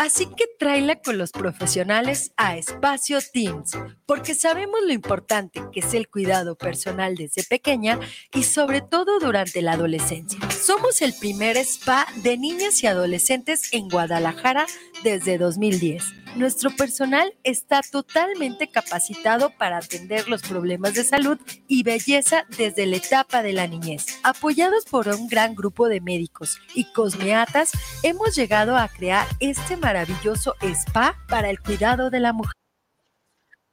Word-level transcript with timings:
Así 0.00 0.24
que 0.34 0.46
tráela 0.58 1.02
con 1.02 1.18
los 1.18 1.30
profesionales 1.30 2.32
a 2.38 2.56
Espacio 2.56 3.18
Teams, 3.20 3.72
porque 4.06 4.34
sabemos 4.34 4.80
lo 4.86 4.94
importante 4.94 5.60
que 5.72 5.80
es 5.80 5.92
el 5.92 6.08
cuidado 6.08 6.56
personal 6.56 7.16
desde 7.16 7.44
pequeña 7.44 8.00
y 8.32 8.44
sobre 8.44 8.80
todo 8.80 9.20
durante 9.20 9.60
la 9.60 9.72
adolescencia. 9.72 10.40
Somos 10.60 11.00
el 11.00 11.14
primer 11.14 11.56
spa 11.56 12.06
de 12.16 12.36
niñas 12.36 12.82
y 12.82 12.86
adolescentes 12.86 13.72
en 13.72 13.88
Guadalajara 13.88 14.66
desde 15.02 15.38
2010. 15.38 16.04
Nuestro 16.36 16.70
personal 16.70 17.32
está 17.44 17.80
totalmente 17.80 18.68
capacitado 18.68 19.50
para 19.56 19.78
atender 19.78 20.28
los 20.28 20.42
problemas 20.42 20.92
de 20.92 21.04
salud 21.04 21.38
y 21.66 21.82
belleza 21.82 22.44
desde 22.58 22.84
la 22.84 22.96
etapa 22.96 23.42
de 23.42 23.54
la 23.54 23.66
niñez. 23.68 24.18
Apoyados 24.22 24.84
por 24.84 25.08
un 25.08 25.28
gran 25.28 25.54
grupo 25.54 25.88
de 25.88 26.02
médicos 26.02 26.58
y 26.74 26.84
cosmeatas, 26.92 27.72
hemos 28.02 28.36
llegado 28.36 28.76
a 28.76 28.88
crear 28.88 29.26
este 29.40 29.78
maravilloso 29.78 30.56
spa 30.60 31.16
para 31.26 31.48
el 31.48 31.58
cuidado 31.58 32.10
de 32.10 32.20
la 32.20 32.34
mujer. 32.34 32.52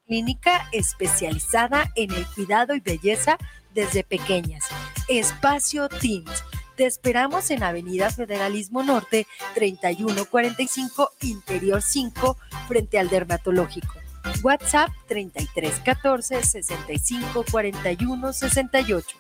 Clínica 0.05 0.69
especializada 0.71 1.91
en 1.95 2.11
el 2.13 2.25
cuidado 2.27 2.75
y 2.75 2.79
belleza 2.79 3.37
desde 3.73 4.05
pequeñas. 4.05 4.63
Espacio 5.09 5.89
Teams 5.89 6.43
te 6.77 6.85
esperamos 6.85 7.49
en 7.49 7.63
Avenida 7.63 8.11
Federalismo 8.11 8.83
Norte 8.83 9.25
3145 9.55 11.09
Interior 11.21 11.81
5 11.81 12.37
frente 12.67 12.99
al 12.99 13.09
dermatológico. 13.09 13.95
WhatsApp 14.43 14.91
3314 15.07 16.43
65 16.43 17.45
41 17.51 18.31
68. 18.31 19.17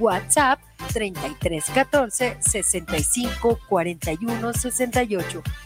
WhatsApp 0.00 0.60
3314 0.92 2.38
65 2.40 3.58
41 3.68 4.52
68. 4.52 5.42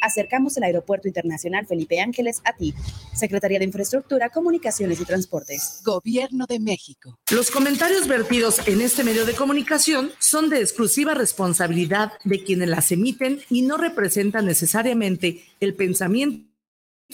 acercamos 0.00 0.56
el 0.56 0.64
Aeropuerto 0.64 1.08
Internacional 1.08 1.66
Felipe 1.66 2.00
Ángeles 2.00 2.40
a 2.44 2.54
ti. 2.54 2.74
Secretaría 3.14 3.58
de 3.58 3.64
Infraestructura, 3.64 4.30
Comunicaciones 4.30 5.00
y 5.00 5.04
Transportes. 5.04 5.80
Gobierno 5.84 6.46
de 6.46 6.60
México. 6.60 7.18
Los 7.30 7.50
comentarios 7.50 8.06
vertidos 8.06 8.66
en 8.66 8.80
este 8.80 9.04
medio 9.04 9.26
de 9.26 9.34
comunicación 9.34 10.10
son 10.18 10.50
de 10.50 10.60
exclusiva 10.60 11.14
responsabilidad 11.14 12.12
de 12.24 12.42
quienes 12.42 12.68
las 12.68 12.92
emiten 12.92 13.40
y 13.50 13.62
no 13.62 13.76
representan 13.76 14.46
necesariamente 14.46 15.44
el 15.60 15.74
pensamiento 15.74 16.48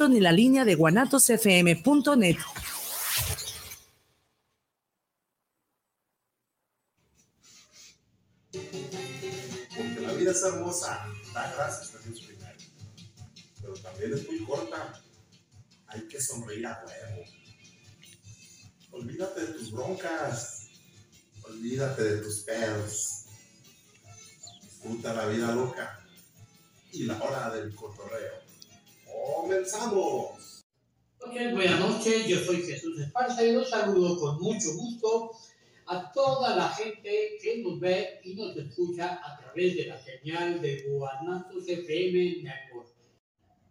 ni 0.08 0.20
la 0.20 0.32
línea 0.32 0.64
de 0.64 0.74
guanatosfm.net. 0.74 2.36
Porque 9.76 10.00
la 10.00 10.12
vida 10.12 10.30
es 10.30 10.42
hermosa. 10.42 11.06
Da 11.32 11.52
gracias 11.56 11.93
a 13.94 14.06
Dios 14.06 14.10
pero 14.10 14.12
también 14.12 14.12
es 14.12 14.28
muy 14.28 14.44
corta. 14.44 15.02
Hay 15.86 16.08
que 16.08 16.20
sonreír 16.20 16.66
a 16.66 16.84
huevo. 16.84 17.24
Olvídate 18.90 19.40
de 19.46 19.52
tus 19.54 19.72
broncas. 19.72 20.68
Olvídate 21.44 22.02
de 22.02 22.22
tus 22.22 22.40
pedos. 22.40 23.26
Disfruta 24.62 25.14
la 25.14 25.26
vida 25.26 25.54
loca 25.54 26.06
y 26.92 27.04
la 27.04 27.22
hora 27.22 27.50
del 27.54 27.74
cotorreo. 27.74 28.42
¡Comenzamos! 29.36 30.64
Ok, 31.20 31.32
buenas 31.52 31.80
noches, 31.80 32.26
yo 32.26 32.38
soy 32.44 32.62
Jesús 32.62 33.00
Esparza 33.00 33.42
y 33.42 33.52
los 33.52 33.70
saludo 33.70 34.20
con 34.20 34.38
mucho 34.40 34.74
gusto 34.74 35.30
a 35.86 36.12
toda 36.12 36.54
la 36.54 36.68
gente 36.68 37.38
que 37.40 37.62
nos 37.62 37.80
ve 37.80 38.20
y 38.24 38.34
nos 38.34 38.56
escucha 38.56 39.20
a 39.24 39.38
través 39.38 39.74
de 39.76 39.86
la 39.86 40.02
señal 40.02 40.60
de 40.60 40.82
Guanatos 40.88 41.66
FM 41.66 42.42
Network. 42.42 42.93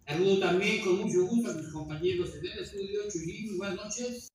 Saludo 0.05 0.39
también 0.39 0.83
con 0.83 0.97
mucho 0.97 1.25
gusto 1.25 1.51
a 1.51 1.53
mis 1.53 1.69
compañeros 1.69 2.35
en 2.35 2.45
el 2.45 2.59
estudio. 2.59 3.09
Chuyín, 3.09 3.57
buenas 3.57 3.77
noches. 3.77 4.33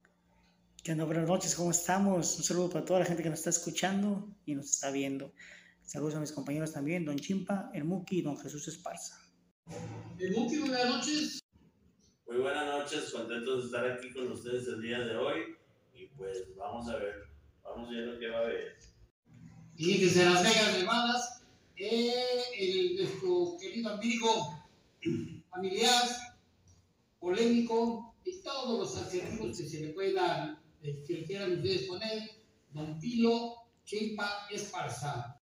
¿Qué 0.82 0.92
onda? 0.92 1.04
Buenas 1.04 1.28
noches, 1.28 1.54
¿cómo 1.54 1.70
estamos? 1.70 2.38
Un 2.38 2.42
saludo 2.42 2.70
para 2.70 2.84
toda 2.86 3.00
la 3.00 3.04
gente 3.04 3.22
que 3.22 3.28
nos 3.28 3.40
está 3.40 3.50
escuchando 3.50 4.34
y 4.46 4.54
nos 4.54 4.70
está 4.70 4.90
viendo. 4.90 5.34
Saludos 5.82 6.14
a 6.14 6.20
mis 6.20 6.32
compañeros 6.32 6.72
también, 6.72 7.04
Don 7.04 7.18
Chimpa, 7.18 7.70
el 7.74 7.84
Muki 7.84 8.20
y 8.20 8.22
Don 8.22 8.38
Jesús 8.38 8.66
Esparza. 8.66 9.20
El 10.18 10.32
Muki, 10.32 10.58
buenas 10.60 10.86
noches. 10.88 11.40
Muy 12.26 12.38
buenas 12.38 12.66
noches, 12.66 13.10
contentos 13.12 13.60
de 13.60 13.66
estar 13.66 13.90
aquí 13.90 14.10
con 14.12 14.32
ustedes 14.32 14.66
el 14.68 14.80
día 14.80 15.00
de 15.00 15.16
hoy. 15.16 15.56
Y 15.94 16.06
pues 16.16 16.46
vamos 16.56 16.88
a 16.88 16.96
ver, 16.96 17.28
vamos 17.62 17.88
a 17.88 17.92
ver 17.92 18.06
lo 18.06 18.18
que 18.18 18.28
va 18.28 18.38
a 18.38 18.40
haber. 18.40 18.78
Y 19.76 19.98
desde 19.98 20.24
Las 20.24 20.42
Vegas, 20.42 21.42
eh, 21.76 22.12
el, 22.58 22.96
nuestro 22.96 23.56
querido 23.60 23.90
amigo 23.90 24.64
familiar, 25.58 26.08
polémico 27.18 28.14
y 28.24 28.40
todos 28.42 28.78
los 28.78 28.96
adjetivos 29.02 29.58
que 29.58 29.68
se 29.68 29.80
le 29.80 29.88
puedan, 29.88 30.56
eh, 30.82 31.02
que 31.04 31.24
quieran 31.24 31.54
ustedes 31.54 31.88
poner, 31.88 32.30
Don 32.70 32.98
Pilo 33.00 33.56
Chimpa 33.84 34.46
Esparza. 34.52 35.34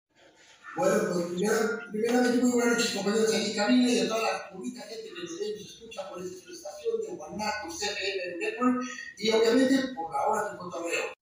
Bueno, 0.78 0.96
pues 1.12 1.26
primero, 1.28 1.80
primeramente 1.92 2.38
muy 2.42 2.52
buenas 2.52 2.78
noches 2.78 2.96
compañeros 2.96 3.34
aquí 3.34 3.52
en 3.52 3.56
cabina 3.56 3.90
y 3.90 4.00
a 4.00 4.08
toda 4.08 4.22
la 4.22 4.50
bonita 4.54 4.82
gente 4.84 5.04
que 5.04 5.22
nos 5.22 5.40
ve 5.40 5.48
y 5.48 5.52
nos 5.52 5.74
escucha 5.74 6.10
por 6.10 6.22
esta 6.22 6.52
estación 6.52 7.02
de 7.02 7.16
Guanaco 7.16 7.68
CPN 7.70 8.40
Network 8.40 8.86
y 9.18 9.32
obviamente 9.32 9.94
por 9.96 10.12
la 10.14 10.28
hora 10.28 10.50
del 10.50 10.58
cotorreo. 10.58 11.14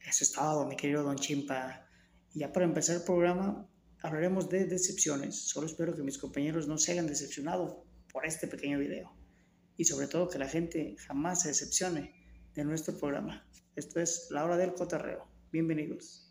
Eso 0.00 0.24
es 0.24 0.32
todo, 0.32 0.66
mi 0.66 0.76
querido 0.76 1.02
Don 1.02 1.16
Chimpa. 1.16 1.86
Y 2.32 2.40
ya 2.40 2.52
para 2.52 2.64
empezar 2.64 2.96
el 2.96 3.02
programa, 3.02 3.68
hablaremos 4.02 4.48
de 4.48 4.64
decepciones. 4.64 5.48
Solo 5.48 5.66
espero 5.66 5.94
que 5.94 6.02
mis 6.02 6.16
compañeros 6.16 6.66
no 6.66 6.78
se 6.78 6.92
hayan 6.92 7.06
decepcionado 7.06 7.87
por 8.18 8.26
este 8.26 8.48
pequeño 8.48 8.80
video. 8.80 9.12
Y 9.76 9.84
sobre 9.84 10.08
todo 10.08 10.28
que 10.28 10.40
la 10.40 10.48
gente 10.48 10.96
jamás 11.06 11.42
se 11.42 11.50
decepcione 11.50 12.12
de 12.52 12.64
nuestro 12.64 12.98
programa. 12.98 13.48
Esto 13.76 14.00
es 14.00 14.26
La 14.30 14.44
Hora 14.44 14.56
del 14.56 14.74
Cotarreo. 14.74 15.28
Bienvenidos. 15.52 16.27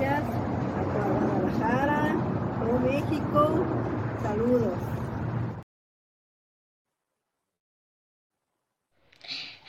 Gracias 0.00 0.24
Guadalajara, 0.94 2.14
todo 2.58 2.78
México. 2.80 3.66
Saludos. 4.22 4.78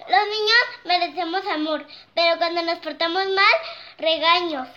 Los 0.07 0.25
niños 0.29 0.65
merecemos 0.85 1.45
amor, 1.47 1.85
pero 2.15 2.37
cuando 2.37 2.63
nos 2.63 2.79
portamos 2.79 3.25
mal, 3.25 3.55
regaños. 3.97 4.69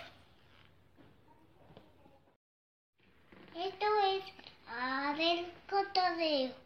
Esto 3.55 3.85
es 4.07 4.23
A 4.67 5.13
del 5.15 5.53
Cotorreo. 5.69 6.65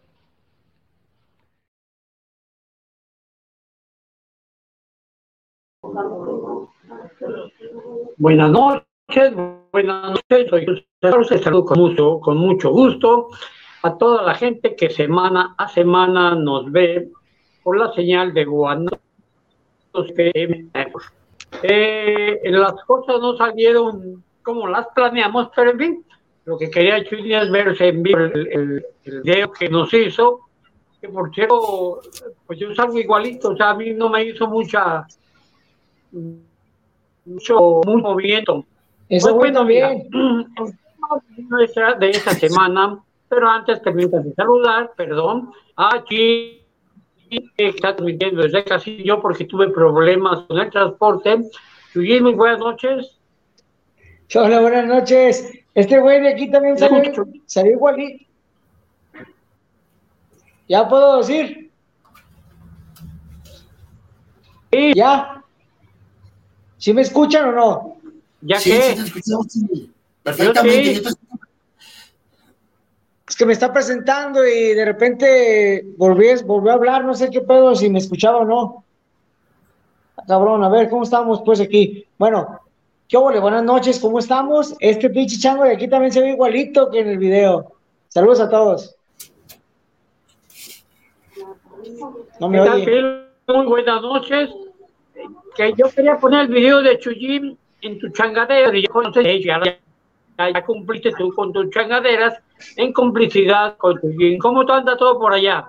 Buenas 8.18 8.52
noches, 8.52 8.89
buenas 9.72 10.12
noches, 10.12 10.48
soy 10.50 10.86
José 11.02 11.40
saludo 11.40 11.66
con 11.66 11.80
mucho, 11.80 12.20
con 12.20 12.38
mucho 12.38 12.70
gusto 12.72 13.30
a 13.82 13.98
toda 13.98 14.24
la 14.24 14.36
gente 14.36 14.76
que 14.76 14.90
semana 14.90 15.56
a 15.58 15.68
semana 15.70 16.36
nos 16.36 16.72
ve 16.72 17.10
por 17.64 17.78
la 17.78 17.92
señal 17.94 18.34
de 18.34 18.46
Guanatos 18.46 19.00
FM. 19.94 20.68
Eh, 21.64 22.40
las 22.52 22.74
cosas 22.86 23.20
no 23.20 23.36
salieron 23.36 24.24
como 24.44 24.68
las 24.68 24.88
planeamos, 24.94 25.50
pero 25.56 25.72
en 25.72 25.80
fin, 25.80 26.06
lo 26.46 26.58
que 26.58 26.70
quería 26.70 27.04
Chuy 27.04 27.34
es 27.34 27.50
verse 27.52 27.88
en 27.88 28.04
vivo 28.04 28.20
el, 28.20 28.48
el- 28.48 28.86
el 29.06 29.22
video 29.22 29.52
que 29.52 29.70
nos 29.70 29.92
hizo, 29.94 30.42
que 31.02 31.10
por 31.10 31.34
cierto, 31.34 32.02
pues 32.46 32.60
yo 32.60 32.74
salgo 32.76 33.00
igualito, 33.00 33.50
o 33.50 33.56
sea, 33.58 33.72
a 33.72 33.76
mí 33.76 33.92
no 33.94 34.10
me 34.10 34.24
hizo 34.26 34.48
mucha 34.48 35.06
mucho, 36.12 37.82
mucho 37.86 38.02
movimiento. 38.02 38.66
Eso 39.10 39.36
pues, 39.36 39.52
bueno, 39.52 39.66
bien. 39.66 40.08
de 42.00 42.10
esta 42.10 42.34
semana, 42.36 43.00
pero 43.28 43.50
antes 43.50 43.80
permítanme 43.80 44.34
saludar, 44.34 44.92
perdón, 44.96 45.52
a 45.76 46.04
Chi, 46.04 46.62
que 47.30 47.50
está 47.58 47.96
transmitiendo 47.96 48.44
desde 48.44 48.64
casi 48.64 49.04
yo 49.04 49.20
porque 49.22 49.46
tuve 49.46 49.70
problemas 49.70 50.42
con 50.42 50.60
el 50.60 50.70
transporte. 50.70 51.50
Chuyín, 51.94 52.24
muy 52.24 52.34
buenas 52.34 52.60
noches. 52.60 53.18
Hola, 54.36 54.62
buenas 54.62 54.86
noches. 54.86 55.52
Este 55.74 56.00
güey 56.00 56.22
de 56.22 56.30
aquí 56.30 56.52
también 56.52 56.78
salió, 56.78 57.26
salió 57.46 57.72
igualito. 57.72 58.26
¿Ya 60.68 60.88
puedo 60.88 61.18
decir? 61.18 61.72
Sí. 64.72 64.94
¿Ya? 64.94 65.44
¿Sí 66.78 66.94
me 66.94 67.02
escuchan 67.02 67.50
o 67.50 67.52
no? 67.52 67.99
¿Ya 68.42 68.60
sí, 68.60 68.72
que? 68.72 68.96
Sí, 69.22 69.92
Perfectamente. 70.24 71.10
Es 73.28 73.36
que 73.36 73.46
me 73.46 73.54
está 73.54 73.72
presentando 73.72 74.46
y 74.46 74.74
de 74.74 74.86
repente 74.86 75.86
volví, 75.98 76.28
volvió 76.46 76.72
a 76.72 76.76
hablar, 76.76 77.06
no 77.06 77.14
sé 77.14 77.30
qué 77.30 77.42
pedo, 77.42 77.76
si 77.76 77.90
me 77.90 78.00
escuchaba 78.00 78.40
o 78.40 78.46
no. 78.46 78.84
Cabrón, 80.28 80.64
a 80.64 80.70
ver, 80.70 80.90
¿cómo 80.90 81.04
estamos 81.04 81.42
pues 81.46 81.60
aquí? 81.60 82.06
Bueno, 82.18 82.60
¿qué 83.08 83.18
ole? 83.18 83.40
Buenas 83.40 83.64
noches, 83.64 84.00
¿cómo 84.00 84.20
estamos? 84.20 84.76
Este 84.80 85.10
pinche 85.10 85.38
chango 85.38 85.64
de 85.64 85.74
aquí 85.74 85.88
también 85.88 86.12
se 86.12 86.22
ve 86.22 86.32
igualito 86.32 86.90
que 86.90 87.00
en 87.00 87.10
el 87.10 87.18
video. 87.18 87.74
Saludos 88.08 88.40
a 88.40 88.50
todos. 88.50 88.96
No 92.40 92.50
me 92.50 92.62
oye. 92.62 93.26
Muy 93.48 93.66
buenas 93.66 94.02
noches. 94.02 94.50
Que 95.56 95.74
yo 95.78 95.90
quería 95.90 96.18
poner 96.18 96.42
el 96.42 96.48
video 96.48 96.82
de 96.82 96.98
Chuyim 97.00 97.58
en 97.82 98.00
tu 98.00 98.10
changadera. 98.10 98.76
Y 98.78 98.84
yo 98.84 99.02
no 99.02 99.14
sé, 99.14 99.42
ya, 99.42 99.62
ya, 100.38 100.66
cumpliste 100.66 101.12
tú 101.18 101.34
con 101.34 101.52
tus 101.52 101.70
changaderas 101.70 102.36
en 102.76 102.94
complicidad 102.94 103.78
con 103.78 104.00
Chuyim. 104.00 104.38
¿Cómo 104.40 104.66
te 104.66 104.74
anda 104.74 104.98
todo 104.98 105.20
por 105.20 105.34
allá? 105.34 105.68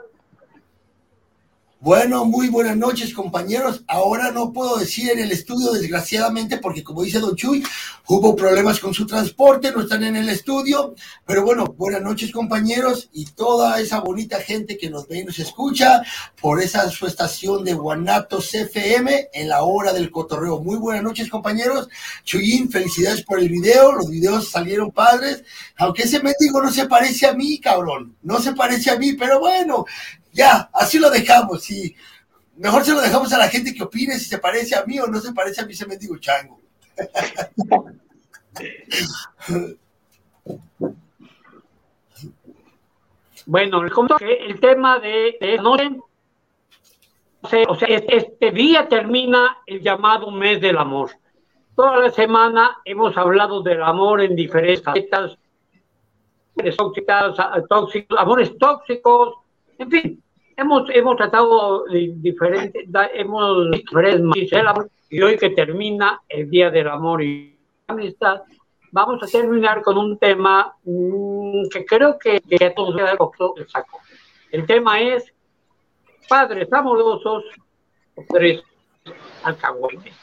Bueno, 1.83 2.27
muy 2.27 2.49
buenas 2.51 2.77
noches, 2.77 3.15
compañeros. 3.15 3.85
Ahora 3.89 4.31
no 4.33 4.53
puedo 4.53 4.77
decir 4.77 5.13
en 5.13 5.19
el 5.19 5.33
estudio, 5.33 5.73
desgraciadamente, 5.73 6.59
porque 6.59 6.85
como 6.85 7.03
dice 7.03 7.21
Don 7.21 7.35
Chuy, 7.35 7.65
hubo 8.07 8.37
problemas 8.37 8.79
con 8.79 8.93
su 8.93 9.07
transporte, 9.07 9.73
no 9.73 9.81
están 9.81 10.05
en 10.05 10.15
el 10.15 10.29
estudio. 10.29 10.95
Pero 11.25 11.43
bueno, 11.43 11.65
buenas 11.79 12.03
noches, 12.03 12.33
compañeros, 12.33 13.09
y 13.15 13.25
toda 13.25 13.81
esa 13.81 14.01
bonita 14.01 14.41
gente 14.41 14.77
que 14.77 14.91
nos 14.91 15.09
ve 15.09 15.21
y 15.21 15.25
nos 15.25 15.39
escucha 15.39 16.03
por 16.39 16.61
esa 16.61 16.91
su 16.91 17.07
estación 17.07 17.65
de 17.65 17.73
Guanatos 17.73 18.55
FM 18.55 19.31
en 19.33 19.49
la 19.49 19.63
hora 19.63 19.95
del 19.95 20.11
cotorreo. 20.11 20.61
Muy 20.61 20.77
buenas 20.77 21.03
noches, 21.03 21.31
compañeros. 21.31 21.89
Chuyín, 22.25 22.71
felicidades 22.71 23.23
por 23.23 23.41
el 23.41 23.49
video. 23.49 23.93
Los 23.93 24.11
videos 24.11 24.51
salieron 24.51 24.91
padres. 24.91 25.45
Aunque 25.79 26.03
ese 26.03 26.23
mendigo 26.23 26.63
no 26.63 26.71
se 26.71 26.85
parece 26.85 27.27
a 27.27 27.33
mí, 27.33 27.59
cabrón. 27.59 28.17
No 28.23 28.39
se 28.39 28.53
parece 28.53 28.91
a 28.91 28.99
mí, 28.99 29.15
pero 29.15 29.41
bueno, 29.41 29.87
ya, 30.33 30.71
así 30.73 30.99
lo 30.99 31.11
dejamos, 31.11 31.63
sí. 31.63 31.95
Mejor 32.57 32.85
se 32.85 32.93
lo 32.93 33.01
dejamos 33.01 33.33
a 33.33 33.39
la 33.39 33.49
gente 33.49 33.75
que 33.75 33.83
opine 33.83 34.19
si 34.19 34.27
se 34.27 34.39
parece 34.39 34.77
a 34.77 34.85
mí 34.85 34.99
o 34.99 35.07
no 35.07 35.21
se 35.21 35.33
parece 35.33 35.63
a 35.63 35.67
mí 35.67 35.73
ese 35.73 35.87
mendigo 35.87 36.19
chango. 36.19 36.61
Bueno, 43.47 43.83
el 44.21 44.61
tema 44.61 44.99
de, 44.99 45.37
de 45.41 45.57
noche, 45.59 45.99
o 47.67 47.75
sea, 47.75 47.89
este 47.89 48.51
día 48.53 48.87
termina 48.89 49.59
el 49.67 49.81
llamado 49.81 50.31
mes 50.31 50.61
del 50.61 50.79
amor. 50.79 51.11
Toda 51.75 51.97
la 51.97 52.11
semana 52.11 52.79
hemos 52.85 53.17
hablado 53.17 53.63
del 53.63 53.83
amor 53.83 54.21
en 54.21 54.37
diferentes 54.37 54.85
facetas, 54.85 55.39
tóxicos, 57.69 58.19
amores 58.19 58.57
tóxicos, 58.59 59.40
en 59.81 59.91
fin, 59.91 60.23
hemos, 60.57 60.89
hemos 60.91 61.17
tratado 61.17 61.85
diferentes, 61.87 62.87
hemos 63.15 63.71
diferentes 63.71 64.91
y 65.09 65.23
hoy 65.23 65.39
que 65.39 65.51
termina 65.51 66.21
el 66.29 66.51
Día 66.51 66.71
del 66.71 66.89
Amor 66.89 67.23
y 67.23 67.59
Amistad, 67.87 68.43
vamos 68.93 69.23
a 69.23 69.27
terminar 69.27 69.81
con 69.83 69.97
un 69.97 70.19
tema 70.19 70.77
mm, 70.85 71.69
que 71.73 71.85
creo 71.87 72.19
que, 72.19 72.41
que 72.41 72.65
a 72.65 72.75
todos 72.75 72.95
les 73.57 73.71
saco. 73.71 74.01
El 74.53 74.67
tema 74.67 75.01
es 75.01 75.33
padres 76.29 76.71
amorosos, 76.73 77.45
padres 78.15 78.63
alcahuetes. 79.43 80.15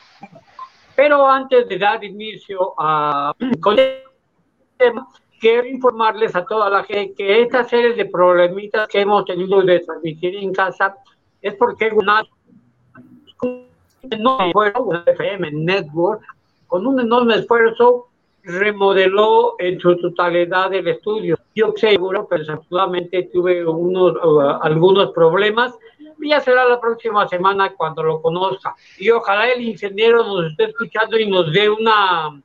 Pero 0.96 1.28
antes 1.28 1.68
de 1.68 1.78
dar 1.80 2.04
inicio 2.04 2.76
a, 2.78 3.34
con 3.60 3.80
el 3.80 4.04
tema, 4.78 5.08
quiero 5.40 5.68
informarles 5.68 6.36
a 6.36 6.46
toda 6.46 6.70
la 6.70 6.84
gente 6.84 7.14
que 7.16 7.42
esta 7.42 7.64
serie 7.64 7.94
de 7.94 8.06
problemitas 8.06 8.88
que 8.88 9.02
hemos 9.02 9.26
tenido 9.26 9.62
de 9.62 9.80
transmitir 9.80 10.36
en 10.36 10.54
casa 10.54 10.96
es 11.42 11.56
porque 11.56 11.92
una 11.94 12.24
FM 15.06 15.52
Network 15.52 16.22
con 16.68 16.86
un 16.86 17.00
enorme 17.00 17.36
esfuerzo 17.36 18.08
remodeló 18.44 19.56
en 19.60 19.80
su 19.80 19.98
totalidad 19.98 20.74
el 20.74 20.88
estudio. 20.88 21.38
Yo 21.54 21.74
seguro, 21.76 22.28
pero 22.30 22.40
desafortunadamente 22.40 23.30
tuve 23.34 23.66
unos, 23.66 24.14
uh, 24.24 24.60
algunos 24.62 25.12
problemas. 25.12 25.78
Ya 26.20 26.40
será 26.40 26.66
la 26.66 26.80
próxima 26.80 27.28
semana 27.28 27.74
cuando 27.76 28.04
lo 28.04 28.22
conozca. 28.22 28.76
Y 28.98 29.10
ojalá 29.10 29.50
el 29.50 29.62
ingeniero 29.62 30.24
nos 30.24 30.52
esté 30.52 30.66
escuchando 30.66 31.18
y 31.20 31.30
nos 31.30 31.52
dé 31.52 31.70
una, 31.70 32.42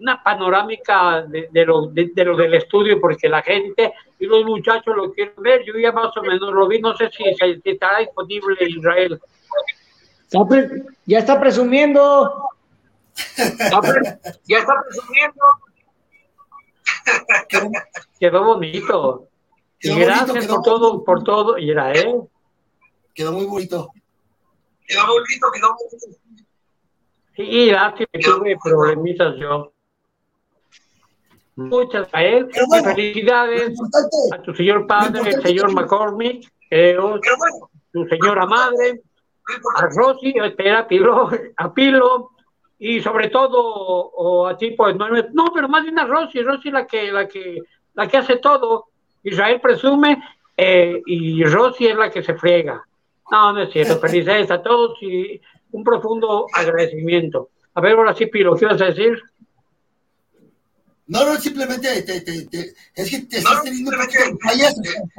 una 0.00 0.22
panorámica 0.22 1.22
de, 1.22 1.64
lo, 1.64 1.86
de, 1.86 2.12
lo 2.24 2.36
del 2.36 2.54
estudio, 2.54 3.00
porque 3.00 3.28
la 3.28 3.42
gente 3.42 3.94
y 4.18 4.26
los 4.26 4.44
muchachos 4.44 4.94
lo 4.96 5.12
quieren 5.12 5.34
ver. 5.38 5.64
Yo 5.64 5.74
ya 5.78 5.92
más 5.92 6.16
o 6.16 6.22
menos 6.22 6.52
lo 6.52 6.66
vi, 6.66 6.80
no 6.80 6.96
sé 6.96 7.10
si, 7.10 7.24
estará 7.64 7.98
disponible 8.00 8.56
en 8.60 8.70
Israel. 8.70 9.20
Ya 11.06 11.18
está 11.18 11.38
presumiendo. 11.38 12.48
Ya 14.46 14.58
está 14.58 14.74
presumiendo. 14.82 15.44
Quedó 18.18 18.44
bonito. 18.44 19.28
y 19.80 19.94
gracias 19.94 20.46
por 20.46 20.62
todo, 20.62 21.04
por 21.04 21.22
todo, 21.22 21.58
Israel. 21.58 22.22
Quedó 23.14 23.32
muy 23.32 23.46
bonito. 23.46 23.90
Quedó 24.86 25.06
bonito, 25.06 25.46
quedó 25.52 25.68
bonito. 25.68 26.18
Sí, 27.36 27.66
gracias, 27.66 28.08
tuve 28.22 28.56
problemitas 28.62 29.36
yo. 29.38 29.73
Muchas 31.56 32.08
a 32.12 32.24
él. 32.24 32.48
felicidades 32.82 33.78
a 34.32 34.42
tu 34.42 34.54
señor 34.54 34.86
padre, 34.86 35.30
el 35.30 35.42
señor 35.42 35.72
McCormick, 35.72 36.52
tu 37.92 38.06
señora 38.08 38.46
madre, 38.46 39.02
a 39.76 39.86
Rosy, 39.86 40.34
a 40.38 40.86
Pilo, 40.86 41.30
a 41.56 41.72
Pilo, 41.72 42.30
y 42.78 43.00
sobre 43.00 43.28
todo 43.28 43.60
o 43.62 44.46
a 44.46 44.56
ti, 44.56 44.72
pues 44.72 44.96
no, 44.96 45.08
no, 45.08 45.52
pero 45.54 45.68
más 45.68 45.84
bien 45.84 45.98
a 45.98 46.06
Rosy, 46.06 46.42
Rosy 46.42 46.70
la 46.70 46.86
que, 46.86 47.12
la 47.12 47.28
que, 47.28 47.62
la 47.94 48.08
que 48.08 48.16
hace 48.16 48.36
todo. 48.36 48.86
Israel 49.22 49.60
presume 49.60 50.22
eh, 50.56 51.00
y 51.06 51.44
Rosy 51.44 51.86
es 51.86 51.96
la 51.96 52.10
que 52.10 52.22
se 52.22 52.34
friega. 52.34 52.84
No, 53.30 53.52
no 53.52 53.62
es 53.62 53.72
cierto. 53.72 53.98
Felicidades 53.98 54.50
a 54.50 54.62
todos 54.62 55.00
y 55.02 55.40
un 55.70 55.82
profundo 55.82 56.46
agradecimiento. 56.52 57.50
A 57.74 57.80
ver, 57.80 57.92
ahora 57.96 58.14
sí, 58.14 58.26
Pilo, 58.26 58.54
¿qué 58.54 58.66
vas 58.66 58.80
a 58.80 58.86
decir? 58.86 59.20
No, 61.06 61.24
no, 61.24 61.38
simplemente 61.38 62.02
te, 62.02 62.20
te, 62.22 62.46
te, 62.46 62.74
es 62.94 63.10
que 63.10 63.18
te 63.20 63.38
estás 63.38 63.62
teniendo 63.62 63.90
un 63.90 63.98
poquito 63.98 64.24
de 64.24 64.38
fallas. 64.38 64.74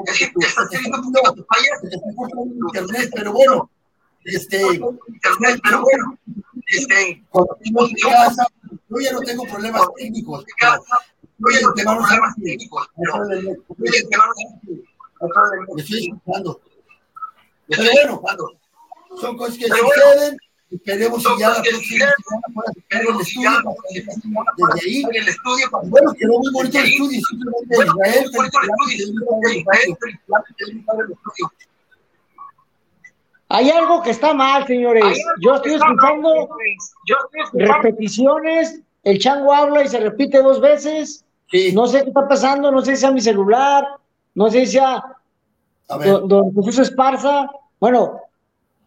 Es 0.06 0.20
que 0.20 0.28
te 0.28 0.46
estás 0.46 0.70
teniendo 0.70 0.98
un 1.00 1.14
poquito 1.14 1.34
de 1.34 1.44
fallas. 1.44 1.82
Te 1.82 1.88
estás 1.90 2.14
internet, 2.56 3.12
pero 3.14 3.34
bueno. 3.34 3.70
Este, 4.24 4.62
internet, 4.62 5.60
pero 5.64 5.82
bueno. 5.84 6.18
Este, 6.68 7.24
cuando 7.30 7.58
tengo 7.64 7.88
en 7.88 7.96
casa, 7.96 8.48
yo 8.90 9.00
ya 9.00 9.12
no 9.12 9.20
tengo 9.20 9.44
problemas 9.44 9.88
técnicos. 9.96 10.46
Yo 10.58 11.50
ya 11.52 11.62
no 11.62 11.74
tengo 11.74 11.98
problemas 11.98 12.36
técnicos. 12.44 12.90
Me 13.78 13.90
estoy 15.82 16.08
escuchando. 16.08 16.62
Pero 17.68 18.20
bueno, 18.20 18.52
son 19.22 19.38
cosas 19.38 19.58
que 19.58 19.68
suceden. 19.68 20.38
Esperemos 20.76 21.24
que 21.24 21.40
ya 21.40 21.50
la 21.50 21.62
próxima 21.62 22.06
semana 22.28 22.44
pueda 22.54 22.72
el 22.72 23.22
estudio 23.22 23.50
desde 24.58 24.90
ahí. 24.90 25.04
El 25.14 25.28
estudio 25.28 25.70
bueno, 25.86 26.14
quedó 26.14 26.40
muy 26.40 26.52
bonito 26.52 26.80
el 26.80 26.86
estudio. 26.86 27.22
Simplemente 27.30 27.76
Israel, 27.76 28.32
Hay 33.48 33.70
algo 33.70 34.02
que 34.02 34.10
está 34.10 34.34
mal, 34.34 34.68
señores. 34.68 35.18
Yo 35.42 35.56
estoy 35.56 35.76
escuchando 35.76 36.50
repeticiones. 37.54 38.82
El 39.04 39.20
chango 39.20 39.54
habla 39.54 39.84
y 39.84 39.88
se 39.88 40.00
repite 40.00 40.42
dos 40.42 40.60
veces. 40.60 41.24
No 41.74 41.88
sé 41.88 42.02
qué 42.02 42.10
está 42.10 42.28
pasando. 42.28 42.70
No 42.72 42.82
sé 42.82 42.96
si 42.96 43.02
sea 43.02 43.12
mi 43.12 43.22
celular. 43.22 43.88
No 44.34 44.50
sé 44.50 44.66
si 44.66 44.74
sea 44.74 45.04
don 45.88 46.54
Jesús 46.56 46.80
Esparza. 46.80 47.50
Bueno, 47.80 48.20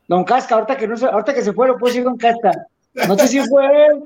Don 0.09 0.25
Casca, 0.25 0.55
ahorita 0.57 0.77
que, 0.77 0.88
no 0.88 0.97
se, 0.97 1.07
ahorita 1.07 1.35
que 1.35 1.43
se 1.43 1.53
fue, 1.53 1.69
lo 1.69 1.79
puedo 1.79 1.93
decir 1.93 2.05
Don 2.05 2.17
Casca. 2.17 2.50
No 3.07 3.17
sé 3.17 3.29
si 3.29 3.41
fue 3.47 3.65
él. 3.87 4.03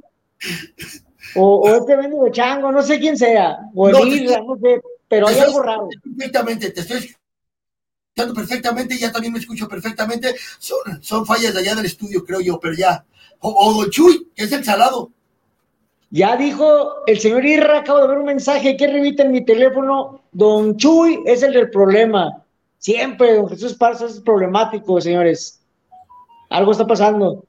o, 1.37 1.61
o 1.61 1.68
este 1.76 1.97
mendigo 1.97 2.28
chango, 2.30 2.71
no 2.73 2.82
sé 2.82 2.99
quién 2.99 3.16
sea, 3.16 3.59
o 3.75 3.88
No, 3.88 3.99
el 3.99 4.09
Isra, 4.09 4.42
no 4.42 4.56
sé, 4.56 4.82
pero 5.09 5.28
hay 5.28 5.38
algo 5.38 5.62
raro. 5.62 5.88
Perfectamente, 6.02 6.71
te 6.71 6.80
estoy 6.80 6.97
escuchando 6.99 8.35
perfectamente, 8.35 8.99
ya 8.99 9.12
también 9.12 9.32
me 9.32 9.38
escucho 9.38 9.68
perfectamente. 9.68 10.35
Son, 10.59 11.00
son 11.00 11.25
fallas 11.25 11.54
de 11.54 11.61
allá 11.61 11.76
del 11.76 11.87
estudio, 11.87 12.25
creo 12.25 12.40
yo, 12.40 12.59
pero 12.59 12.75
ya. 12.75 13.04
O, 13.38 13.50
o 13.50 13.73
Don 13.75 13.90
Chuy, 13.90 14.28
que 14.35 14.44
es 14.44 14.52
el 14.52 14.64
salado. 14.64 15.11
Ya 16.11 16.37
dijo 16.37 17.06
el 17.06 17.18
señor 17.18 17.47
Irra, 17.47 17.78
acabo 17.78 18.00
de 18.00 18.09
ver 18.09 18.18
un 18.18 18.26
mensaje 18.26 18.76
que 18.76 18.87
revita 18.87 19.23
en 19.23 19.32
mi 19.32 19.44
teléfono. 19.44 20.21
Don 20.32 20.76
Chuy 20.76 21.23
es 21.25 21.42
el 21.42 21.54
del 21.54 21.71
problema. 21.71 22.44
Siempre, 22.76 23.37
don 23.37 23.49
Jesús 23.49 23.75
Parza 23.75 24.06
es 24.06 24.21
problemático, 24.21 25.00
señores. 25.00 25.62
Algo 26.52 26.73
está 26.73 26.87
pasando. 26.87 27.44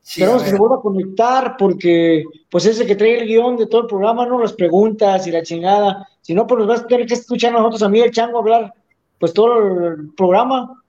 Sí, 0.00 0.22
Esperemos 0.22 0.42
a 0.42 0.44
que 0.44 0.50
se 0.52 0.56
vuelva 0.56 0.76
a 0.76 0.80
conectar 0.80 1.56
porque, 1.58 2.24
pues, 2.48 2.64
es 2.66 2.78
el 2.78 2.86
que 2.86 2.94
trae 2.94 3.18
el 3.18 3.26
guion 3.26 3.56
de 3.56 3.66
todo 3.66 3.82
el 3.82 3.86
programa, 3.88 4.24
¿no? 4.24 4.40
Las 4.40 4.52
preguntas 4.52 5.26
y 5.26 5.32
la 5.32 5.42
chingada. 5.42 6.08
Si 6.22 6.32
no, 6.32 6.46
pues 6.46 6.60
nos 6.60 6.68
vas 6.68 6.80
a 6.80 6.86
tener 6.86 7.06
que 7.06 7.14
escuchar 7.14 7.50
a 7.50 7.58
nosotros, 7.58 7.82
a 7.82 7.88
mí, 7.88 8.00
el 8.00 8.12
chango, 8.12 8.38
hablar, 8.38 8.72
pues, 9.18 9.32
todo 9.32 9.58
el 9.58 10.14
programa. 10.16 10.80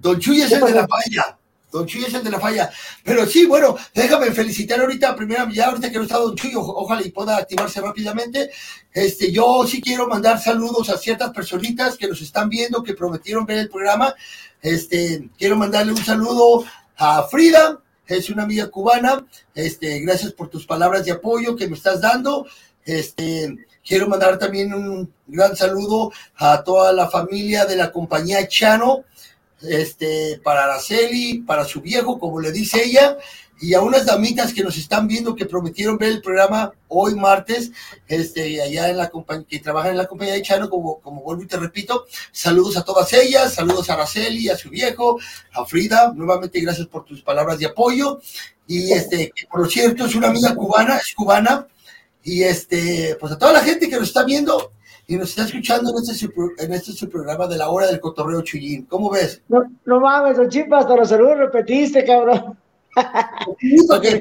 Don 0.00 0.18
Chuy 0.18 0.40
es 0.40 0.52
el 0.52 0.60
de 0.60 0.72
la 0.72 0.88
falla. 0.88 1.38
Don 1.70 1.86
Chuy 1.86 2.04
es 2.04 2.14
el 2.14 2.24
de 2.24 2.30
la 2.30 2.40
falla. 2.40 2.70
Pero 3.04 3.26
sí, 3.26 3.46
bueno, 3.46 3.76
déjame 3.94 4.32
felicitar 4.32 4.80
ahorita, 4.80 5.14
primero, 5.14 5.48
ya 5.50 5.66
ahorita 5.68 5.90
que 5.90 5.98
no 5.98 6.04
está 6.04 6.18
Don 6.18 6.34
Chuy, 6.34 6.52
ojalá 6.56 7.02
y 7.02 7.10
pueda 7.10 7.36
activarse 7.36 7.80
rápidamente. 7.80 8.50
Este, 8.92 9.30
yo 9.30 9.64
sí 9.66 9.80
quiero 9.80 10.08
mandar 10.08 10.40
saludos 10.40 10.88
a 10.88 10.96
ciertas 10.96 11.30
personitas 11.30 11.96
que 11.96 12.08
nos 12.08 12.20
están 12.22 12.48
viendo, 12.48 12.82
que 12.82 12.94
prometieron 12.94 13.44
ver 13.44 13.58
el 13.58 13.68
programa. 13.68 14.14
Este, 14.62 15.28
quiero 15.38 15.56
mandarle 15.56 15.92
un 15.92 16.04
saludo 16.04 16.64
a 16.96 17.22
Frida, 17.28 17.80
es 18.06 18.30
una 18.30 18.42
amiga 18.44 18.68
cubana. 18.68 19.26
Este, 19.54 20.00
gracias 20.00 20.32
por 20.32 20.48
tus 20.48 20.66
palabras 20.66 21.04
de 21.04 21.12
apoyo 21.12 21.56
que 21.56 21.68
me 21.68 21.76
estás 21.76 22.00
dando. 22.00 22.46
Este, 22.84 23.54
quiero 23.86 24.08
mandar 24.08 24.38
también 24.38 24.72
un 24.72 25.12
gran 25.26 25.54
saludo 25.56 26.12
a 26.36 26.62
toda 26.64 26.92
la 26.92 27.08
familia 27.08 27.66
de 27.66 27.76
la 27.76 27.92
compañía 27.92 28.48
Chano 28.48 29.04
este, 29.62 30.40
para 30.42 30.64
Araceli, 30.64 31.40
para 31.40 31.64
su 31.64 31.80
viejo, 31.80 32.18
como 32.18 32.40
le 32.40 32.52
dice 32.52 32.82
ella, 32.84 33.16
y 33.60 33.74
a 33.74 33.80
unas 33.80 34.06
damitas 34.06 34.52
que 34.52 34.62
nos 34.62 34.76
están 34.76 35.08
viendo 35.08 35.34
que 35.34 35.46
prometieron 35.46 35.98
ver 35.98 36.10
el 36.10 36.22
programa 36.22 36.72
hoy 36.88 37.14
martes, 37.14 37.72
este, 38.06 38.62
allá 38.62 38.90
en 38.90 38.96
la 38.96 39.10
que 39.48 39.58
trabajan 39.58 39.92
en 39.92 39.98
la 39.98 40.06
compañía 40.06 40.34
de 40.34 40.42
Chano, 40.42 40.70
como, 40.70 41.00
como 41.00 41.22
vuelvo 41.22 41.42
y 41.42 41.46
te 41.46 41.56
repito, 41.56 42.06
saludos 42.30 42.76
a 42.76 42.84
todas 42.84 43.12
ellas, 43.12 43.54
saludos 43.54 43.90
a 43.90 43.94
Araceli, 43.94 44.48
a 44.48 44.56
su 44.56 44.70
viejo, 44.70 45.18
a 45.52 45.64
Frida, 45.64 46.12
nuevamente 46.14 46.60
gracias 46.60 46.86
por 46.86 47.04
tus 47.04 47.22
palabras 47.22 47.58
de 47.58 47.66
apoyo, 47.66 48.20
y 48.66 48.92
este, 48.92 49.32
que 49.34 49.46
por 49.46 49.68
cierto 49.70 50.06
es 50.06 50.14
una 50.14 50.28
amiga 50.28 50.54
cubana, 50.54 50.98
es 50.98 51.14
cubana, 51.14 51.66
y 52.22 52.42
este, 52.42 53.16
pues 53.18 53.32
a 53.32 53.38
toda 53.38 53.52
la 53.52 53.60
gente 53.60 53.88
que 53.88 53.96
nos 53.96 54.08
está 54.08 54.24
viendo 54.24 54.72
y 55.06 55.16
nos 55.16 55.30
está 55.30 55.44
escuchando 55.44 55.90
en 55.90 56.10
este, 56.10 56.28
en 56.58 56.72
este 56.74 56.92
su 56.92 57.08
programa 57.08 57.46
de 57.46 57.56
la 57.56 57.70
hora 57.70 57.86
del 57.86 57.98
cotorreo 57.98 58.42
Chuyín. 58.42 58.84
¿Cómo 58.84 59.10
ves? 59.10 59.40
No, 59.48 59.64
no 59.86 60.00
mames, 60.00 60.36
don 60.36 60.50
Chipa, 60.50 60.80
hasta 60.80 60.94
los 60.94 61.08
saludos 61.08 61.38
repetiste, 61.38 62.04
cabrón. 62.04 62.58
Porque 63.88 64.20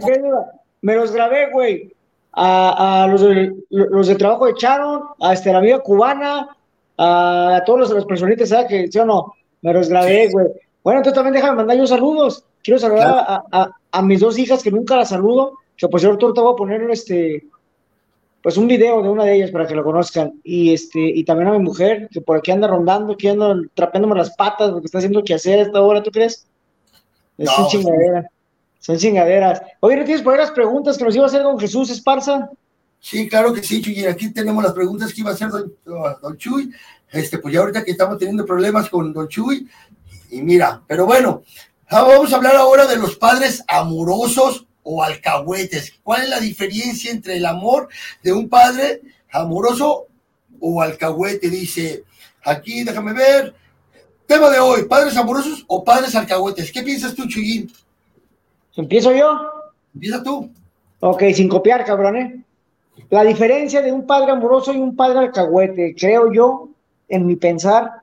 me 0.81 0.95
los 0.95 1.11
grabé, 1.11 1.51
güey. 1.51 1.91
A, 2.39 3.03
a 3.03 3.07
los, 3.07 3.21
de, 3.21 3.55
los 3.71 4.07
de 4.07 4.15
trabajo 4.15 4.45
de 4.45 4.53
Charon, 4.53 5.01
a 5.19 5.33
este, 5.33 5.51
la 5.51 5.57
amiga 5.57 5.79
cubana, 5.79 6.55
a, 6.97 7.63
todos 7.65 7.79
los, 7.79 7.89
las 7.91 8.05
personitas, 8.05 8.49
¿sabes? 8.49 8.67
Que 8.67 8.91
sí 8.91 8.99
o 8.99 9.05
no, 9.05 9.33
me 9.63 9.73
los 9.73 9.89
grabé, 9.89 10.29
güey. 10.29 10.45
Bueno, 10.83 10.99
entonces 10.99 11.15
también 11.15 11.33
déjame 11.33 11.57
mandar 11.57 11.77
yo 11.77 11.87
saludos. 11.87 12.43
Quiero 12.63 12.79
saludar 12.79 13.07
a, 13.27 13.43
a- 13.51 13.71
a 13.91 14.01
mis 14.03 14.19
dos 14.19 14.37
hijas 14.37 14.61
que 14.61 14.69
nunca 14.69 14.95
las 14.97 15.09
saludo, 15.09 15.53
que 15.75 15.87
por 15.87 15.99
cierto 15.99 16.27
ahorita 16.27 16.41
voy 16.41 16.53
a 16.53 16.55
poner 16.55 16.81
este, 16.91 17.47
pues 18.43 18.55
un 18.57 18.67
video 18.67 19.01
de 19.01 19.09
una 19.09 19.23
de 19.23 19.33
ellas 19.35 19.49
para 19.51 19.65
que 19.65 19.73
lo 19.73 19.83
conozcan. 19.83 20.33
Y 20.43 20.73
este, 20.73 20.99
y 20.99 21.23
también 21.23 21.47
a 21.49 21.53
mi 21.53 21.59
mujer, 21.59 22.07
que 22.11 22.21
por 22.21 22.37
aquí 22.37 22.51
anda 22.51 22.67
rondando, 22.67 23.17
que 23.17 23.29
anda 23.31 23.55
trapeándome 23.73 24.13
las 24.15 24.35
patas 24.35 24.69
porque 24.71 24.85
está 24.85 24.99
haciendo 24.99 25.23
que 25.23 25.33
hacer 25.33 25.57
a 25.57 25.61
esta 25.63 25.81
hora, 25.81 26.03
¿tú 26.03 26.11
crees? 26.11 26.45
Es 27.39 27.49
No, 27.49 27.63
un 27.63 27.67
chingadera. 27.69 28.29
Son 28.87 28.97
chingaderas. 28.97 29.61
Oye, 29.81 29.97
¿no 29.97 30.05
tienes 30.05 30.23
por 30.23 30.33
ahí 30.33 30.39
las 30.39 30.51
preguntas 30.51 30.97
que 30.97 31.03
nos 31.03 31.13
iba 31.13 31.25
a 31.25 31.27
hacer 31.27 31.43
don 31.43 31.59
Jesús 31.59 31.89
Esparza? 31.89 32.49
Sí, 33.01 33.27
claro 33.27 33.53
que 33.53 33.61
sí, 33.61 33.81
Chuy. 33.81 34.05
Aquí 34.05 34.31
tenemos 34.31 34.63
las 34.63 34.71
preguntas 34.71 35.13
que 35.13 35.19
iba 35.19 35.31
a 35.31 35.33
hacer 35.33 35.49
don, 35.83 36.37
Chuy. 36.37 36.71
Este, 37.11 37.39
pues 37.39 37.53
ya 37.53 37.59
ahorita 37.59 37.83
que 37.83 37.91
estamos 37.91 38.17
teniendo 38.17 38.45
problemas 38.45 38.89
con 38.89 39.11
don 39.11 39.27
Chuy. 39.27 39.67
Y 40.31 40.41
mira, 40.41 40.81
pero 40.87 41.05
bueno, 41.05 41.43
ah, 41.89 42.03
vamos 42.03 42.31
a 42.31 42.37
hablar 42.37 42.55
ahora 42.55 42.85
de 42.85 42.95
los 42.95 43.17
padres 43.17 43.61
amorosos 43.67 44.65
o 44.83 45.03
alcahuetes. 45.03 45.95
¿Cuál 46.01 46.23
es 46.23 46.29
la 46.29 46.39
diferencia 46.39 47.11
entre 47.11 47.35
el 47.35 47.45
amor 47.45 47.89
de 48.23 48.31
un 48.31 48.47
padre 48.47 49.01
amoroso 49.33 50.07
o 50.61 50.81
alcahuete? 50.81 51.49
Dice, 51.49 52.05
aquí 52.41 52.85
déjame 52.85 53.11
ver. 53.11 53.53
Tema 54.25 54.49
de 54.49 54.59
hoy, 54.59 54.85
padres 54.85 55.17
amorosos 55.17 55.65
o 55.67 55.83
padres 55.83 56.15
alcahuetes. 56.15 56.71
¿Qué 56.71 56.83
piensas 56.83 57.13
tú, 57.13 57.27
Chuyín? 57.27 57.69
¿Empiezo 58.77 59.13
yo? 59.13 59.37
Empieza 59.93 60.23
tú. 60.23 60.49
Ok, 60.99 61.23
sin 61.33 61.49
copiar, 61.49 61.83
cabrón, 61.83 62.15
¿eh? 62.15 62.43
La 63.09 63.23
diferencia 63.23 63.81
de 63.81 63.91
un 63.91 64.05
padre 64.05 64.31
amoroso 64.31 64.73
y 64.73 64.77
un 64.77 64.95
padre 64.95 65.19
alcahuete, 65.19 65.95
creo 65.97 66.31
yo, 66.31 66.69
en 67.07 67.25
mi 67.25 67.35
pensar, 67.35 68.01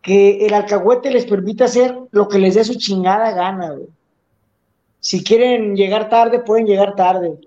que 0.00 0.44
el 0.46 0.54
alcahuete 0.54 1.10
les 1.10 1.26
permite 1.26 1.64
hacer 1.64 1.96
lo 2.10 2.28
que 2.28 2.38
les 2.38 2.54
dé 2.54 2.64
su 2.64 2.74
chingada 2.74 3.32
gana, 3.32 3.70
güey. 3.70 3.88
Si 5.00 5.22
quieren 5.22 5.74
llegar 5.74 6.08
tarde, 6.08 6.40
pueden 6.40 6.66
llegar 6.66 6.94
tarde. 6.94 7.38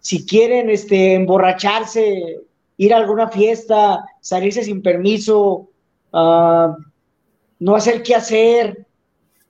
Si 0.00 0.26
quieren 0.26 0.70
este, 0.70 1.14
emborracharse, 1.14 2.40
ir 2.76 2.94
a 2.94 2.98
alguna 2.98 3.28
fiesta, 3.28 4.04
salirse 4.20 4.62
sin 4.62 4.82
permiso, 4.82 5.68
ah, 6.12 6.76
no 7.58 7.74
hacer 7.74 8.02
qué 8.02 8.14
hacer, 8.14 8.86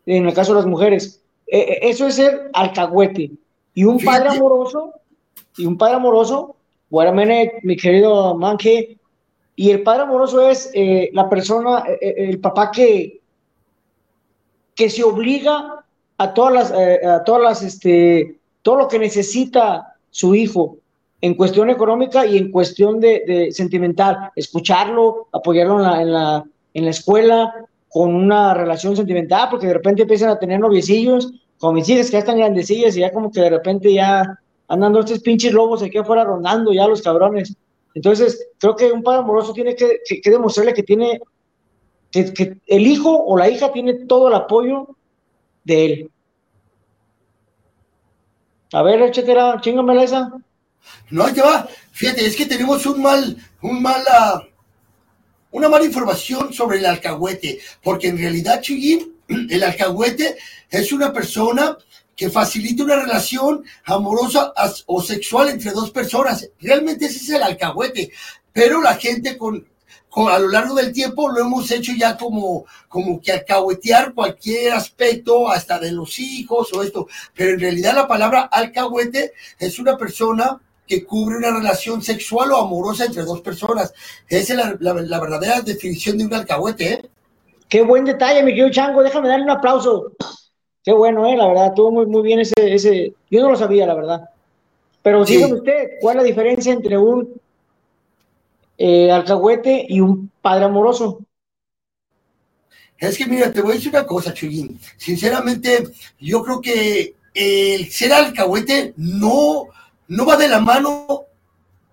en 0.07 0.27
el 0.27 0.35
caso 0.35 0.53
de 0.53 0.61
las 0.61 0.67
mujeres. 0.67 1.21
Eh, 1.47 1.59
eh, 1.59 1.79
eso 1.83 2.07
es 2.07 2.17
ser 2.17 2.51
alcahuete. 2.53 3.31
Y 3.75 3.85
un 3.85 3.99
padre 3.99 4.31
amoroso, 4.31 4.95
y 5.57 5.67
un 5.67 5.77
padre 5.77 5.97
amoroso, 5.97 6.57
bueno, 6.89 7.13
mi 7.63 7.77
querido 7.77 8.35
Manque, 8.37 8.99
y 9.55 9.71
el 9.71 9.83
padre 9.83 10.03
amoroso 10.03 10.49
es 10.49 10.71
eh, 10.75 11.11
la 11.13 11.29
persona, 11.29 11.85
eh, 12.01 12.15
el 12.17 12.41
papá 12.41 12.71
que, 12.71 13.21
que 14.75 14.91
se 14.91 15.03
obliga 15.03 15.85
a 16.19 16.35
todas 16.35 16.53
las, 16.53 16.73
a 16.73 17.25
todas 17.25 17.43
las, 17.43 17.63
este, 17.63 18.39
todo 18.63 18.77
lo 18.77 18.89
que 18.89 18.99
necesita 18.99 19.95
su 20.11 20.35
hijo 20.35 20.79
en 21.21 21.35
cuestión 21.35 21.69
económica 21.71 22.27
y 22.27 22.39
en 22.39 22.51
cuestión 22.51 23.01
de, 23.01 23.23
de 23.27 23.53
sentimental, 23.53 24.31
escucharlo, 24.37 25.29
apoyarlo 25.33 25.77
en 25.79 25.83
la, 25.83 26.03
en 26.03 26.13
la, 26.13 26.45
en 26.75 26.85
la 26.85 26.91
escuela, 26.91 27.55
con 27.97 28.15
una 28.15 28.53
relación 28.53 28.95
sentimental, 28.95 29.49
porque 29.51 29.69
de 29.69 29.73
repente 29.73 30.03
empiezan 30.03 30.29
a 30.29 30.39
tener 30.39 30.61
noviecillos, 30.61 31.33
con 31.57 31.75
mis 31.75 31.89
hijas 31.89 32.09
que 32.09 32.13
ya 32.13 32.19
están 32.19 32.37
grandecillas 32.37 32.95
y 32.95 33.01
ya 33.01 33.11
como 33.11 33.33
que 33.33 33.41
de 33.41 33.49
repente 33.49 33.91
ya 33.91 34.39
andan 34.69 34.93
dos 34.93 35.07
estos 35.07 35.23
pinches 35.23 35.51
lobos 35.51 35.83
aquí 35.83 35.97
afuera 35.97 36.23
rondando 36.23 36.75
ya 36.75 36.87
los 36.87 37.01
cabrones. 37.01 37.57
Entonces, 37.95 38.49
creo 38.59 38.77
que 38.77 38.93
un 38.93 39.03
padre 39.03 39.21
amoroso 39.21 39.55
tiene 39.55 39.75
que, 39.75 40.03
demostrarle 40.27 40.75
que 40.75 40.83
tiene, 40.83 41.23
que, 42.11 42.59
el 42.67 42.87
hijo 42.87 43.17
o 43.17 43.39
la 43.39 43.49
hija 43.49 43.73
tiene 43.73 43.95
todo 43.95 44.29
el 44.29 44.35
apoyo 44.35 44.89
de 45.65 45.87
él. 45.87 46.11
A 48.75 48.83
ver, 48.83 49.01
échatela, 49.01 49.59
chingamela 49.63 50.05
esa. 50.05 50.33
No, 51.09 51.25
va. 51.25 51.67
Fíjate, 51.93 52.27
es 52.27 52.37
que 52.37 52.45
tenemos 52.45 52.85
un 52.85 53.01
mal, 53.01 53.39
un 53.63 53.81
mala, 53.81 54.47
una 55.57 55.71
mala 55.71 55.87
información 55.87 56.53
sobre 56.53 56.79
el 56.79 56.85
alcahuete, 56.87 57.59
porque 57.83 58.09
en 58.09 58.19
realidad, 58.19 58.61
Chuyín, 58.61 59.15
el 59.29 59.63
alcahuete 59.65 60.37
es 60.71 60.93
una 60.93 61.15
persona 61.15 61.79
que 62.15 62.29
facilita 62.29 62.85
una 62.85 62.97
relación 62.97 63.65
amorosa 63.87 64.53
o 64.85 65.03
sexual 65.03 65.49
entre 65.49 65.71
dos 65.71 65.91
personas. 65.91 66.47
Realmente 66.61 67.07
ese 67.07 67.17
es 67.19 67.31
el 67.31 67.43
alcahuete, 67.43 68.11
pero 68.53 68.83
la 68.83 68.97
gente 68.97 69.39
con, 69.39 69.67
con- 70.11 70.31
a 70.31 70.39
lo 70.39 70.49
largo 70.49 70.75
del 70.75 70.93
tiempo 70.93 71.31
lo 71.31 71.41
hemos 71.41 71.71
hecho 71.71 71.93
ya 71.97 72.19
como, 72.19 72.67
como 72.89 73.19
que 73.23 73.33
alcahuetear 73.33 74.13
cualquier 74.13 74.75
aspecto, 74.75 75.49
hasta 75.49 75.79
de 75.79 75.93
los 75.93 76.19
hijos 76.19 76.71
o 76.75 76.83
esto, 76.83 77.09
pero 77.35 77.53
en 77.53 77.61
realidad 77.61 77.95
la 77.95 78.07
palabra 78.07 78.43
alcahuete 78.43 79.33
es 79.59 79.79
una 79.79 79.97
persona 79.97 80.61
que 80.87 81.05
cubre 81.05 81.37
una 81.37 81.51
relación 81.51 82.03
sexual 82.03 82.53
o 82.53 82.57
amorosa 82.59 83.05
entre 83.07 83.23
dos 83.25 83.41
personas. 83.41 83.93
Esa 84.29 84.53
es 84.53 84.59
la, 84.59 84.77
la- 84.81 85.03
la 85.03 85.21
verdadera 85.21 85.61
definición 85.61 86.19
de 86.19 86.27
un 86.27 86.35
alcahuete, 86.35 86.93
¿eh? 86.93 87.05
Qué 87.69 87.83
buen 87.83 88.05
detalle, 88.05 88.43
mi 88.43 88.53
querido 88.53 88.71
Chango. 88.71 89.03
Déjame 89.03 89.29
darle 89.29 89.45
un 89.45 89.51
aplauso. 89.51 90.13
Qué 90.85 90.93
bueno, 90.93 91.27
eh, 91.27 91.37
la 91.37 91.49
verdad, 91.49 91.67
estuvo 91.69 91.91
muy, 91.91 92.07
muy 92.07 92.23
bien 92.23 92.39
ese, 92.41 92.55
ese. 92.59 93.15
Yo 93.31 93.41
no 93.43 93.51
lo 93.51 93.57
sabía, 93.57 93.87
la 93.87 93.95
verdad. 93.95 94.31
Pero 95.03 95.27
Sí. 95.27 95.35
dígame 95.35 95.55
usted, 95.55 95.91
¿cuál 96.01 96.17
es 96.17 96.23
la 96.23 96.27
diferencia 96.29 96.73
entre 96.73 96.97
un 96.97 97.41
eh, 98.79 99.11
alcahuete 99.11 99.87
y 99.89 100.01
un 100.01 100.31
padre 100.41 100.67
amoroso? 100.67 101.21
Es 102.99 103.19
que 103.19 103.27
mira, 103.27 103.53
te 103.53 103.61
voy 103.61 103.73
a 103.73 103.75
decir 103.75 103.91
una 103.91 104.07
cosa, 104.07 104.33
Chuyín. 104.33 104.79
Sinceramente, 104.97 105.89
yo 106.19 106.43
creo 106.43 106.61
que 106.61 107.15
el 107.35 107.91
ser 107.91 108.13
alcahuete 108.13 108.95
no, 108.97 109.67
no 110.09 110.27
va 110.27 110.37
de 110.37 110.49
la 110.49 110.61
mano 110.61 111.27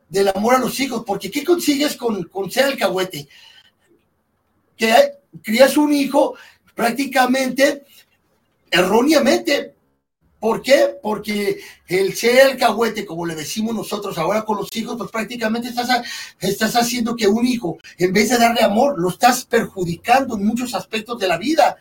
del 0.10 0.27
amor 0.29 0.55
a 0.55 0.60
los 0.60 0.79
hijos, 0.79 1.03
porque 1.05 1.32
¿qué 1.32 1.43
consigues 1.43 1.96
con, 1.96 2.24
con 2.25 2.51
ser 2.51 2.65
alcahuete? 2.65 3.27
Que 4.77 4.93
crías 5.41 5.75
un 5.77 5.93
hijo 5.93 6.36
prácticamente 6.75 7.84
erróneamente. 8.70 9.74
¿Por 10.39 10.62
qué? 10.62 10.98
Porque 11.01 11.62
el 11.88 12.13
ser 12.15 12.41
alcahuete, 12.41 13.05
como 13.05 13.25
le 13.25 13.34
decimos 13.34 13.74
nosotros 13.74 14.17
ahora 14.17 14.43
con 14.43 14.58
los 14.58 14.75
hijos, 14.75 14.98
pues 14.98 15.10
prácticamente 15.10 15.70
estás, 15.70 16.03
estás 16.39 16.75
haciendo 16.75 17.15
que 17.15 17.27
un 17.27 17.46
hijo, 17.46 17.77
en 17.98 18.12
vez 18.12 18.29
de 18.29 18.38
darle 18.38 18.62
amor, 18.62 19.00
lo 19.00 19.10
estás 19.10 19.46
perjudicando 19.46 20.36
en 20.36 20.46
muchos 20.46 20.75
aspectos 20.75 21.17
de 21.17 21.27
la 21.29 21.38
vida. 21.38 21.77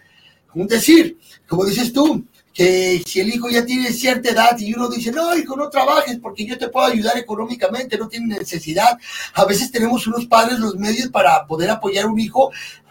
Es 0.54 0.68
decir, 0.68 1.18
como 1.48 1.64
dices 1.64 1.92
tú, 1.92 2.24
que 2.52 3.02
si 3.06 3.20
el 3.20 3.28
hijo 3.28 3.48
ya 3.48 3.64
tiene 3.64 3.92
cierta 3.92 4.30
edad 4.30 4.58
y 4.58 4.74
uno 4.74 4.88
dice, 4.88 5.10
no, 5.10 5.34
hijo, 5.36 5.56
no 5.56 5.70
trabajes 5.70 6.18
porque 6.18 6.44
yo 6.44 6.58
te 6.58 6.68
puedo 6.68 6.86
ayudar 6.86 7.16
económicamente, 7.16 7.96
no 7.96 8.08
tiene 8.08 8.38
necesidad. 8.38 8.98
A 9.34 9.44
veces 9.44 9.70
tenemos 9.70 10.06
unos 10.06 10.26
padres 10.26 10.58
los 10.58 10.76
medios 10.76 11.08
para 11.08 11.46
poder 11.46 11.70
apoyar 11.70 12.04
a 12.04 12.08
un 12.08 12.18
hijo 12.18 12.50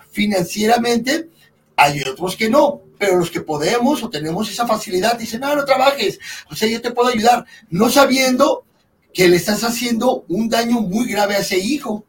financieramente, 0.10 1.30
hay 1.75 2.01
otros 2.01 2.36
que 2.36 2.50
no, 2.50 2.82
pero 2.98 3.18
los 3.18 3.32
que 3.32 3.41
podemos 3.41 4.03
o 4.03 4.10
tenemos 4.10 4.50
esa 4.50 4.68
facilidad 4.68 5.18
dicen, 5.18 5.41
no, 5.41 5.56
no 5.56 5.65
trabajes, 5.65 6.20
o 6.50 6.56
sea, 6.56 6.68
yo 6.68 6.82
te 6.82 6.91
puedo 6.91 7.10
ayudar, 7.10 7.46
no 7.70 7.89
sabiendo 7.89 8.65
que 9.13 9.27
le 9.27 9.38
estás 9.38 9.63
haciendo 9.63 10.25
un 10.27 10.50
daño 10.50 10.82
muy 10.82 11.08
grave 11.10 11.36
a 11.36 11.39
ese 11.39 11.58
hijo. 11.58 12.06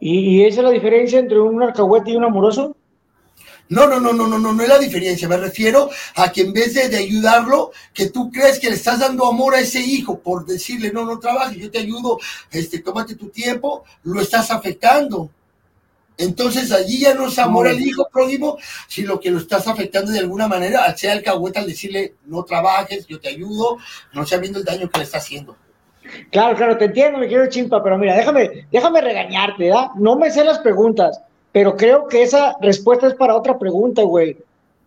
¿Y 0.00 0.42
esa 0.44 0.60
es 0.60 0.64
la 0.64 0.70
diferencia 0.70 1.18
entre 1.18 1.38
un 1.38 1.62
alcahuete 1.62 2.10
y 2.10 2.16
un 2.16 2.24
amoroso? 2.24 2.76
No, 3.72 3.86
no, 3.86 3.98
no, 3.98 4.12
no, 4.12 4.26
no, 4.26 4.38
no, 4.38 4.52
no 4.52 4.62
es 4.62 4.68
la 4.68 4.78
diferencia. 4.78 5.26
Me 5.26 5.38
refiero 5.38 5.88
a 6.16 6.30
que 6.30 6.42
en 6.42 6.52
vez 6.52 6.74
de, 6.74 6.90
de, 6.90 6.98
ayudarlo, 6.98 7.72
que 7.94 8.10
tú 8.10 8.30
crees 8.30 8.58
que 8.58 8.68
le 8.68 8.76
estás 8.76 9.00
dando 9.00 9.26
amor 9.26 9.54
a 9.54 9.60
ese 9.60 9.80
hijo 9.80 10.18
por 10.18 10.44
decirle, 10.44 10.92
no, 10.92 11.06
no 11.06 11.18
trabajes, 11.18 11.56
yo 11.56 11.70
te 11.70 11.78
ayudo, 11.78 12.18
este, 12.50 12.80
tómate 12.80 13.14
tu 13.14 13.30
tiempo, 13.30 13.84
lo 14.02 14.20
estás 14.20 14.50
afectando. 14.50 15.30
Entonces 16.18 16.70
allí 16.70 17.00
ya 17.00 17.14
no 17.14 17.28
es 17.28 17.38
amor 17.38 17.66
al 17.66 17.80
hijo 17.80 18.06
prójimo, 18.12 18.58
sino 18.88 19.18
que 19.18 19.30
lo 19.30 19.38
estás 19.38 19.66
afectando 19.66 20.12
de 20.12 20.18
alguna 20.18 20.48
manera 20.48 20.84
al 20.84 20.98
ser 20.98 21.12
alcahueta 21.12 21.60
al 21.60 21.66
decirle 21.66 22.16
no 22.26 22.44
trabajes, 22.44 23.06
yo 23.06 23.18
te 23.18 23.30
ayudo, 23.30 23.78
no 24.12 24.26
sabiendo 24.26 24.58
el 24.58 24.66
daño 24.66 24.90
que 24.90 24.98
le 24.98 25.04
está 25.04 25.16
haciendo. 25.16 25.56
Claro, 26.30 26.54
claro, 26.56 26.76
te 26.76 26.84
entiendo, 26.84 27.18
me 27.18 27.26
quiero 27.26 27.48
chimpa, 27.48 27.82
pero 27.82 27.96
mira, 27.96 28.14
déjame, 28.14 28.66
déjame 28.70 29.00
regañarte, 29.00 29.64
¿verdad? 29.64 29.86
No 29.96 30.16
me 30.16 30.30
sé 30.30 30.44
las 30.44 30.58
preguntas, 30.58 31.22
pero 31.52 31.76
creo 31.76 32.08
que 32.08 32.22
esa 32.22 32.56
respuesta 32.60 33.06
es 33.06 33.14
para 33.14 33.36
otra 33.36 33.58
pregunta, 33.58 34.02
güey. 34.02 34.38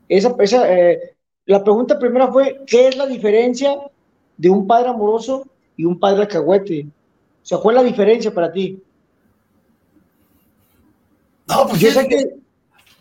Esa, 0.10 0.36
esa, 0.40 0.72
eh, 0.74 1.16
la 1.46 1.64
pregunta 1.64 2.00
primera 2.00 2.32
fue, 2.32 2.62
¿qué 2.66 2.88
es 2.88 2.98
la 2.98 3.06
diferencia 3.06 3.78
de 4.38 4.50
un 4.50 4.66
padre 4.66 4.90
amoroso 4.90 5.46
y 5.78 5.86
un 5.86 6.00
padre 6.00 6.24
alcahuete? 6.24 6.88
O 7.44 7.46
sea, 7.46 7.60
¿cuál 7.60 7.78
es 7.78 7.84
la 7.84 7.88
diferencia 7.88 8.34
para 8.34 8.52
ti? 8.52 8.82
No, 11.48 11.68
pues 11.68 11.80
yo 11.80 11.92
sé 11.92 12.08
que, 12.08 12.36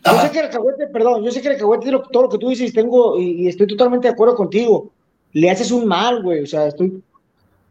yo 0.05 0.21
sé 0.21 0.31
que 0.31 0.39
el 0.39 0.45
alcahuete, 0.45 0.87
perdón, 0.89 1.25
yo 1.25 1.31
sé 1.31 1.41
que 1.41 1.49
el 1.49 1.55
alcahuete, 1.55 1.91
todo 2.13 2.25
lo 2.25 2.29
que 2.29 2.39
tú 2.39 2.51
dices, 2.51 2.73
tengo, 2.75 3.19
y, 3.19 3.45
y, 3.45 3.49
estoy 3.49 3.67
totalmente 3.67 4.07
de 4.07 4.13
acuerdo 4.13 4.35
contigo. 4.35 4.91
Le 5.33 5.51
haces 5.51 5.71
un 5.71 5.87
mal, 5.87 6.23
güey, 6.23 6.43
o 6.43 6.47
sea, 6.47 6.67
estoy 6.67 7.03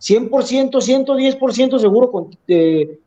100%, 0.01 0.71
110% 0.71 1.79
seguro 1.79 2.11
con, 2.11 2.37
de, 2.47 2.99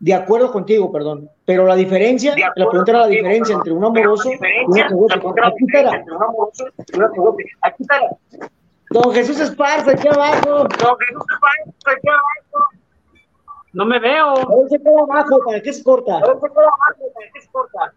de, 0.00 0.14
acuerdo 0.14 0.50
contigo, 0.50 0.90
perdón. 0.90 1.30
Pero 1.44 1.66
la 1.66 1.76
diferencia, 1.76 2.34
la 2.56 2.66
pregunta 2.66 2.90
era 2.92 3.00
la 3.00 3.06
diferencia 3.06 3.54
entre 3.54 3.72
un 3.72 3.84
amoroso 3.84 4.30
y 4.30 4.36
un. 4.66 5.12
Aquí 5.12 5.64
estará. 5.66 6.04
Aquí 7.62 7.82
estará. 7.82 8.08
Don 8.90 9.12
Jesús 9.12 9.38
Esparza, 9.38 9.92
aquí 9.92 10.08
abajo. 10.08 10.64
Don 10.64 10.96
Jesús 10.98 11.24
Esparza, 11.32 11.90
aquí 11.96 12.08
abajo. 12.08 12.66
No 13.72 13.84
me 13.84 13.98
veo. 14.00 14.34
¿Dónde 14.34 14.68
se 14.70 14.82
queda 14.82 15.00
abajo? 15.02 15.38
¿Para 15.44 15.60
qué 15.60 15.70
es 15.70 15.82
corta? 15.82 16.18
¿Dónde 16.20 16.40
se 16.40 16.48
queda 16.48 16.62
abajo? 16.62 17.12
¿Para 17.14 17.30
qué 17.32 17.38
es 17.38 17.48
corta? 17.48 17.92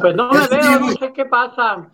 Pues 0.00 0.14
no 0.14 0.30
me 0.30 0.46
veo, 0.48 0.80
no 0.80 0.92
sé 0.92 1.12
qué 1.12 1.24
pasa. 1.24 1.90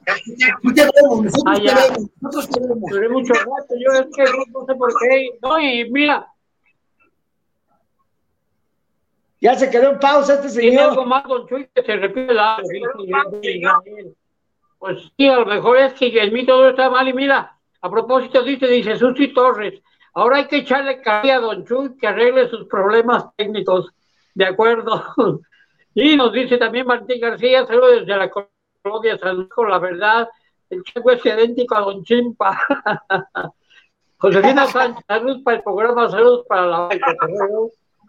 Allá. 1.46 1.76
Duré 2.20 3.08
mucho 3.08 3.32
rato, 3.32 3.74
yo 3.78 4.00
es 4.00 4.06
que 4.14 4.24
no 4.52 4.66
sé 4.66 4.74
por 4.74 4.92
qué. 5.00 5.28
No, 5.42 5.58
y 5.58 5.90
mira. 5.90 6.26
Ya 9.40 9.54
se 9.54 9.70
quedó 9.70 9.90
en 9.90 9.98
pausa 9.98 10.34
este 10.34 10.48
señor. 10.48 10.70
Tiene 10.70 10.82
algo 10.82 11.06
más, 11.06 11.24
don 11.24 11.46
Chuy, 11.46 11.68
que 11.74 11.82
se 11.82 11.96
repite 11.96 12.34
la. 12.34 12.60
Pues 14.78 15.12
sí, 15.16 15.28
a 15.28 15.36
lo 15.36 15.46
mejor 15.46 15.78
es 15.78 15.92
que 15.94 16.06
en 16.20 16.32
mí 16.32 16.44
todo 16.44 16.68
está 16.68 16.90
mal. 16.90 17.06
Y 17.08 17.12
mira, 17.12 17.56
a 17.80 17.90
propósito, 17.90 18.42
dice, 18.42 18.66
dice 18.66 18.96
Susi 18.96 19.28
Torres. 19.28 19.80
Ahora 20.14 20.38
hay 20.38 20.46
que 20.48 20.58
echarle 20.58 21.00
café 21.00 21.32
a 21.32 21.40
Don 21.40 21.64
Chuy 21.64 21.96
que 21.96 22.06
arregle 22.06 22.48
sus 22.48 22.66
problemas 22.66 23.26
técnicos. 23.36 23.92
De 24.34 24.46
acuerdo. 24.46 25.04
Y 26.00 26.16
nos 26.16 26.32
dice 26.32 26.58
también 26.58 26.86
Martín 26.86 27.20
García, 27.20 27.66
saludos 27.66 28.06
desde 28.06 28.16
la 28.16 28.30
colonia 28.30 29.18
Salud 29.18 29.48
con 29.48 29.68
la 29.68 29.80
verdad. 29.80 30.28
El 30.70 30.84
chico 30.84 31.10
es 31.10 31.26
idéntico 31.26 31.74
a 31.74 31.80
Don 31.80 32.04
Chimpa. 32.04 32.56
Josefina 34.18 34.66
Sánchez, 34.66 35.04
saludos 35.08 35.42
para 35.42 35.56
el 35.56 35.62
programa, 35.64 36.08
saludos 36.08 36.46
para 36.48 36.66
la 36.66 36.88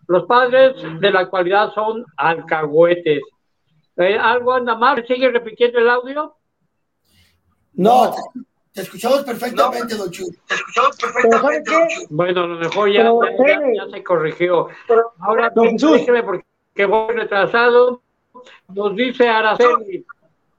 Los 0.09 0.25
padres 0.25 0.75
de 0.99 1.11
la 1.11 1.19
actualidad 1.19 1.71
son 1.75 2.03
alcahuetes. 2.17 3.21
¿Eh? 3.95 4.17
¿Algo 4.19 4.53
anda 4.53 4.75
mal? 4.75 5.05
¿Sigue 5.05 5.29
repitiendo 5.29 5.77
el 5.77 5.87
audio? 5.87 6.35
No, 7.73 8.15
te 8.73 8.81
escuchamos 8.81 9.21
perfectamente, 9.21 9.93
no. 9.93 10.05
don 10.05 10.11
Chu. 10.11 10.25
Te 10.47 10.55
escuchamos 10.55 10.97
perfectamente, 10.97 11.71
don 11.71 11.87
Chu. 11.89 12.07
Bueno, 12.09 12.41
a 12.41 12.47
lo 12.47 12.55
mejor 12.55 12.91
ya, 12.91 13.03
ya, 13.03 13.59
ya, 13.59 13.85
ya 13.85 13.91
se 13.91 14.03
corrigió. 14.03 14.69
Ahora, 15.19 15.51
don 15.51 15.77
déjeme 15.77 16.23
porque 16.23 16.85
voy 16.87 17.13
retrasado. 17.13 18.01
Nos 18.69 18.95
dice 18.95 19.29
Araceli, 19.29 20.03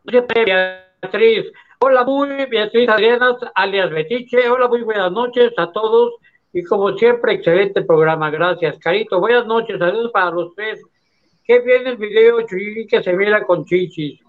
Beatriz. 0.05 1.47
Hola, 1.81 2.05
muy 2.05 2.47
Beatriz 2.47 2.89
Adriana, 2.89 3.37
alias 3.57 3.91
Betiche. 3.91 4.49
Hola, 4.49 4.69
muy 4.69 4.83
buenas 4.83 5.11
noches 5.11 5.53
a 5.57 5.73
todos. 5.73 6.15
Y 6.53 6.65
como 6.65 6.97
siempre, 6.97 7.35
excelente 7.35 7.83
programa. 7.83 8.31
Gracias, 8.31 8.79
Carito. 8.79 9.21
Buenas 9.21 9.47
noches, 9.47 9.79
saludos 9.79 10.11
para 10.13 10.31
los 10.31 10.55
tres. 10.55 10.81
Qué 11.45 11.61
bien 11.61 11.87
el 11.87 11.97
video, 11.97 12.43
Chuy, 12.43 12.87
que 12.87 13.03
se 13.03 13.17
viera 13.17 13.45
con 13.45 13.65
chichis. 13.65 14.21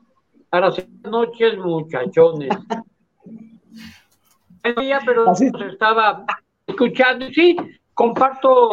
Araceli, 0.52 0.88
buenas 1.02 1.12
noches, 1.12 1.58
muchachones. 1.58 2.50
pero 5.06 5.26
nos 5.26 5.42
estaba 5.42 6.26
escuchando. 6.68 7.28
Sí, 7.34 7.56
comparto, 7.94 8.72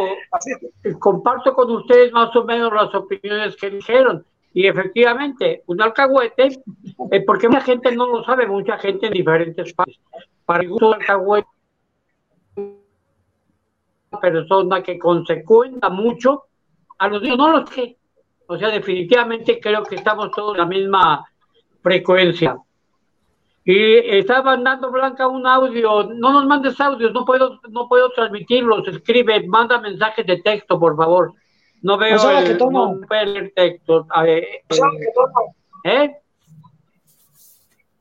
comparto 0.98 1.54
con 1.54 1.70
ustedes 1.70 2.12
más 2.12 2.34
o 2.36 2.44
menos 2.44 2.72
las 2.72 2.94
opiniones 2.94 3.56
que 3.56 3.70
dijeron. 3.70 4.24
Y 4.52 4.66
efectivamente, 4.66 5.62
un 5.66 5.80
alcahuete, 5.80 6.60
eh, 7.12 7.24
porque 7.24 7.48
mucha 7.48 7.60
gente 7.60 7.94
no 7.94 8.06
lo 8.06 8.24
sabe, 8.24 8.46
mucha 8.46 8.76
gente 8.78 9.06
en 9.06 9.12
diferentes 9.12 9.72
países. 9.72 10.02
Para 10.44 10.62
el 10.62 10.70
gusto 10.70 10.90
del 10.90 11.00
alcahuete, 11.00 11.48
persona 14.20 14.82
que 14.82 14.98
consecuenta 14.98 15.88
mucho 15.88 16.44
a 16.98 17.08
los 17.08 17.22
niños, 17.22 17.38
no 17.38 17.50
los 17.50 17.70
que. 17.70 17.96
O 18.46 18.56
sea, 18.56 18.70
definitivamente 18.70 19.60
creo 19.60 19.82
que 19.84 19.96
estamos 19.96 20.30
todos 20.30 20.54
en 20.54 20.58
la 20.58 20.66
misma 20.66 21.24
frecuencia. 21.82 22.56
Y 23.64 23.98
está 24.16 24.42
mandando 24.42 24.90
Blanca 24.90 25.28
un 25.28 25.46
audio. 25.46 26.04
No 26.04 26.32
nos 26.32 26.46
mandes 26.46 26.80
audios, 26.80 27.12
no 27.12 27.26
puedo, 27.26 27.60
no 27.68 27.86
puedo 27.86 28.10
transmitirlos. 28.12 28.88
Escribe, 28.88 29.46
manda 29.46 29.78
mensajes 29.78 30.26
de 30.26 30.40
texto, 30.40 30.80
por 30.80 30.96
favor. 30.96 31.34
No 31.82 31.98
veo 31.98 32.16
el, 32.30 32.56
no 32.58 32.98
el 33.10 33.52
texto. 33.52 34.06
Eh, 34.24 34.62
¿Eh? 35.84 36.16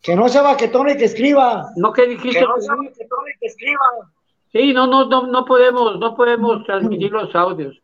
Que 0.02 0.16
no 0.16 0.30
sea 0.30 0.42
baquetón 0.42 0.90
y 0.90 0.96
que 0.96 1.04
escriba. 1.04 1.70
No, 1.76 1.92
que 1.92 2.08
dijiste? 2.08 2.40
Que 2.40 2.46
no 2.46 2.62
sea 2.62 2.76
baquetón 2.76 3.20
y 3.36 3.40
que 3.40 3.48
escriba. 3.48 4.10
Sí, 4.52 4.74
no, 4.74 4.88
no, 4.88 5.06
no, 5.06 5.28
no 5.28 5.46
podemos, 5.46 6.00
no 6.00 6.16
podemos 6.16 6.64
transmitir 6.66 7.12
los 7.12 7.34
audios. 7.36 7.80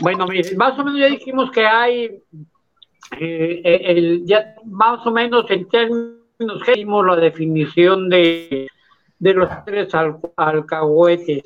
Bueno, 0.00 0.26
mire, 0.26 0.54
más 0.56 0.78
o 0.78 0.84
menos 0.84 1.00
ya 1.00 1.06
dijimos 1.06 1.50
que 1.50 1.66
hay, 1.66 2.22
eh, 3.18 3.62
el, 3.64 4.24
ya 4.24 4.54
más 4.64 5.04
o 5.06 5.10
menos 5.10 5.50
en 5.50 5.68
términos 5.68 6.18
nos 6.38 6.62
dimos 6.66 7.06
la 7.06 7.16
definición 7.16 8.08
de, 8.08 8.68
de 9.18 9.34
los 9.34 9.48
tres 9.64 9.94
al, 9.94 10.18
alcahuetes. 10.36 11.44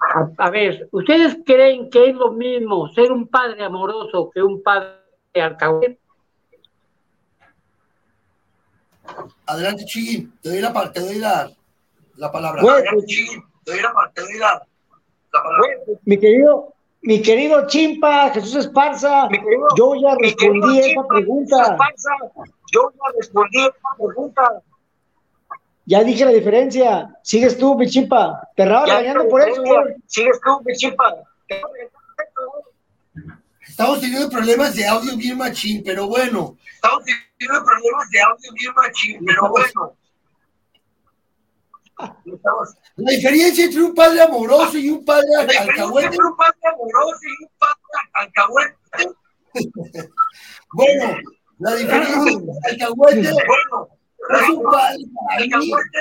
A, 0.00 0.46
a, 0.46 0.50
ver, 0.50 0.88
¿ustedes 0.90 1.38
creen 1.44 1.88
que 1.90 2.10
es 2.10 2.14
lo 2.14 2.32
mismo 2.32 2.88
ser 2.92 3.12
un 3.12 3.28
padre 3.28 3.64
amoroso 3.64 4.30
que 4.32 4.42
un 4.42 4.62
padre 4.62 4.96
alcahuete? 5.34 5.98
Adelante, 9.46 9.84
Chiqui, 9.84 10.28
te 10.40 10.48
doy 10.50 10.60
la, 10.60 10.92
te 10.92 11.00
doy 11.00 11.18
la, 11.18 11.50
la 12.16 12.32
palabra. 12.32 12.62
Bueno, 12.62 12.78
Adelante, 12.78 13.42
doy 13.64 13.80
la, 13.80 13.92
te 14.14 14.22
doy 14.22 14.38
la, 14.38 14.66
la 15.32 15.42
palabra. 15.42 15.58
Bueno, 15.58 16.00
mi 16.04 16.18
querido, 16.18 16.74
mi 17.02 17.22
querido 17.22 17.66
Chimpa, 17.66 18.30
Jesús 18.30 18.56
Esparza, 18.56 19.28
yo 19.76 19.94
ya 19.94 20.14
respondí 20.20 20.78
esa 20.78 21.06
pregunta. 21.08 21.76
yo 22.72 22.92
ya 22.92 23.16
respondí 23.16 23.60
esa 23.60 23.96
pregunta. 23.96 24.62
Ya 25.84 26.04
dije 26.04 26.24
la 26.24 26.30
diferencia. 26.30 27.18
Sigues 27.22 27.58
tú, 27.58 27.76
mi 27.76 27.88
Chimpa. 27.88 28.48
Te 28.54 28.64
raro 28.64 28.86
regañando 28.86 29.28
por 29.28 29.40
eso, 29.40 29.62
güey. 29.62 29.94
Sigues 30.06 30.40
tú, 30.40 30.62
mi 30.64 30.74
Chimpa. 30.74 31.14
Estamos 33.68 34.00
teniendo 34.00 34.28
problemas 34.28 34.76
de 34.76 34.86
audio 34.86 35.16
bien 35.16 35.36
machín, 35.38 35.82
pero 35.84 36.06
bueno. 36.06 36.56
Estamos 36.74 37.04
teniendo 37.04 37.64
problemas 37.64 38.10
de 38.10 38.20
audio 38.20 38.52
bien 38.52 38.74
machín, 38.74 39.24
pero 39.26 39.48
bueno. 39.48 39.96
La 42.96 43.10
diferencia 43.12 43.64
entre 43.64 43.82
un 43.82 43.94
padre 43.94 44.22
amoroso 44.22 44.78
y 44.78 44.90
un 44.90 45.04
padre 45.04 45.28
alcahuete. 45.38 46.06
Entre 46.06 46.24
un 46.24 46.36
padre 46.36 46.58
amoroso 46.72 47.20
y 47.22 47.44
un 47.44 47.50
padre 47.58 47.82
alcahuete. 48.14 48.76
bueno, 50.72 51.16
la 51.58 51.74
diferencia 51.74 52.32
entre 52.32 52.70
alcahuete 52.70 53.30
bueno, 53.30 53.88
es 54.30 54.48
un 54.48 54.62
padre 54.62 55.04
alcahuete 55.38 55.98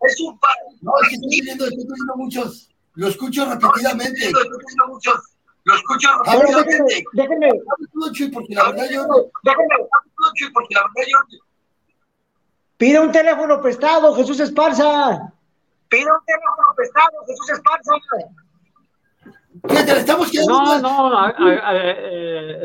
es 0.00 0.20
un 0.20 0.38
padre. 0.38 0.62
No, 0.80 0.92
es 1.02 1.08
que 1.08 1.14
estoy 1.16 1.38
teniendo, 1.38 1.64
estoy 1.64 1.86
teniendo 1.86 2.16
muchos. 2.16 2.70
Lo 2.94 3.08
escucho 3.08 3.44
repetidamente. 3.46 4.26
Estoy 4.26 4.44
teniendo 4.44 4.86
muchos. 4.88 5.14
Lo 5.64 5.74
escucho 5.74 6.08
repetidamente. 6.24 7.04
Déjenme. 7.12 7.50
Porque 8.32 8.54
la 8.54 8.70
verdad 8.70 8.90
yo. 8.90 9.06
Déjenme. 9.42 9.76
Porque 10.52 10.74
la 10.74 10.82
verdad 10.94 11.10
yo. 11.10 11.38
Pide 12.78 13.00
un 13.00 13.10
teléfono 13.10 13.60
prestado, 13.60 14.14
Jesús 14.14 14.38
Esparza. 14.38 15.32
Pide 15.88 16.04
un 16.04 16.24
teléfono 16.24 16.68
prestado, 16.76 17.10
Jesús 17.26 17.50
Esparza. 17.50 17.92
¿Qué 19.68 19.82
te 19.82 19.98
estamos 19.98 20.32
No, 20.46 20.78
no, 20.78 21.28
eh, 21.28 22.62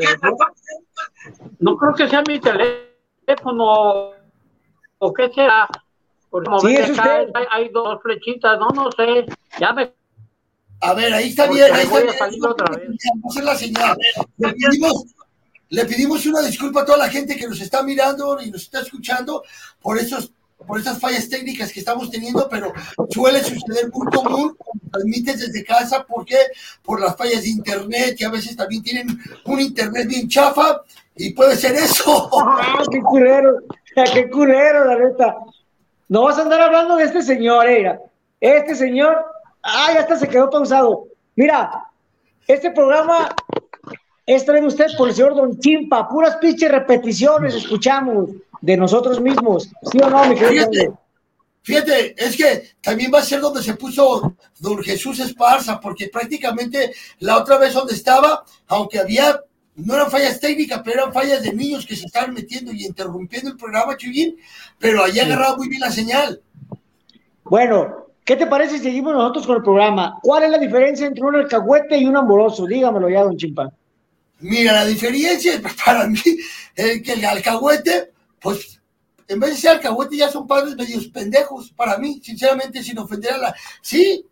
no 1.58 1.76
creo 1.76 1.94
que 1.94 2.08
sea 2.08 2.22
mi 2.26 2.40
teléfono 2.40 4.12
o 4.98 5.12
qué 5.12 5.32
sea. 5.34 5.68
Porque 6.30 6.46
como 6.46 6.60
sí, 6.60 6.76
hay, 6.76 7.46
hay, 7.50 7.68
dos 7.70 8.00
flechitas, 8.00 8.58
no, 8.58 8.68
no 8.68 8.92
sé. 8.92 9.26
Ya 9.58 9.72
me. 9.72 9.92
A 10.80 10.94
ver, 10.94 11.12
ahí 11.12 11.30
está 11.30 11.48
bien, 11.48 11.72
ahí 11.74 11.82
está 11.82 12.28
bien. 12.28 12.40
Vamos 13.14 13.36
a 13.36 13.42
la 13.42 13.54
señal. 13.56 13.96
Le 14.38 14.52
pedimos, 14.52 15.06
le 15.70 15.84
pedimos 15.84 16.26
una 16.26 16.42
disculpa 16.42 16.82
a 16.82 16.84
toda 16.84 16.98
la 16.98 17.08
gente 17.08 17.36
que 17.36 17.48
nos 17.48 17.60
está 17.60 17.82
mirando 17.82 18.40
y 18.40 18.50
nos 18.50 18.62
está 18.62 18.80
escuchando 18.80 19.42
por 19.80 19.98
esos 19.98 20.32
por 20.66 20.80
esas 20.80 20.98
fallas 20.98 21.28
técnicas 21.28 21.72
que 21.72 21.80
estamos 21.80 22.10
teniendo, 22.10 22.48
pero 22.48 22.72
suele 23.10 23.42
suceder 23.42 23.90
muy 23.92 24.06
común 24.06 24.54
cuando 24.56 24.90
transmites 24.90 25.40
desde 25.40 25.64
casa, 25.64 26.04
¿por 26.04 26.24
qué? 26.24 26.38
Por 26.82 27.00
las 27.00 27.16
fallas 27.16 27.42
de 27.42 27.50
internet, 27.50 28.16
y 28.18 28.24
a 28.24 28.30
veces 28.30 28.56
también 28.56 28.82
tienen 28.82 29.08
un 29.44 29.60
internet 29.60 30.08
bien 30.08 30.28
chafa, 30.28 30.80
y 31.16 31.32
puede 31.32 31.56
ser 31.56 31.74
eso. 31.74 32.30
¡Ah, 32.32 32.82
qué 32.90 33.00
culero! 33.00 33.58
¡Qué 34.12 34.30
culero, 34.30 34.84
la 34.84 34.96
neta! 34.96 35.36
No 36.08 36.22
vas 36.22 36.38
a 36.38 36.42
andar 36.42 36.60
hablando 36.60 36.96
de 36.96 37.04
este 37.04 37.22
señor. 37.22 37.68
Eh, 37.68 37.98
este 38.40 38.74
señor, 38.74 39.24
ah, 39.62 39.90
ya 39.92 40.00
hasta 40.00 40.16
se 40.16 40.28
quedó 40.28 40.50
pausado. 40.50 41.06
Mira, 41.36 41.84
este 42.46 42.70
programa 42.70 43.34
es 44.26 44.44
traído 44.44 44.68
usted 44.68 44.86
por 44.96 45.08
el 45.08 45.14
señor 45.14 45.34
Don 45.34 45.58
Chimpa, 45.58 46.08
puras 46.08 46.36
pinches 46.36 46.70
repeticiones 46.70 47.54
escuchamos 47.54 48.30
de 48.60 48.76
nosotros 48.76 49.20
mismos. 49.20 49.70
¿Sí 49.90 49.98
o 50.02 50.08
no, 50.08 50.24
mi 50.24 50.34
querido? 50.34 50.66
Fíjate, 50.70 50.92
fíjate, 51.62 52.24
es 52.24 52.36
que 52.36 52.62
también 52.80 53.10
va 53.12 53.18
a 53.18 53.24
ser 53.24 53.40
donde 53.40 53.62
se 53.62 53.74
puso 53.74 54.34
Don 54.58 54.82
Jesús 54.82 55.20
Esparza, 55.20 55.78
porque 55.78 56.08
prácticamente 56.08 56.94
la 57.18 57.38
otra 57.38 57.58
vez 57.58 57.74
donde 57.74 57.92
estaba, 57.92 58.44
aunque 58.68 58.98
había, 58.98 59.40
no 59.76 59.94
eran 59.94 60.10
fallas 60.10 60.40
técnicas, 60.40 60.80
pero 60.82 61.02
eran 61.02 61.12
fallas 61.12 61.42
de 61.42 61.52
niños 61.52 61.84
que 61.84 61.96
se 61.96 62.06
estaban 62.06 62.32
metiendo 62.32 62.72
y 62.72 62.86
interrumpiendo 62.86 63.50
el 63.50 63.56
programa, 63.56 63.96
Chuyín, 63.96 64.36
pero 64.78 65.04
allí 65.04 65.20
agarraba 65.20 65.56
muy 65.56 65.68
bien 65.68 65.80
la 65.80 65.90
señal. 65.90 66.40
Bueno, 67.44 68.06
¿qué 68.24 68.36
te 68.36 68.46
parece 68.46 68.78
si 68.78 68.84
seguimos 68.84 69.12
nosotros 69.12 69.46
con 69.46 69.56
el 69.56 69.62
programa? 69.62 70.18
¿Cuál 70.22 70.44
es 70.44 70.50
la 70.50 70.58
diferencia 70.58 71.06
entre 71.06 71.24
un 71.24 71.36
alcahuete 71.36 71.98
y 71.98 72.06
un 72.06 72.16
amoroso? 72.16 72.64
Dígamelo 72.64 73.10
ya, 73.10 73.24
don 73.24 73.36
Chimpa. 73.36 73.70
Mira, 74.40 74.72
la 74.72 74.86
diferencia 74.86 75.60
para 75.84 76.06
mí 76.06 76.20
es 76.74 77.02
que 77.02 77.12
el 77.12 77.24
alcahuete, 77.24 78.12
pues 78.40 78.80
en 79.26 79.40
vez 79.40 79.50
de 79.50 79.56
ser 79.56 79.70
alcahuete 79.72 80.16
ya 80.16 80.30
son 80.30 80.46
padres 80.46 80.76
medios 80.76 81.06
pendejos 81.06 81.70
para 81.72 81.96
mí, 81.98 82.20
sinceramente, 82.22 82.82
sin 82.82 82.98
ofender 82.98 83.32
a 83.32 83.38
la, 83.38 83.56
sí, 83.80 84.26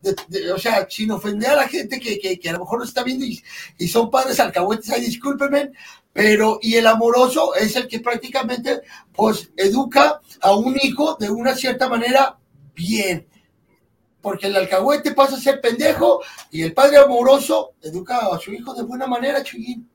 o 0.54 0.58
sea, 0.58 0.86
sin 0.88 1.10
ofender 1.10 1.50
a 1.50 1.56
la 1.56 1.68
gente 1.68 1.98
que, 1.98 2.18
que, 2.18 2.48
a 2.48 2.52
lo 2.52 2.60
mejor 2.60 2.80
no 2.80 2.84
está 2.84 3.02
viendo 3.02 3.24
y, 3.24 3.42
y 3.78 3.88
son 3.88 4.10
padres 4.10 4.38
alcahuetes, 4.38 4.90
ay, 4.90 5.00
discúlpenme, 5.02 5.72
pero, 6.12 6.58
y 6.60 6.74
el 6.74 6.86
amoroso 6.86 7.54
es 7.54 7.74
el 7.76 7.88
que 7.88 8.00
prácticamente, 8.00 8.82
pues, 9.14 9.50
educa 9.56 10.20
a 10.40 10.54
un 10.54 10.76
hijo 10.82 11.16
de 11.18 11.30
una 11.30 11.54
cierta 11.54 11.88
manera 11.88 12.38
bien, 12.74 13.26
porque 14.20 14.48
el 14.48 14.56
alcahuete 14.56 15.12
pasa 15.12 15.36
a 15.36 15.40
ser 15.40 15.60
pendejo 15.60 16.20
y 16.50 16.62
el 16.62 16.74
padre 16.74 16.98
amoroso 16.98 17.72
educa 17.82 18.28
a 18.32 18.38
su 18.38 18.52
hijo 18.52 18.74
de 18.74 18.82
buena 18.82 19.06
manera, 19.06 19.42
Chuyín. 19.42 19.88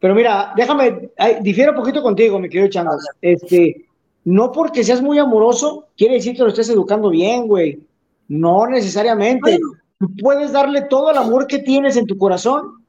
Pero 0.00 0.14
mira, 0.14 0.52
déjame, 0.56 1.10
difiero 1.42 1.72
un 1.72 1.78
poquito 1.78 2.02
contigo, 2.02 2.38
mi 2.38 2.48
querido 2.48 2.68
Chango. 2.68 2.92
Este, 3.20 3.86
no 4.24 4.52
porque 4.52 4.84
seas 4.84 5.02
muy 5.02 5.18
amoroso, 5.18 5.86
quiere 5.96 6.14
decir 6.14 6.36
que 6.36 6.42
lo 6.42 6.48
estés 6.48 6.68
educando 6.68 7.10
bien, 7.10 7.46
güey. 7.46 7.80
No 8.28 8.66
necesariamente. 8.66 9.58
Tú 9.98 10.10
puedes 10.20 10.52
darle 10.52 10.82
todo 10.82 11.10
el 11.10 11.16
amor 11.16 11.46
que 11.46 11.60
tienes 11.60 11.96
en 11.96 12.06
tu 12.06 12.18
corazón, 12.18 12.84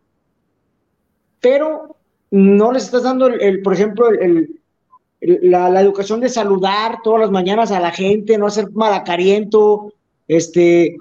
pero 1.40 1.96
no 2.32 2.72
les 2.72 2.86
estás 2.86 3.04
dando, 3.04 3.28
el, 3.28 3.62
por 3.62 3.74
ejemplo, 3.74 4.10
el, 4.10 4.60
la, 5.22 5.70
la, 5.70 5.82
educación 5.82 6.20
de 6.20 6.30
saludar 6.30 7.00
todas 7.04 7.22
las 7.22 7.32
mañanas 7.32 7.72
a 7.72 7.80
la 7.80 7.92
gente, 7.92 8.38
no 8.38 8.48
hacer 8.48 8.72
malacariento, 8.72 9.94
este, 10.28 10.98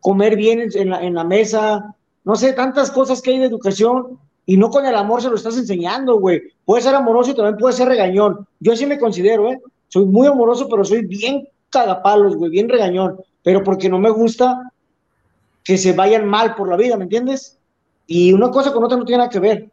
comer 0.00 0.36
bien 0.36 0.68
en 0.74 0.90
la, 0.90 1.02
en 1.02 1.14
la 1.14 1.24
mesa, 1.24 1.94
no 2.24 2.36
sé, 2.36 2.52
tantas 2.52 2.90
cosas 2.90 3.22
que 3.22 3.30
hay 3.30 3.38
de 3.38 3.46
educación 3.46 4.18
y 4.48 4.56
no 4.56 4.70
con 4.70 4.86
el 4.86 4.94
amor 4.94 5.20
se 5.20 5.28
lo 5.28 5.36
estás 5.36 5.58
enseñando, 5.58 6.18
güey. 6.18 6.40
Puede 6.64 6.80
ser 6.80 6.94
amoroso 6.94 7.32
y 7.32 7.34
también 7.34 7.58
puede 7.58 7.74
ser 7.74 7.86
regañón. 7.86 8.48
Yo 8.58 8.74
sí 8.74 8.86
me 8.86 8.98
considero, 8.98 9.52
¿eh? 9.52 9.60
Soy 9.88 10.06
muy 10.06 10.26
amoroso, 10.26 10.70
pero 10.70 10.86
soy 10.86 11.04
bien 11.04 11.46
cagapalos, 11.68 12.34
güey, 12.34 12.50
bien 12.50 12.66
regañón. 12.66 13.20
Pero 13.42 13.62
porque 13.62 13.90
no 13.90 13.98
me 13.98 14.08
gusta 14.08 14.72
que 15.62 15.76
se 15.76 15.92
vayan 15.92 16.24
mal 16.24 16.54
por 16.54 16.70
la 16.70 16.78
vida, 16.78 16.96
¿me 16.96 17.02
entiendes? 17.02 17.58
Y 18.06 18.32
una 18.32 18.50
cosa 18.50 18.72
con 18.72 18.82
otra 18.82 18.96
no 18.96 19.04
tiene 19.04 19.18
nada 19.18 19.28
que 19.28 19.38
ver. 19.38 19.70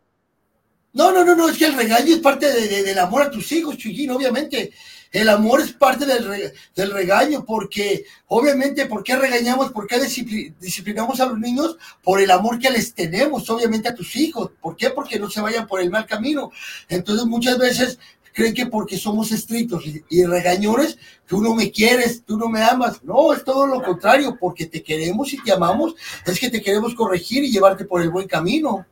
No, 0.92 1.10
no, 1.14 1.24
no, 1.24 1.36
no, 1.36 1.48
es 1.48 1.58
que 1.58 1.68
el 1.68 1.78
regaño 1.78 2.14
es 2.14 2.20
parte 2.20 2.52
del 2.52 3.00
amor 3.00 3.22
a 3.22 3.32
tus 3.32 3.50
hijos, 3.54 3.78
Chuyín, 3.78 4.12
obviamente. 4.12 4.74
El 5.16 5.30
amor 5.30 5.62
es 5.62 5.72
parte 5.72 6.06
del, 6.06 6.92
regaño, 6.92 7.46
porque 7.46 8.04
obviamente, 8.28 8.86
¿por 8.86 9.02
qué 9.02 9.16
regañamos? 9.16 9.72
¿Por 9.72 9.88
qué 9.88 9.98
disciplinamos 9.98 11.22
a 11.22 11.28
los 11.28 11.40
niños? 11.40 11.78
Por 12.04 12.20
el 12.20 12.30
amor 12.30 12.60
que 12.60 12.70
les 12.70 12.94
tenemos, 12.94 13.50
obviamente, 13.50 13.88
a 13.88 13.96
tus 13.96 14.14
hijos. 14.18 14.52
¿Por 14.60 14.76
qué? 14.76 14.90
Porque 14.90 15.18
no 15.18 15.30
se 15.30 15.40
vayan 15.40 15.68
por 15.68 15.80
el 15.80 15.90
mal 15.90 16.06
camino. 16.06 16.52
Entonces, 16.90 17.26
muchas 17.28 17.58
veces 17.58 17.98
creen 18.34 18.54
que 18.54 18.66
porque 18.66 18.98
somos 18.98 19.32
estrictos 19.32 19.86
y, 20.10 20.26
regañones, 20.26 20.98
tú 21.26 21.42
no 21.42 21.56
me 21.56 21.72
quieres, 21.72 22.26
tú 22.26 22.38
no 22.38 22.50
me 22.50 22.62
amas. 22.62 23.02
No, 23.02 23.32
es 23.32 23.42
todo 23.46 23.68
lo 23.68 23.82
contrario, 23.82 24.36
porque 24.38 24.66
te 24.66 24.84
queremos 24.84 25.32
y 25.32 25.42
te 25.42 25.54
amamos, 25.54 25.96
es 26.26 26.38
que 26.38 26.50
te 26.50 26.62
queremos 26.62 26.94
corregir 26.94 27.42
y 27.46 27.54
llevarte 27.54 27.86
por 27.86 28.02
el 28.02 28.10
buen 28.10 28.28
camino. 28.28 28.86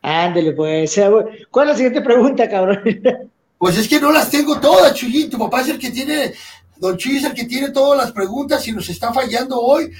Ándele, 0.00 0.52
pues. 0.52 0.94
¿Cuál 1.50 1.66
es 1.66 1.72
la 1.72 1.76
siguiente 1.76 2.02
pregunta, 2.02 2.48
cabrón? 2.48 2.84
Pues 3.62 3.78
es 3.78 3.86
que 3.86 4.00
no 4.00 4.10
las 4.10 4.28
tengo 4.28 4.58
todas, 4.58 4.92
Chuyín. 4.92 5.30
Tu 5.30 5.38
papá 5.38 5.60
es 5.60 5.68
el 5.68 5.78
que 5.78 5.92
tiene, 5.92 6.34
Don 6.78 6.96
Chuy 6.96 7.18
es 7.18 7.24
el 7.26 7.32
que 7.32 7.44
tiene 7.44 7.70
todas 7.70 7.96
las 7.96 8.10
preguntas 8.10 8.66
y 8.66 8.72
nos 8.72 8.88
está 8.88 9.14
fallando 9.14 9.56
hoy. 9.56 9.92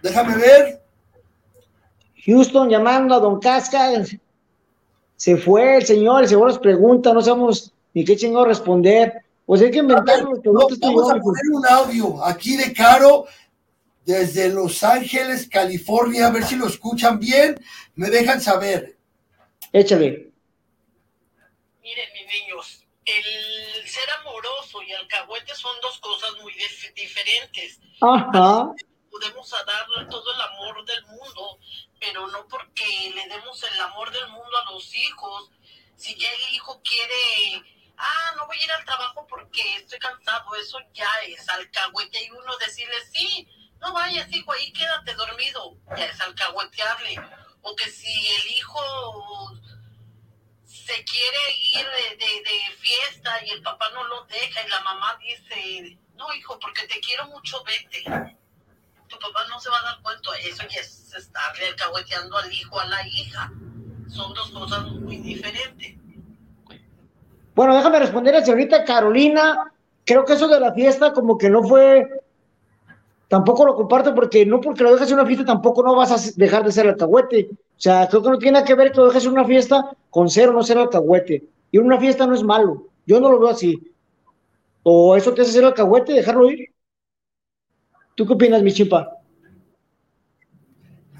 Déjame 0.00 0.36
ver. 0.36 0.80
Houston 2.24 2.70
llamando 2.70 3.16
a 3.16 3.18
Don 3.18 3.40
Casca. 3.40 3.90
Se 5.16 5.36
fue 5.36 5.78
el 5.78 5.84
señor 5.84 6.22
y 6.22 6.28
seguro 6.28 6.50
nos 6.50 6.60
pregunta, 6.60 7.12
no 7.12 7.20
sabemos 7.20 7.72
ni 7.92 8.04
qué 8.04 8.16
chingo 8.16 8.44
responder. 8.44 9.24
Pues 9.44 9.60
hay 9.60 9.72
que 9.72 9.78
inventar 9.78 10.22
no, 10.22 10.30
Vamos 10.80 11.10
a 11.10 11.16
poner 11.16 11.42
un 11.54 11.66
audio 11.66 12.24
aquí 12.24 12.56
de 12.56 12.72
Caro 12.72 13.24
desde 14.06 14.48
Los 14.48 14.84
Ángeles, 14.84 15.48
California, 15.48 16.28
a 16.28 16.30
ver 16.30 16.44
si 16.44 16.54
lo 16.54 16.68
escuchan 16.68 17.18
bien, 17.18 17.56
me 17.96 18.10
dejan 18.10 18.40
saber. 18.40 18.96
Échale. 19.72 20.33
Niños, 22.34 22.84
el 23.04 23.88
ser 23.88 24.10
amoroso 24.20 24.82
y 24.82 24.92
alcahuete 24.92 25.54
son 25.54 25.74
dos 25.80 25.98
cosas 25.98 26.32
muy 26.42 26.54
diferentes. 26.94 27.80
Ajá. 28.00 28.72
Podemos 29.10 29.50
darle 29.50 30.06
todo 30.10 30.34
el 30.34 30.40
amor 30.40 30.84
del 30.84 31.04
mundo, 31.06 31.58
pero 32.00 32.26
no 32.28 32.46
porque 32.48 33.12
le 33.14 33.28
demos 33.28 33.62
el 33.62 33.80
amor 33.80 34.10
del 34.10 34.28
mundo 34.28 34.58
a 34.58 34.72
los 34.72 34.94
hijos. 34.96 35.50
Si 35.96 36.14
ya 36.16 36.28
el 36.32 36.54
hijo 36.54 36.80
quiere, 36.82 37.62
ah, 37.96 38.32
no 38.36 38.46
voy 38.46 38.58
a 38.58 38.64
ir 38.64 38.72
al 38.72 38.84
trabajo 38.84 39.26
porque 39.28 39.76
estoy 39.76 39.98
cansado, 40.00 40.54
eso 40.56 40.78
ya 40.92 41.08
es 41.26 41.48
alcahuete 41.48 42.24
y 42.24 42.30
uno 42.30 42.56
decirle 42.56 42.96
sí 43.12 43.48
no 43.84 43.92
vayas, 43.92 44.32
hijo, 44.32 44.50
ahí 44.52 44.72
quédate 44.72 45.14
dormido, 45.14 45.76
ya 45.96 46.06
es 46.06 46.20
alcahuetearle. 46.20 47.20
O 47.60 47.76
que 47.76 47.90
si 47.90 48.08
el 48.08 48.52
hijo 48.52 48.80
se 50.64 51.04
quiere 51.04 51.38
ir 51.74 51.86
de, 51.86 52.16
de, 52.16 52.32
de 52.42 52.76
fiesta 52.78 53.30
y 53.44 53.50
el 53.50 53.62
papá 53.62 53.90
no 53.94 54.04
lo 54.04 54.24
deja 54.24 54.62
y 54.64 54.68
la 54.70 54.80
mamá 54.80 55.18
dice, 55.20 55.98
no, 56.16 56.32
hijo, 56.34 56.58
porque 56.58 56.86
te 56.86 57.00
quiero 57.00 57.26
mucho, 57.26 57.62
vete. 57.64 58.02
Tu 59.08 59.18
papá 59.18 59.46
no 59.48 59.60
se 59.60 59.70
va 59.70 59.78
a 59.80 59.84
dar 59.84 60.02
cuenta, 60.02 60.30
eso 60.42 60.62
ya 60.68 60.80
es 60.80 61.14
estarle 61.14 61.68
alcahueteando 61.68 62.36
al 62.38 62.52
hijo, 62.52 62.80
a 62.80 62.86
la 62.86 63.06
hija. 63.06 63.52
Son 64.08 64.32
dos 64.34 64.50
cosas 64.50 64.84
muy 64.84 65.18
diferentes. 65.18 65.94
Bueno, 67.54 67.76
déjame 67.76 68.00
responder 68.00 68.34
a 68.34 68.44
señorita 68.44 68.84
Carolina. 68.84 69.72
Creo 70.04 70.24
que 70.24 70.32
eso 70.34 70.48
de 70.48 70.60
la 70.60 70.72
fiesta 70.72 71.12
como 71.12 71.38
que 71.38 71.48
no 71.48 71.62
fue, 71.62 72.08
tampoco 73.28 73.64
lo 73.66 73.74
comparto 73.74 74.14
porque 74.14 74.44
no 74.46 74.60
porque 74.60 74.82
lo 74.82 74.92
dejas 74.92 75.08
en 75.08 75.18
una 75.18 75.26
fiesta 75.26 75.44
tampoco 75.44 75.82
no 75.82 75.96
vas 75.96 76.10
a 76.12 76.32
dejar 76.36 76.64
de 76.64 76.72
ser 76.72 76.88
alcahuete. 76.88 77.50
O 77.52 77.80
sea, 77.80 78.08
creo 78.08 78.22
que 78.22 78.30
no 78.30 78.38
tiene 78.38 78.64
que 78.64 78.74
ver 78.74 78.92
que 78.92 78.98
lo 78.98 79.08
dejes 79.08 79.24
en 79.24 79.32
una 79.32 79.44
fiesta 79.44 79.96
con 80.10 80.28
ser 80.28 80.50
o 80.50 80.52
no 80.52 80.62
ser 80.62 80.78
alcahuete. 80.78 81.44
Y 81.70 81.78
una 81.78 81.98
fiesta 81.98 82.26
no 82.26 82.34
es 82.34 82.42
malo. 82.42 82.88
Yo 83.06 83.20
no 83.20 83.30
lo 83.30 83.40
veo 83.40 83.50
así. 83.50 83.92
¿O 84.82 85.16
eso 85.16 85.32
te 85.32 85.42
hace 85.42 85.52
ser 85.52 85.64
alcahuete, 85.64 86.12
dejarlo 86.12 86.50
ir? 86.50 86.68
¿Tú 88.14 88.26
qué 88.26 88.32
opinas, 88.34 88.62
mi 88.62 88.72
chimpa? 88.72 89.18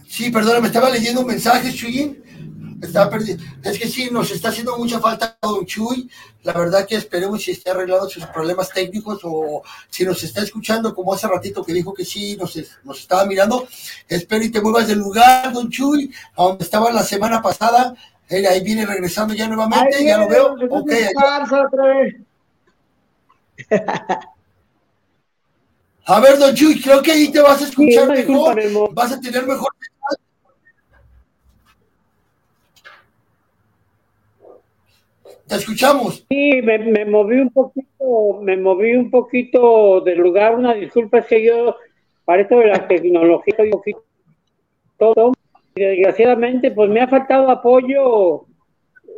Sí, 0.06 0.30
perdona, 0.30 0.60
me 0.60 0.68
estaba 0.68 0.90
leyendo 0.90 1.22
un 1.22 1.26
mensaje, 1.26 1.72
Chuyin. 1.72 2.22
Estaba 2.84 3.10
perdido. 3.10 3.42
Es 3.62 3.78
que 3.78 3.88
sí, 3.88 4.08
nos 4.10 4.30
está 4.30 4.48
haciendo 4.50 4.76
mucha 4.76 5.00
falta 5.00 5.36
Don 5.40 5.64
Chuy. 5.64 6.10
La 6.42 6.52
verdad 6.52 6.86
que 6.86 6.96
esperemos 6.96 7.42
si 7.42 7.52
esté 7.52 7.70
arreglado 7.70 8.08
sus 8.08 8.26
problemas 8.26 8.70
técnicos 8.70 9.20
o 9.24 9.62
si 9.88 10.04
nos 10.04 10.22
está 10.22 10.42
escuchando, 10.42 10.94
como 10.94 11.14
hace 11.14 11.26
ratito 11.26 11.64
que 11.64 11.72
dijo 11.72 11.94
que 11.94 12.04
sí, 12.04 12.36
nos, 12.36 12.58
nos 12.84 13.00
estaba 13.00 13.24
mirando. 13.24 13.66
Espero 14.08 14.44
y 14.44 14.50
te 14.50 14.60
muevas 14.60 14.86
del 14.86 14.98
lugar, 14.98 15.52
Don 15.52 15.70
Chuy, 15.70 16.12
a 16.36 16.42
donde 16.42 16.64
estaba 16.64 16.92
la 16.92 17.02
semana 17.02 17.40
pasada. 17.40 17.94
Él 18.28 18.46
ahí 18.46 18.62
viene 18.62 18.86
regresando 18.86 19.34
ya 19.34 19.46
nuevamente, 19.48 19.96
Ahí 19.96 20.06
ya 20.06 20.18
lo 20.18 20.28
veo. 20.28 20.56
Ok. 20.70 20.92
A 26.06 26.20
ver, 26.20 26.38
Don 26.38 26.54
Chuy, 26.54 26.80
creo 26.82 27.00
que 27.00 27.12
ahí 27.12 27.32
te 27.32 27.40
vas 27.40 27.62
a 27.62 27.64
escuchar 27.64 28.14
Sí, 28.14 28.26
mejor. 28.26 28.94
Vas 28.94 29.12
a 29.12 29.20
tener 29.20 29.46
mejor. 29.46 29.70
Te 35.48 35.56
escuchamos. 35.56 36.24
Sí, 36.28 36.62
me, 36.62 36.78
me 36.78 37.04
moví 37.04 37.38
un 37.38 37.50
poquito, 37.50 38.40
me 38.42 38.56
moví 38.56 38.94
un 38.94 39.10
poquito 39.10 40.00
del 40.00 40.18
lugar. 40.18 40.56
Una 40.56 40.74
disculpa 40.74 41.18
es 41.18 41.26
que 41.26 41.44
yo, 41.44 41.76
para 42.24 42.42
esto 42.42 42.58
de 42.58 42.66
la 42.66 42.88
tecnología, 42.88 43.54
poquito 43.70 44.04
todo. 44.98 45.32
Desgraciadamente, 45.74 46.70
pues 46.70 46.88
me 46.88 47.00
ha 47.00 47.08
faltado 47.08 47.50
apoyo 47.50 48.46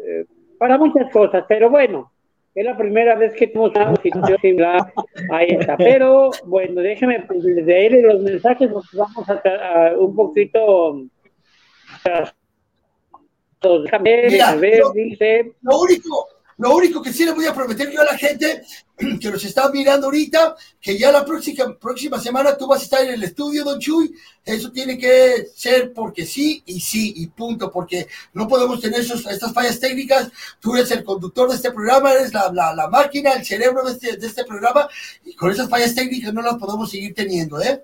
eh, 0.07 0.25
para 0.59 0.79
muchas 0.79 1.11
cosas, 1.13 1.45
pero 1.47 1.69
bueno, 1.69 2.11
es 2.55 2.65
la 2.65 2.77
primera 2.77 3.15
vez 3.15 3.35
que 3.35 3.49
tenemos 3.49 3.73
una 3.77 3.95
situación 3.97 4.39
similar 4.41 4.93
a 5.31 5.45
esta. 5.45 5.77
Pero 5.77 6.31
bueno, 6.47 6.81
déjeme 6.81 7.21
pues, 7.21 7.45
leer 7.45 8.03
los 8.03 8.23
mensajes, 8.23 8.71
porque 8.73 8.97
vamos 8.97 9.29
a, 9.29 9.89
a 9.89 9.99
un 9.99 10.17
poquito. 10.17 11.03
Déjame 13.83 14.29
Mira, 14.31 14.49
a 14.51 14.57
ver, 14.57 14.79
yo- 14.81 14.93
dice. 14.93 15.53
Lo 15.63 15.81
único, 15.81 16.29
lo 16.59 16.75
único 16.77 17.03
que 17.03 17.13
sí 17.13 17.25
le 17.25 17.33
voy 17.33 17.47
a 17.47 17.53
prometer 17.55 17.91
yo 17.91 18.01
a 18.01 18.05
la 18.05 18.17
gente 18.17 18.63
que 19.21 19.31
nos 19.31 19.45
está 19.45 19.69
mirando 19.71 20.07
ahorita, 20.07 20.57
que 20.81 20.97
ya 20.97 21.13
la 21.13 21.25
próxima, 21.25 21.77
próxima 21.79 22.19
semana 22.19 22.57
tú 22.57 22.67
vas 22.67 22.81
a 22.81 22.85
estar 22.85 23.03
en 23.05 23.11
el 23.15 23.23
estudio, 23.23 23.63
Don 23.65 23.79
Chuy. 23.79 24.11
Eso 24.45 24.71
tiene 24.71 24.97
que 24.97 25.47
ser 25.55 25.93
porque 25.93 26.25
sí 26.25 26.63
y 26.67 26.81
sí 26.81 27.13
y 27.17 27.27
punto, 27.27 27.71
porque 27.71 28.07
no 28.33 28.47
podemos 28.49 28.81
tener 28.81 29.01
esos- 29.01 29.27
estas 29.27 29.53
fallas 29.53 29.79
técnicas. 29.81 30.31
Tú 30.61 30.75
eres 30.77 30.91
el 30.93 31.05
conductor 31.05 31.49
de 31.51 31.57
este 31.57 31.73
programa, 31.73 32.13
eres 32.13 32.33
la, 32.33 32.51
la, 32.53 32.75
la 32.75 32.89
máquina, 32.89 33.33
el 33.33 33.45
cerebro 33.45 33.85
de 33.85 33.93
este, 33.93 34.17
de 34.17 34.27
este 34.27 34.45
programa, 34.45 34.89
y 35.25 35.35
con 35.35 35.51
esas 35.51 35.69
fallas 35.69 35.95
técnicas 35.95 36.33
no 36.33 36.41
las 36.43 36.55
podemos 36.57 36.91
seguir 36.91 37.13
teniendo, 37.15 37.61
¿eh? 37.61 37.83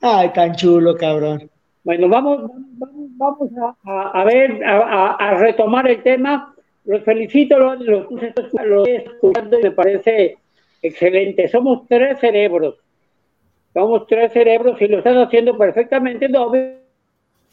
Ay, 0.00 0.32
tan 0.32 0.54
chulo, 0.54 0.96
cabrón. 0.96 1.50
Bueno, 1.82 2.08
vamos, 2.08 2.50
vamos, 2.78 3.03
vamos 3.16 3.50
a, 3.84 4.24
ver, 4.24 4.62
a, 4.64 5.36
retomar 5.38 5.88
el 5.88 6.02
tema. 6.02 6.54
Los 6.84 7.02
felicito, 7.02 7.58
los, 7.58 7.80
los, 7.80 8.10
los 8.10 8.22
estoy 8.22 8.90
escuchando 8.90 9.58
y 9.58 9.62
me 9.62 9.70
parece 9.70 10.36
excelente. 10.82 11.48
Somos 11.48 11.86
tres 11.88 12.18
cerebros. 12.20 12.76
Somos 13.72 14.06
tres 14.06 14.32
cerebros 14.32 14.80
y 14.80 14.88
lo 14.88 14.98
están 14.98 15.16
haciendo 15.18 15.56
perfectamente. 15.56 16.28
No, 16.28 16.50
ve- 16.50 16.80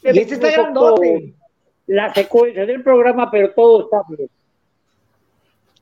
Y 0.02 0.18
este 0.18 0.34
está 0.34 0.50
grandote. 0.50 1.32
La 1.86 2.12
secuencia 2.14 2.66
del 2.66 2.82
programa, 2.82 3.30
pero 3.30 3.52
todo 3.52 3.84
está 3.84 4.02
bien. 4.08 4.28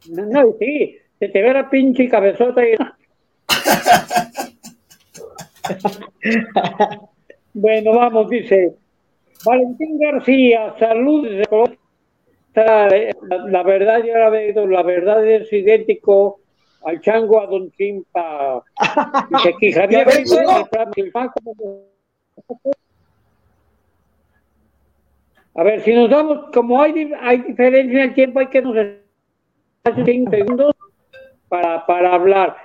No, 0.09 0.25
no, 0.27 0.55
sí, 0.59 0.97
se 1.19 1.29
te 1.29 1.43
ve 1.43 1.53
la 1.53 1.69
pinche 1.69 2.09
cabezota 2.09 2.67
y... 2.67 2.75
Bueno, 7.53 7.95
vamos, 7.95 8.31
dice 8.31 8.75
Valentín 9.45 9.99
García, 9.99 10.75
salud 10.79 11.29
desde 11.29 11.47
Colombia. 11.47 11.79
La, 12.55 13.63
verdad, 13.63 14.03
yo 14.05 14.17
la 14.17 14.29
veo, 14.29 14.67
la 14.67 14.83
verdad 14.83 15.27
es 15.27 15.53
idéntico 15.53 16.41
al 16.83 17.01
chango 17.01 17.41
a 17.41 17.47
Don 17.47 17.71
Chimpa. 17.73 18.65
Dice 19.61 19.81
A 25.55 25.63
ver, 25.63 25.83
si 25.83 25.95
nos 25.95 26.09
damos, 26.09 26.51
como 26.53 26.81
hay, 26.81 27.13
hay 27.21 27.39
diferencia 27.39 28.05
en 28.05 28.09
el 28.11 28.15
tiempo, 28.15 28.41
hay 28.41 28.47
que 28.49 28.63
nos 28.63 28.77
hace 29.85 30.05
cinco 30.05 30.31
segundos 30.31 30.77
para, 31.49 31.85
para 31.87 32.15
hablar. 32.15 32.57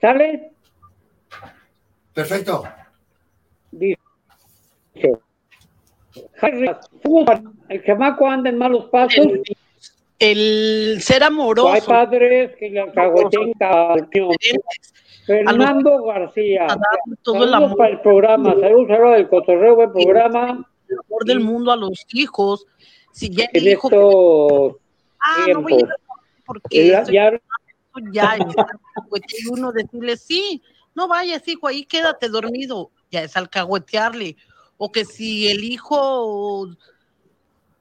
¿Sale? 0.00 0.52
Perfecto. 2.12 2.64
Dice, 3.70 3.98
Harry, 6.40 6.70
el 7.68 7.84
chamaco 7.84 8.26
anda 8.28 8.50
en 8.50 8.58
malos 8.58 8.86
pasos. 8.86 9.26
El 10.18 10.98
ser 11.00 11.22
Hay 11.22 11.28
amoroso. 11.28 11.86
padres 11.86 12.52
que 12.58 12.70
le 12.70 12.80
alcahueten. 12.80 13.52
Fernando 15.26 16.04
García. 16.04 16.66
todo 17.22 17.44
el 17.44 17.50
Saludos 17.50 17.54
amor. 17.54 17.76
para 17.76 17.90
el 17.90 18.00
programa. 18.00 18.54
Saludos 18.60 18.90
a 18.90 19.10
del 19.16 19.28
cotorreo, 19.28 19.76
buen 19.76 19.92
programa. 19.92 20.66
el 20.88 20.96
amor 21.08 21.24
del 21.24 21.40
mundo 21.40 21.72
a 21.72 21.76
los 21.76 22.04
hijos. 22.12 22.66
Si 23.12 23.30
ya 23.30 23.44
En 23.44 23.50
el 23.62 23.68
hijo 23.68 23.88
estos 23.88 24.80
ah, 25.20 25.46
no 25.52 25.62
voy 25.62 25.74
a 25.74 25.86
porque 26.46 26.88
Ya- 26.88 27.00
estoy- 27.00 27.14
ya- 27.14 27.40
ya 28.12 28.36
y 28.38 29.48
uno 29.50 29.70
decirle 29.72 30.16
sí, 30.16 30.62
no 30.94 31.08
vayas 31.08 31.46
hijo, 31.48 31.66
ahí 31.68 31.84
quédate 31.84 32.28
dormido, 32.28 32.90
ya 33.10 33.22
es 33.22 33.36
alcahuetearle, 33.36 34.36
o 34.84 34.90
que 34.90 35.04
si 35.04 35.46
el 35.48 35.62
hijo 35.62 36.66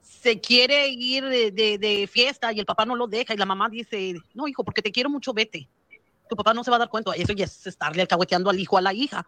se 0.04 0.40
quiere 0.40 0.88
ir 0.90 1.24
de, 1.26 1.50
de- 1.80 2.06
fiesta 2.08 2.54
y 2.54 2.60
el 2.60 2.66
papá 2.68 2.86
no 2.86 2.96
lo 2.96 3.08
deja 3.08 3.34
y 3.34 3.38
la 3.38 3.46
mamá 3.48 3.70
dice, 3.70 4.14
no 4.36 4.48
hijo, 4.48 4.64
porque 4.64 4.84
te 4.84 4.92
quiero 4.92 5.10
mucho, 5.10 5.34
vete, 5.34 5.68
tu 6.30 6.36
papá 6.36 6.54
no 6.54 6.64
se 6.64 6.70
va 6.70 6.76
a 6.76 6.80
dar 6.82 6.90
cuenta, 6.90 7.12
eso 7.16 7.34
ya 7.34 7.46
es 7.46 7.66
estarle 7.66 8.04
alcahueteando 8.04 8.52
al 8.52 8.60
hijo, 8.60 8.78
a 8.78 8.82
la 8.82 8.94
hija. 8.94 9.26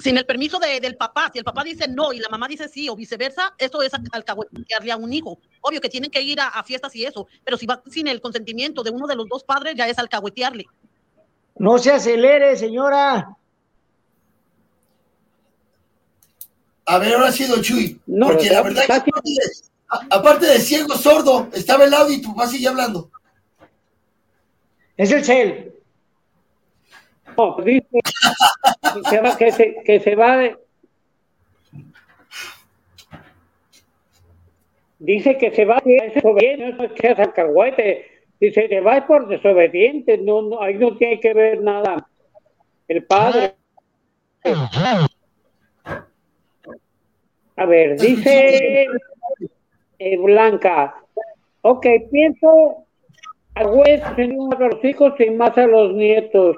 Sin 0.00 0.18
el 0.18 0.26
permiso 0.26 0.58
de- 0.58 0.80
del 0.80 0.96
papá, 0.96 1.30
si 1.32 1.38
el 1.38 1.44
papá 1.44 1.62
dice 1.62 1.86
no 1.86 2.12
y 2.12 2.18
la 2.18 2.28
mamá 2.30 2.48
dice 2.48 2.66
sí 2.68 2.88
o 2.88 2.96
viceversa, 2.96 3.54
eso 3.58 3.80
es 3.80 3.92
alcahuetearle 4.10 4.90
a 4.90 4.96
un 4.96 5.12
hijo. 5.12 5.38
Obvio 5.60 5.80
que 5.80 5.88
tienen 5.88 6.10
que 6.10 6.20
ir 6.20 6.40
a, 6.40 6.48
a 6.48 6.64
fiestas 6.64 6.96
y 6.96 7.04
eso, 7.04 7.28
pero 7.44 7.56
si 7.56 7.66
va 7.66 7.80
sin 7.88 8.08
el 8.08 8.20
consentimiento 8.20 8.82
de 8.82 8.90
uno 8.90 9.06
de 9.06 9.14
los 9.14 9.28
dos 9.28 9.44
padres, 9.44 9.76
ya 9.76 9.86
es 9.86 10.00
alcahuetearle. 10.00 10.66
No 11.58 11.78
se 11.78 11.92
acelere, 11.92 12.56
señora. 12.56 13.36
A 16.90 16.98
ver, 16.98 17.14
ahora 17.14 17.30
sí, 17.30 17.44
Don 17.46 17.60
Chuy. 17.60 18.00
No, 18.06 18.28
porque 18.28 18.48
la 18.48 18.62
verdad 18.62 18.82
que 18.86 18.92
aparte 18.92 19.20
de, 19.30 20.06
aparte 20.10 20.46
de 20.46 20.58
ciego 20.58 20.94
sordo, 20.94 21.48
estaba 21.52 21.84
el 21.84 21.92
audio 21.92 22.16
y 22.16 22.22
tu 22.22 22.34
papá 22.34 22.46
sigue 22.48 22.66
hablando. 22.66 23.10
Es 24.96 25.12
el 25.12 25.22
cel. 25.22 25.74
No, 27.36 27.56
dice 27.62 27.86
que 27.92 29.10
se 29.10 29.20
va, 29.20 29.36
que 29.36 29.52
se, 29.52 29.76
que 29.84 30.00
se 30.00 30.14
va 30.14 30.36
de- 30.38 30.56
Dice 34.98 35.38
que 35.38 35.54
se 35.54 35.64
va 35.64 35.80
de 35.84 36.10
desobediente, 36.14 36.72
no 36.72 36.84
es 36.84 36.92
que 36.92 37.00
seas 37.02 37.18
alcahuete. 37.20 38.06
Dice, 38.40 38.68
te 38.68 38.80
vas 38.80 39.04
por 39.04 39.28
desobediente, 39.28 40.18
no, 40.18 40.42
no, 40.42 40.62
ahí 40.62 40.74
no 40.74 40.96
tiene 40.96 41.20
que 41.20 41.34
ver 41.34 41.60
nada. 41.60 42.08
El 42.88 43.04
padre. 43.04 43.54
A 47.58 47.66
ver, 47.66 47.98
dice 47.98 48.86
eh, 49.98 50.16
Blanca, 50.16 50.94
ok, 51.62 51.86
pienso 52.10 52.84
a 53.56 53.62
a 53.62 53.64
los 53.64 54.84
hijos 54.84 55.14
y 55.18 55.30
más 55.30 55.58
a 55.58 55.66
los 55.66 55.92
nietos. 55.92 56.56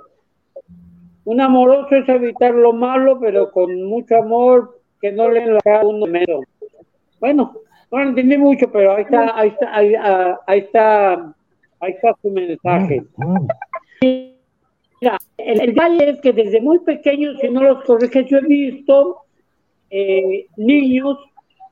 Un 1.24 1.40
amoroso 1.40 1.94
es 1.96 2.06
evitar 2.06 2.54
lo 2.54 2.74
malo, 2.74 3.18
pero 3.18 3.50
con 3.50 3.82
mucho 3.84 4.16
amor, 4.16 4.78
que 5.00 5.10
no 5.10 5.30
le 5.30 5.42
haga 5.42 5.86
uno 5.86 6.04
menos. 6.04 6.44
Bueno, 7.18 7.54
no 7.90 7.98
lo 7.98 8.08
entendí 8.10 8.36
mucho, 8.36 8.70
pero 8.70 8.94
ahí 8.94 9.04
está, 9.04 9.38
ahí 9.38 9.48
está, 9.48 9.74
ahí, 9.74 9.94
ah, 9.94 10.38
está, 10.48 11.34
ahí 11.80 11.92
está 11.92 12.14
su 12.20 12.30
mensaje. 12.30 13.04
Mira, 14.02 15.16
el, 15.38 15.60
el 15.60 15.66
detalle 15.68 16.10
es 16.10 16.20
que 16.20 16.34
desde 16.34 16.60
muy 16.60 16.78
pequeños, 16.80 17.38
si 17.40 17.48
no 17.48 17.62
los 17.62 17.84
corriges, 17.84 18.26
yo 18.26 18.36
he 18.36 18.42
visto 18.42 19.24
eh, 19.90 20.46
niños 20.56 21.18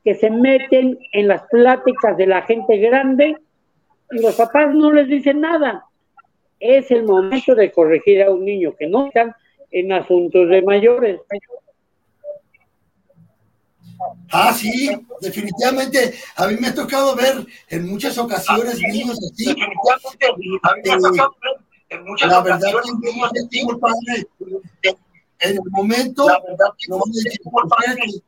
que 0.05 0.15
se 0.15 0.31
meten 0.31 0.99
en 1.13 1.29
las 1.29 1.43
pláticas 1.51 2.17
de 2.17 2.27
la 2.27 2.43
gente 2.43 2.77
grande 2.79 3.37
y 4.11 4.19
los 4.21 4.35
papás 4.35 4.75
no 4.75 4.93
les 4.93 5.09
dicen 5.09 5.41
nada. 5.41 5.85
Es 6.61 6.91
el 6.91 7.05
momento 7.05 7.55
de 7.55 7.71
corregir 7.71 8.23
a 8.23 8.31
un 8.31 8.45
niño 8.45 8.75
que 8.77 8.87
no 8.87 9.07
están 9.07 9.35
en 9.71 9.93
asuntos 9.93 10.49
de 10.49 10.63
mayores. 10.63 11.21
Ah, 14.31 14.53
sí, 14.53 14.91
definitivamente. 15.21 16.15
A 16.37 16.47
mí 16.47 16.57
me 16.61 16.69
ha 16.69 16.75
tocado 16.75 17.15
ver 17.17 17.45
en 17.69 17.89
muchas 17.89 18.17
ocasiones 18.19 18.81
niños 18.81 19.19
así. 19.19 19.55
La 22.27 22.43
verdad 22.43 22.73
que 23.51 23.59
es 23.59 23.65
muy 23.65 23.79
padre. 23.79 24.27
En 25.41 25.53
el 25.53 25.61
momento, 25.71 26.27
no 26.89 26.99
voy 26.99 27.11
a 27.11 27.25
decir 27.25 27.41
por 27.45 27.63
qué 27.69 27.95
que 27.95 28.21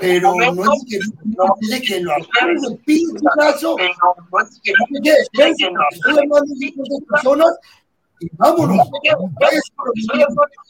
pero 0.00 0.34
no 0.34 0.72
es 0.72 0.84
que 0.88 0.98
no 1.24 1.44
es 1.60 1.80
que 1.80 2.00
lo 2.00 2.12
agarres 2.12 2.62
el 2.70 2.76
pinche 2.78 3.14
brazo, 3.36 3.76
no 4.30 4.40
es 4.40 4.60
que 4.62 4.72
personas 7.08 7.58
y 8.20 8.28
vámonos. 8.32 8.88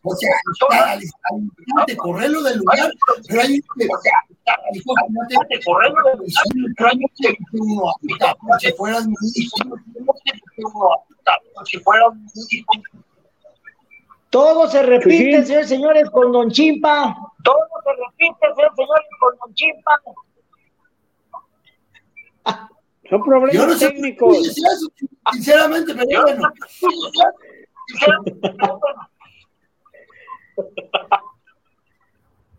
O 0.02 0.16
sea, 0.16 0.34
correrlo 1.96 2.42
del 2.42 2.58
lugar, 2.58 2.92
pero 3.26 3.40
hay 3.40 3.60
que 3.60 3.86
no 3.86 5.44
te 5.48 5.60
correrlo 5.64 5.96
del 6.04 6.18
lugar, 6.18 6.44
pero 6.76 6.90
hay 6.90 6.98
que 6.98 7.36
uno 7.52 7.94
si 8.60 8.72
fueras 8.72 9.06
mi 9.06 9.14
hijo, 9.34 9.80
si 11.64 11.78
fueras 11.78 12.14
mi 12.14 12.42
hijo. 12.50 12.66
Todo 14.30 14.68
se 14.68 14.82
repite, 14.82 15.44
señores 15.44 15.66
y 15.66 15.68
señores, 15.74 16.10
con 16.10 16.32
Don 16.32 16.50
Chimpa. 16.50 17.16
Todo 17.42 17.56
se 17.82 17.90
repite, 17.92 18.46
señores 18.54 18.72
señores, 18.76 19.06
con 19.20 19.36
Don 19.38 19.54
Chimpa. 19.54 20.00
Son 23.08 23.22
problemas 23.22 23.54
Yo 23.54 23.66
no 23.66 23.72
sé 23.74 23.88
técnicos. 23.88 24.36
qué 24.36 24.42
eso, 24.50 24.86
sinceramente, 25.32 25.94
pero 25.94 26.22
bueno. 26.22 26.52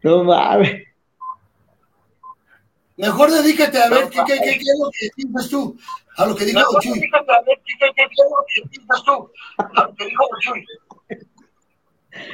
No 0.01 0.23
mames. 0.23 0.83
Mejor 2.95 3.29
dedícate 3.31 3.77
a 3.81 3.89
ver 3.89 4.09
qué, 4.09 4.19
qué, 4.25 4.33
qué, 4.39 4.57
qué 4.57 4.59
es 4.59 4.79
lo 4.79 4.89
que 4.91 5.09
piensas 5.15 5.49
tú, 5.49 5.77
a 6.17 6.25
lo 6.25 6.35
que 6.35 6.45
dijo 6.45 6.61
Chuy. 6.81 6.99
Dedícate 6.99 7.31
a 7.31 7.41
ver 7.41 7.61
qué, 7.65 7.73
qué, 7.79 7.91
qué 7.95 8.03
es 8.03 8.09
lo 8.17 8.45
que 8.47 8.61
piensas 8.69 9.03
tú, 9.03 9.31
a 9.57 9.83
lo 9.83 9.93
que 9.95 10.05
dijo 10.05 10.23
Chuy. 10.41 10.65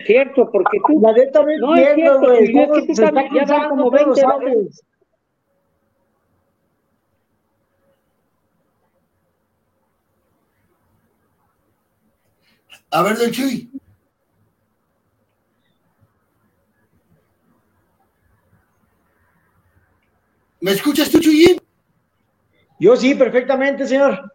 Cierto, 0.06 0.50
porque 0.52 0.80
tú. 0.88 1.00
La 1.02 1.12
neta 1.14 1.42
no 1.42 1.68
No 1.68 1.76
es 1.76 1.96
cierto, 1.96 2.20
güey. 2.20 2.44
Es 2.44 2.52
¿Cómo 2.52 2.74
que 2.74 2.82
tú 2.82 2.96
se 2.96 3.04
está 3.06 3.12
también 3.22 3.46
ya 3.48 3.70
como 3.70 3.92
pero 3.92 4.06
20 4.06 4.22
sabes? 4.22 4.56
veces. 4.56 4.84
A 12.92 13.02
ver, 13.04 13.18
Don 13.18 13.32
Chuy. 13.32 13.70
¿Me 20.62 20.72
escuchas 20.72 21.10
tú, 21.12 21.20
Chuyín? 21.20 21.62
Yo 22.80 22.96
sí, 22.96 23.14
perfectamente, 23.14 23.88
señor. 23.88 24.34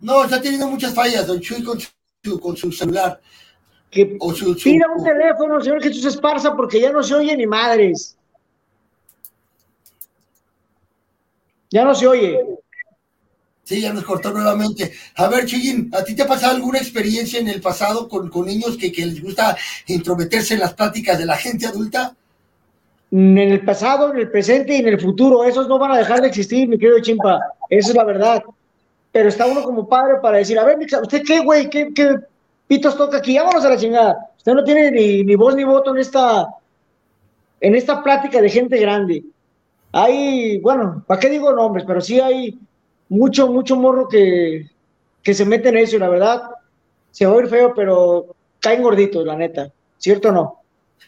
No, 0.00 0.24
está 0.24 0.40
teniendo 0.40 0.68
muchas 0.68 0.94
fallas, 0.94 1.26
Don 1.26 1.40
Chuy, 1.40 1.62
con 1.62 1.78
su, 1.80 2.40
con 2.40 2.56
su 2.56 2.72
celular. 2.72 3.20
Que 3.90 4.16
o 4.20 4.34
su, 4.34 4.54
su- 4.54 4.64
Pida 4.64 4.86
un 4.94 5.02
teléfono, 5.04 5.60
señor 5.60 5.82
Jesús 5.82 6.04
Esparza, 6.04 6.54
porque 6.54 6.80
ya 6.80 6.92
no 6.92 7.02
se 7.02 7.14
oye 7.14 7.36
ni 7.36 7.46
madres. 7.46 8.16
Ya 11.70 11.84
no 11.84 11.94
se 11.94 12.06
oye. 12.06 12.40
Sí, 13.64 13.80
ya 13.80 13.92
nos 13.92 14.04
cortó 14.04 14.30
nuevamente. 14.32 14.92
A 15.16 15.28
ver, 15.28 15.44
Chuyín, 15.44 15.90
¿a 15.92 16.04
ti 16.04 16.14
te 16.14 16.22
ha 16.22 16.26
pasado 16.26 16.54
alguna 16.54 16.78
experiencia 16.78 17.40
en 17.40 17.48
el 17.48 17.60
pasado 17.60 18.08
con, 18.08 18.30
con 18.30 18.46
niños 18.46 18.76
que, 18.76 18.92
que 18.92 19.04
les 19.04 19.20
gusta 19.20 19.56
intrometerse 19.86 20.54
en 20.54 20.60
las 20.60 20.74
pláticas 20.74 21.18
de 21.18 21.26
la 21.26 21.36
gente 21.36 21.66
adulta? 21.66 22.14
En 23.10 23.36
el 23.38 23.64
pasado, 23.64 24.12
en 24.12 24.18
el 24.18 24.30
presente 24.30 24.74
y 24.76 24.78
en 24.80 24.88
el 24.88 25.00
futuro. 25.00 25.42
Esos 25.42 25.66
no 25.68 25.78
van 25.78 25.92
a 25.92 25.98
dejar 25.98 26.20
de 26.20 26.28
existir, 26.28 26.68
mi 26.68 26.78
querido 26.78 27.00
Chimpa. 27.00 27.40
Esa 27.68 27.90
es 27.90 27.96
la 27.96 28.04
verdad. 28.04 28.42
Pero 29.10 29.28
está 29.28 29.46
uno 29.46 29.64
como 29.64 29.88
padre 29.88 30.14
para 30.22 30.38
decir, 30.38 30.58
a 30.58 30.64
ver, 30.64 30.76
¿usted 31.02 31.22
qué, 31.26 31.40
güey? 31.40 31.68
¿Qué, 31.68 31.88
qué 31.92 32.16
pitos 32.66 32.96
toca 32.96 33.18
aquí? 33.18 33.36
Vámonos 33.36 33.64
a 33.64 33.70
la 33.70 33.76
chingada. 33.76 34.30
Usted 34.36 34.52
no 34.52 34.64
tiene 34.64 34.90
ni, 34.90 35.34
voz 35.34 35.54
ni 35.54 35.64
voto 35.64 35.92
en 35.92 36.00
esta, 36.00 36.48
en 37.60 37.74
esta 37.74 38.02
plática 38.02 38.40
de 38.40 38.48
gente 38.48 38.78
grande. 38.78 39.24
Hay, 39.92 40.58
bueno, 40.58 41.04
¿para 41.06 41.20
qué 41.20 41.30
digo 41.30 41.52
nombres? 41.52 41.84
Pero 41.86 42.00
sí 42.00 42.20
hay 42.20 42.58
mucho, 43.08 43.48
mucho 43.48 43.76
morro 43.76 44.08
que, 44.08 44.70
que 45.22 45.34
se 45.34 45.44
mete 45.44 45.68
en 45.68 45.78
eso 45.78 45.96
y 45.96 46.00
la 46.00 46.08
verdad 46.08 46.42
se 47.10 47.26
va 47.26 47.32
a 47.32 47.36
oír 47.36 47.48
feo, 47.48 47.72
pero 47.74 48.26
caen 48.60 48.82
gorditos, 48.82 49.24
la 49.24 49.36
neta. 49.36 49.70
¿Cierto 49.98 50.28
o 50.28 50.32
no? 50.32 50.55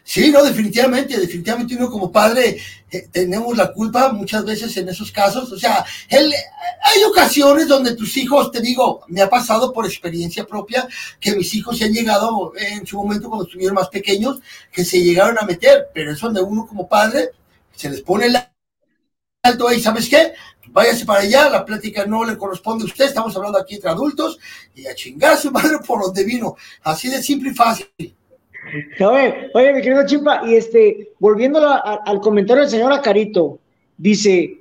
Sí, 0.03 0.31
no, 0.31 0.43
definitivamente, 0.43 1.19
definitivamente 1.19 1.75
uno 1.75 1.89
como 1.89 2.11
padre 2.11 2.57
eh, 2.89 3.07
tenemos 3.11 3.55
la 3.55 3.71
culpa 3.71 4.11
muchas 4.11 4.43
veces 4.43 4.75
en 4.77 4.89
esos 4.89 5.11
casos. 5.11 5.51
O 5.51 5.59
sea, 5.59 5.85
el- 6.09 6.33
hay 6.33 7.03
ocasiones 7.03 7.67
donde 7.67 7.95
tus 7.95 8.17
hijos, 8.17 8.51
te 8.51 8.59
digo, 8.61 9.01
me 9.07 9.21
ha 9.21 9.29
pasado 9.29 9.71
por 9.71 9.85
experiencia 9.85 10.45
propia, 10.47 10.87
que 11.19 11.35
mis 11.35 11.53
hijos 11.53 11.77
se 11.77 11.85
han 11.85 11.93
llegado 11.93 12.53
en 12.57 12.85
su 12.87 12.97
momento 12.97 13.29
cuando 13.29 13.45
estuvieron 13.45 13.75
más 13.75 13.89
pequeños, 13.89 14.39
que 14.71 14.83
se 14.83 14.99
llegaron 15.03 15.37
a 15.39 15.45
meter, 15.45 15.89
pero 15.93 16.11
es 16.11 16.19
donde 16.19 16.41
uno 16.41 16.65
como 16.65 16.87
padre 16.87 17.29
se 17.75 17.89
les 17.89 18.01
pone 18.01 18.25
el 18.27 18.37
alto 19.43 19.67
ahí, 19.67 19.81
¿sabes 19.81 20.07
qué? 20.09 20.33
Váyase 20.69 21.05
para 21.05 21.21
allá, 21.21 21.49
la 21.49 21.65
plática 21.65 22.05
no 22.05 22.23
le 22.23 22.37
corresponde 22.37 22.83
a 22.83 22.87
usted, 22.87 23.05
estamos 23.05 23.35
hablando 23.35 23.57
aquí 23.59 23.75
entre 23.75 23.89
adultos, 23.89 24.37
y 24.75 24.85
a 24.87 24.93
chingar 24.95 25.33
a 25.33 25.37
su 25.37 25.51
madre 25.51 25.79
por 25.85 26.01
donde 26.01 26.23
vino. 26.23 26.55
Así 26.83 27.09
de 27.09 27.21
simple 27.23 27.49
y 27.51 27.53
fácil. 27.55 28.15
Oye, 28.99 29.49
oye, 29.53 29.73
mi 29.73 29.81
querido 29.81 30.05
Chimpa, 30.05 30.41
y 30.45 30.55
este, 30.55 31.11
volviendo 31.19 31.59
al 31.59 32.19
comentario 32.21 32.61
del 32.61 32.69
señor 32.69 32.91
Acarito, 32.91 33.59
dice, 33.97 34.59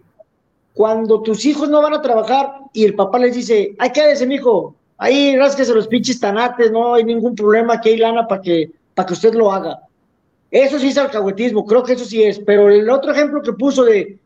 cuando 0.72 1.22
tus 1.22 1.44
hijos 1.44 1.68
no 1.68 1.82
van 1.82 1.94
a 1.94 2.02
trabajar 2.02 2.52
y 2.72 2.84
el 2.84 2.94
papá 2.94 3.18
les 3.18 3.34
dice, 3.34 3.74
ay, 3.78 3.90
quédese, 3.90 4.26
mijo, 4.26 4.74
ahí 4.96 5.36
rásquese 5.36 5.74
los 5.74 5.88
pinches 5.88 6.20
tanates, 6.20 6.70
no 6.70 6.94
hay 6.94 7.04
ningún 7.04 7.34
problema, 7.34 7.74
aquí 7.74 7.90
hay 7.90 7.96
lana 7.98 8.26
para 8.26 8.40
que, 8.40 8.70
para 8.94 9.06
que 9.06 9.14
usted 9.14 9.34
lo 9.34 9.52
haga. 9.52 9.80
Eso 10.50 10.78
sí 10.78 10.88
es 10.88 10.98
alcahuetismo, 10.98 11.66
creo 11.66 11.82
que 11.82 11.92
eso 11.92 12.04
sí 12.04 12.22
es, 12.22 12.38
pero 12.38 12.70
el 12.70 12.88
otro 12.88 13.12
ejemplo 13.12 13.42
que 13.42 13.52
puso 13.52 13.84
de 13.84 14.18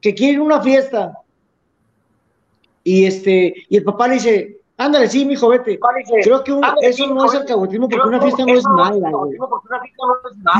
que 0.00 0.14
quiere 0.14 0.34
ir 0.34 0.38
a 0.38 0.42
una 0.42 0.62
fiesta 0.62 1.18
y 2.82 3.04
este, 3.04 3.54
y 3.68 3.76
el 3.76 3.84
papá 3.84 4.08
le 4.08 4.14
dice, 4.14 4.56
ándale, 4.78 5.08
sí, 5.08 5.24
mijo, 5.24 5.48
vete. 5.48 5.78
Creo 6.22 6.44
que 6.44 6.52
un- 6.52 6.64
ándale, 6.64 6.88
eso 6.88 7.04
sí, 7.04 7.12
no 7.12 7.24
es 7.24 7.32
vete. 7.32 7.42
alcahuetismo 7.42 7.88
porque 7.88 8.08
una 8.08 8.20
fiesta 8.20 8.44
no 8.46 8.54
es 8.54 8.64
mala, 8.64 9.10
güey. 9.10 9.38
No, 9.38 9.46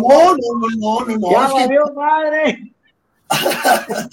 no, 0.01 0.37
no, 0.37 0.69
no, 0.79 1.07
no, 1.07 1.17
no. 1.19 1.31
Ya 1.31 1.47
es 1.47 1.53
que- 1.53 1.61
valió 1.61 1.85
madre. 1.95 2.73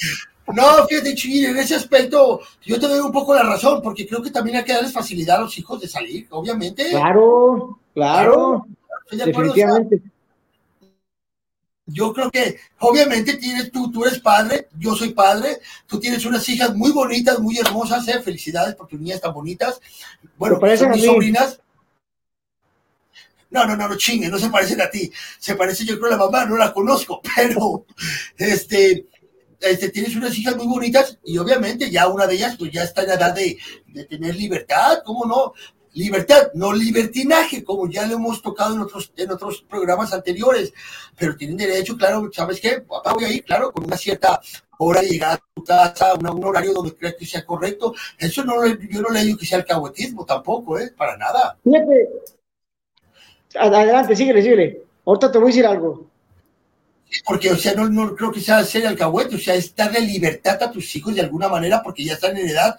No, 0.54 0.86
fíjate, 0.90 1.16
Chuyín, 1.16 1.46
en 1.52 1.58
ese 1.58 1.76
aspecto 1.76 2.42
yo 2.64 2.78
te 2.78 2.86
doy 2.86 3.00
un 3.00 3.14
poco 3.14 3.34
la 3.34 3.44
razón, 3.44 3.82
porque 3.82 4.06
creo 4.06 4.22
que 4.22 4.30
también 4.30 4.58
hay 4.58 4.64
que 4.66 4.74
darles 4.74 4.92
facilidad 4.92 5.38
a 5.38 5.42
los 5.44 5.58
hijos 5.58 5.80
de 5.80 5.88
salir, 5.88 6.28
obviamente. 6.32 6.90
Claro, 6.90 7.80
claro, 7.94 8.66
Estoy 9.06 9.20
de 9.20 9.32
acuerdo, 9.32 9.52
o 9.52 9.56
sea, 9.56 9.66
definitivamente. 9.68 10.13
Yo 11.86 12.14
creo 12.14 12.32
que 12.32 12.58
obviamente 12.80 13.36
tienes 13.38 13.72
tú, 13.72 13.92
tú 13.92 14.06
eres 14.06 14.20
padre, 14.20 14.70
yo 14.78 14.96
soy 14.96 15.14
padre, 15.14 15.60
tú 15.86 16.00
tienes 16.00 16.26
unas 16.26 16.48
hijas 16.48 16.74
muy 16.76 16.92
bonitas, 16.92 17.40
muy 17.40 17.58
hermosas, 17.58 18.08
eh, 18.08 18.22
felicidades 18.22 18.76
por 18.76 18.88
tus 18.88 19.00
niñas 19.00 19.22
tan 19.22 19.34
bonitas. 19.34 19.82
Bueno, 20.38 20.60
parecen 20.60 20.92
mis 20.92 21.04
sobrinas. 21.04 21.60
No, 23.50 23.66
no, 23.66 23.76
no, 23.76 23.88
no 23.88 23.98
chingue, 23.98 24.30
no 24.30 24.40
se 24.40 24.50
parecen 24.50 24.82
a 24.82 24.90
ti. 24.90 25.12
Se 25.38 25.56
parece 25.56 25.86
yo 25.86 26.00
creo 26.00 26.08
a 26.08 26.18
la 26.18 26.26
mamá, 26.26 26.46
no 26.46 26.58
la 26.58 26.74
conozco, 26.74 27.22
pero 27.36 27.86
este, 28.38 29.08
este, 29.60 29.90
tienes 29.90 30.16
unas 30.16 30.38
hijas 30.38 30.56
muy 30.56 30.66
bonitas 30.66 31.20
y 31.24 31.38
obviamente 31.38 31.92
ya 31.92 32.08
una 32.08 32.26
de 32.26 32.36
ellas 32.36 32.56
pues 32.58 32.72
ya 32.72 32.84
está 32.84 33.04
en 33.04 33.12
edad 33.12 33.36
de, 33.36 33.58
de 33.88 34.06
tener 34.06 34.36
libertad, 34.36 35.00
¿cómo 35.06 35.26
no? 35.26 35.54
Libertad, 35.94 36.52
no 36.56 36.74
libertinaje, 36.74 37.64
como 37.64 37.88
ya 37.88 38.06
lo 38.08 38.16
hemos 38.16 38.42
tocado 38.42 38.74
en 38.76 38.82
otros, 38.82 39.12
en 39.16 39.30
otros 39.32 39.62
programas 39.70 40.12
anteriores, 40.14 40.74
pero 41.18 41.36
tienen 41.36 41.58
derecho, 41.58 41.96
claro, 41.96 42.30
¿sabes 42.34 42.60
qué? 42.60 42.82
Papá, 42.82 43.14
voy 43.14 43.26
a 43.26 43.32
ir, 43.32 43.44
claro, 43.44 43.72
con 43.72 43.84
una 43.86 43.96
cierta 43.98 44.42
hora 44.80 45.02
de 45.02 45.08
llegar 45.10 45.34
a 45.34 45.44
tu 45.54 45.64
casa, 45.64 46.16
una- 46.16 46.32
un 46.32 46.44
horario 46.44 46.74
donde 46.74 46.96
creas 46.96 47.16
que 47.16 47.26
sea 47.28 47.46
correcto. 47.46 47.94
Eso 48.18 48.44
no, 48.44 48.66
yo 48.66 49.02
no 49.02 49.10
le 49.10 49.24
digo 49.24 49.38
que 49.38 49.46
sea 49.46 49.60
alcahuetismo 49.60 50.26
tampoco, 50.26 50.80
¿eh? 50.80 50.92
Para 50.98 51.16
nada. 51.16 51.58
Fíjate, 51.64 52.10
Adelante, 53.56 54.16
síguele, 54.16 54.42
síguele. 54.42 54.82
Ahorita 55.06 55.32
te 55.32 55.38
voy 55.38 55.46
a 55.46 55.52
decir 55.52 55.66
algo. 55.68 56.08
Porque, 57.26 57.52
o 57.52 57.58
sea, 57.58 57.74
no, 57.74 57.90
no 57.90 58.16
creo 58.16 58.32
que 58.32 58.42
sea 58.42 58.64
ser 58.64 58.88
alcahuete, 58.88 59.36
o 59.36 59.40
sea, 59.40 59.56
es 59.56 59.76
darle 59.76 60.02
libertad 60.02 60.62
a 60.62 60.72
tus 60.72 60.96
hijos 60.96 61.16
de 61.16 61.22
alguna 61.22 61.48
manera 61.48 61.82
porque 61.84 62.04
ya 62.04 62.14
están 62.14 62.36
en 62.38 62.50
edad 62.50 62.76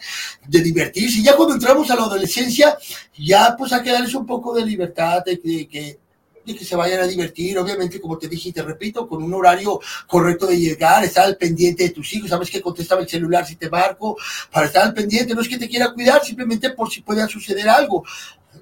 de 0.47 0.61
divertirse. 0.61 1.21
Y 1.21 1.25
ya 1.25 1.37
cuando 1.37 1.55
entramos 1.55 1.91
a 1.91 1.97
la 1.97 2.03
adolescencia, 2.03 2.77
ya 3.17 3.55
pues 3.57 3.73
hay 3.73 3.83
que 3.83 3.93
darles 3.93 4.15
un 4.15 4.27
poco 4.27 4.55
de 4.55 4.65
libertad, 4.67 5.23
de, 5.25 5.41
de 5.43 5.69
que 5.69 5.99
de 6.45 6.55
que 6.55 6.65
se 6.65 6.77
vayan 6.77 7.01
a 7.01 7.07
divertir, 7.07 7.59
obviamente, 7.59 8.01
como 8.01 8.19
te 8.19 8.29
dije 8.29 8.51
y 8.51 8.53
te 8.53 8.63
repito, 8.63 9.09
con 9.09 9.23
un 9.23 9.33
horario 9.33 9.81
correcto 10.07 10.47
de 10.47 10.59
llegar, 10.59 11.03
estar 11.05 11.25
al 11.25 11.37
pendiente 11.37 11.85
de 11.85 11.91
tus 11.91 12.13
hijos, 12.13 12.31
sabes 12.31 12.51
que 12.51 12.61
contestaba 12.61 13.01
el 13.01 13.09
celular 13.09 13.47
si 13.47 13.57
te 13.57 13.71
marco, 13.71 14.17
para 14.53 14.67
estar 14.67 14.83
al 14.83 14.95
pendiente, 14.95 15.35
no 15.35 15.41
es 15.41 15.49
que 15.49 15.59
te 15.59 15.69
quiera 15.69 15.93
cuidar, 15.93 16.23
simplemente 16.25 16.71
por 16.71 16.91
si 16.91 17.01
pueda 17.01 17.27
suceder 17.29 17.69
algo. 17.69 18.05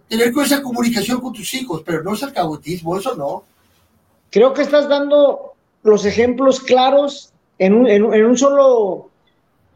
Tener 0.09 0.33
esa 0.45 0.62
comunicación 0.62 1.20
con 1.20 1.33
tus 1.33 1.53
hijos, 1.55 1.83
pero 1.85 2.03
no 2.03 2.14
es 2.14 2.23
alcahuetismo, 2.23 2.97
eso 2.97 3.14
no. 3.16 3.45
Creo 4.31 4.55
que 4.55 4.62
estás 4.62 4.89
dando 4.89 5.52
los 5.83 6.05
ejemplos 6.05 6.61
claros 6.61 7.33
en 7.59 7.74
un, 7.74 7.87
en 7.89 8.05
un, 8.05 8.14
en 8.14 8.26
un 8.26 8.37
solo, 8.39 9.11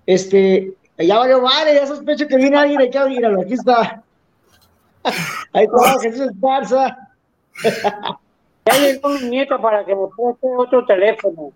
este, 0.06 0.74
ya 0.98 1.18
valió 1.18 1.40
vale, 1.42 1.74
ya 1.74 1.86
sospecho 1.86 2.26
que 2.26 2.36
viene 2.36 2.56
alguien 2.56 2.80
aquí 2.80 2.96
a 2.96 3.06
míralo, 3.06 3.42
aquí 3.42 3.54
está. 3.54 4.02
Ahí 5.52 5.64
está 5.66 6.00
Jesús 6.00 6.28
Esparza. 6.30 6.96
Ya 8.66 8.78
llegó 8.78 9.10
mi 9.10 9.28
nieto 9.28 9.62
para 9.62 9.84
que 9.84 9.94
me 9.94 10.08
preste 10.08 10.48
otro 10.56 10.84
teléfono. 10.86 11.52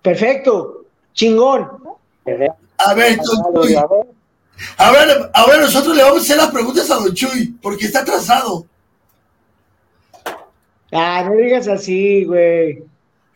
Perfecto, 0.00 0.84
chingón. 1.12 1.68
A 2.78 2.94
ver, 2.94 3.18
Chuy. 3.18 3.74
A 3.74 4.92
ver, 4.92 5.30
a 5.34 5.46
ver, 5.46 5.60
nosotros 5.60 5.96
le 5.96 6.04
vamos 6.04 6.18
a 6.18 6.22
hacer 6.22 6.36
las 6.36 6.52
preguntas 6.52 6.88
a 6.90 6.94
Don 6.94 7.12
Chuy, 7.12 7.58
porque 7.60 7.86
está 7.86 8.02
atrasado. 8.02 8.64
Ah, 10.92 11.24
no 11.24 11.32
digas 11.32 11.66
así, 11.66 12.24
güey. 12.24 12.84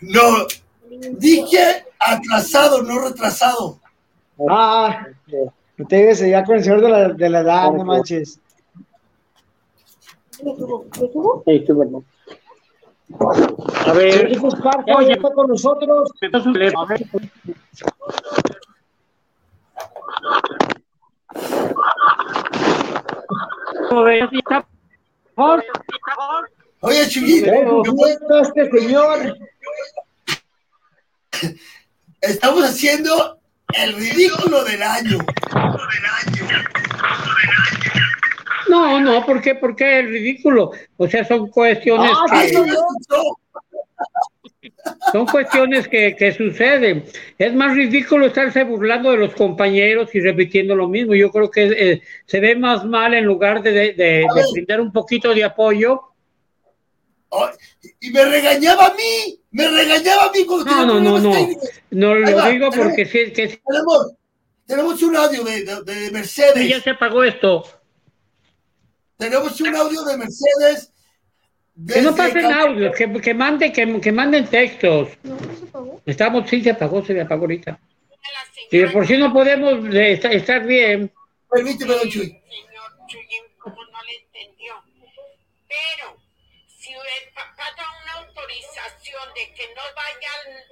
No, 0.02 0.46
dije 1.18 1.84
atrasado, 1.98 2.82
no 2.82 3.00
retrasado. 3.00 3.78
Ah, 4.48 5.06
no 5.76 5.86
te 5.86 5.96
digas 5.96 6.20
ya 6.20 6.44
con 6.44 6.56
el 6.56 6.64
señor 6.64 6.80
de 6.80 6.88
la, 6.88 7.08
de 7.08 7.30
la 7.30 7.40
edad, 7.40 7.72
no 7.72 7.84
manches. 7.84 8.40
Sí, 11.44 11.64
sí, 11.66 11.72
bueno. 11.72 12.04
A 13.86 13.92
ver, 13.92 14.28
ya 14.28 15.14
está 15.14 15.32
con 15.32 15.48
nosotros. 15.48 16.10
A 16.76 16.84
ver. 16.86 17.02
Oye, 26.82 27.08
Chuyín, 27.08 27.44
¿Cómo 27.86 28.06
está 28.06 28.40
este 28.42 28.70
señor? 28.70 29.36
estamos 32.20 32.64
haciendo 32.64 33.38
el 33.74 33.92
ridículo 33.94 34.64
del 34.64 34.82
año. 34.82 35.18
No, 38.68 39.00
no, 39.00 39.24
¿por 39.26 39.40
qué? 39.40 39.54
¿Por 39.54 39.76
qué 39.76 40.00
es 40.00 40.06
ridículo? 40.06 40.70
O 40.96 41.08
sea, 41.08 41.24
son 41.24 41.48
cuestiones 41.48 42.10
Ah, 42.14 42.42
que... 42.48 42.52
Son 45.12 45.26
cuestiones 45.26 45.86
que, 45.88 46.16
que 46.16 46.32
suceden. 46.32 47.04
Es 47.38 47.54
más 47.54 47.74
ridículo 47.76 48.26
estarse 48.26 48.64
burlando 48.64 49.10
de 49.12 49.18
los 49.18 49.34
compañeros 49.34 50.12
y 50.14 50.20
repitiendo 50.20 50.74
lo 50.74 50.88
mismo. 50.88 51.14
Yo 51.14 51.30
creo 51.30 51.50
que 51.50 51.64
eh, 51.66 52.02
se 52.26 52.40
ve 52.40 52.56
más 52.56 52.84
mal 52.84 53.14
en 53.14 53.24
lugar 53.24 53.62
de, 53.62 53.70
de, 53.72 53.92
de- 53.92 54.26
de 54.34 54.42
brindar 54.52 54.80
un 54.80 54.92
poquito 54.92 55.32
de 55.34 55.44
apoyo. 55.44 56.00
Y 58.00 58.10
me 58.10 58.24
regañaba 58.26 58.86
a 58.88 58.94
mí, 58.94 59.40
me 59.52 59.68
regañaba 59.68 60.24
a 60.24 60.32
mí 60.32 60.44
cuando 60.44 60.64
No, 60.66 60.70
tenía 60.70 60.86
no, 60.86 61.00
no, 61.00 61.18
no. 61.18 61.32
técnicos. 61.32 61.68
No 61.90 62.14
lo 62.14 62.36
va, 62.36 62.48
digo 62.50 62.70
porque 62.70 63.06
sí, 63.06 63.32
que 63.32 63.48
sí, 63.48 63.60
Tenemos, 63.66 64.12
tenemos 64.66 65.02
un 65.02 65.16
audio 65.16 65.42
de, 65.44 65.64
de- 65.64 65.82
de 65.82 66.10
Mercedes. 66.10 66.68
ya 66.68 66.80
se 66.80 66.90
apagó 66.90 67.24
esto. 67.24 67.64
Tenemos 69.16 69.60
un 69.60 69.74
audio 69.76 70.02
de 70.04 70.16
Mercedes. 70.18 70.92
Que 71.88 72.02
no 72.02 72.14
pasen 72.14 72.52
audios, 72.52 72.94
que, 72.94 73.10
que, 73.20 73.32
manden, 73.34 73.72
que, 73.72 74.00
que 74.00 74.12
manden 74.12 74.46
textos. 74.46 75.08
Estamos, 76.04 76.48
sí, 76.50 76.62
se 76.62 76.70
apagó, 76.70 77.02
se 77.04 77.14
me 77.14 77.22
apagó 77.22 77.42
ahorita. 77.42 77.80
Y 78.70 78.78
de 78.78 78.88
por 78.90 79.06
si 79.06 79.16
no 79.16 79.32
podemos 79.32 79.72
eh, 79.94 80.12
esta- 80.12 80.30
estar 80.32 80.66
bien. 80.66 81.10
Permíteme, 81.50 81.94
don 81.94 82.08
Chuy. 82.10 82.38
Pero 85.68 86.16
si 86.78 86.92
el 86.92 87.32
papá 87.34 87.64
da 87.76 87.84
una 88.02 88.26
de 89.34 89.54
que 89.54 89.74
no 89.74 89.82
vayan 89.94 90.64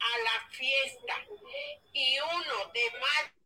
a 0.00 0.18
la 0.18 0.48
fiesta. 0.50 1.26
Y 1.92 2.18
uno 2.20 2.72
de 2.72 2.90
madre 3.00 3.36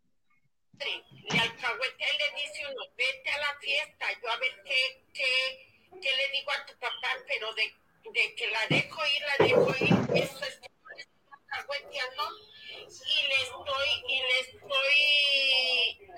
le 1.31 1.39
alcahuetea 1.39 2.09
y 2.15 2.19
le 2.19 2.43
dice 2.43 2.67
uno, 2.67 2.83
vete 2.97 3.31
a 3.31 3.39
la 3.39 3.59
fiesta, 3.61 4.07
yo 4.23 4.31
a 4.31 4.37
ver 4.37 4.63
qué, 4.65 5.05
qué, 5.13 5.91
qué 6.01 6.17
le 6.17 6.29
digo 6.31 6.51
a 6.53 6.67
tu 6.67 6.75
papá, 6.79 7.17
pero 7.27 7.53
de, 7.55 7.75
de 8.13 8.35
que 8.35 8.47
la 8.49 8.67
dejo 8.69 9.07
ir, 9.07 9.23
la 9.23 9.47
dejo 9.47 9.69
ir, 9.85 10.23
eso 10.23 10.45
es 10.45 10.61
alcahueteando 11.51 12.23
y 12.89 13.23
le 13.29 13.35
estoy, 13.43 14.05
y 14.09 14.23
le 14.23 14.41
estoy 14.41 16.11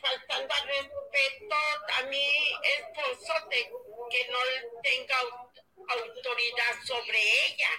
faltando 0.00 0.54
al 0.54 0.68
respeto 0.68 1.56
a 1.98 2.02
mi 2.04 2.26
esposo 2.62 3.34
de 3.50 3.70
que 4.10 4.28
no 4.30 4.38
tenga 4.82 5.16
autoridad 5.92 6.74
sobre 6.84 7.18
ella. 7.18 7.70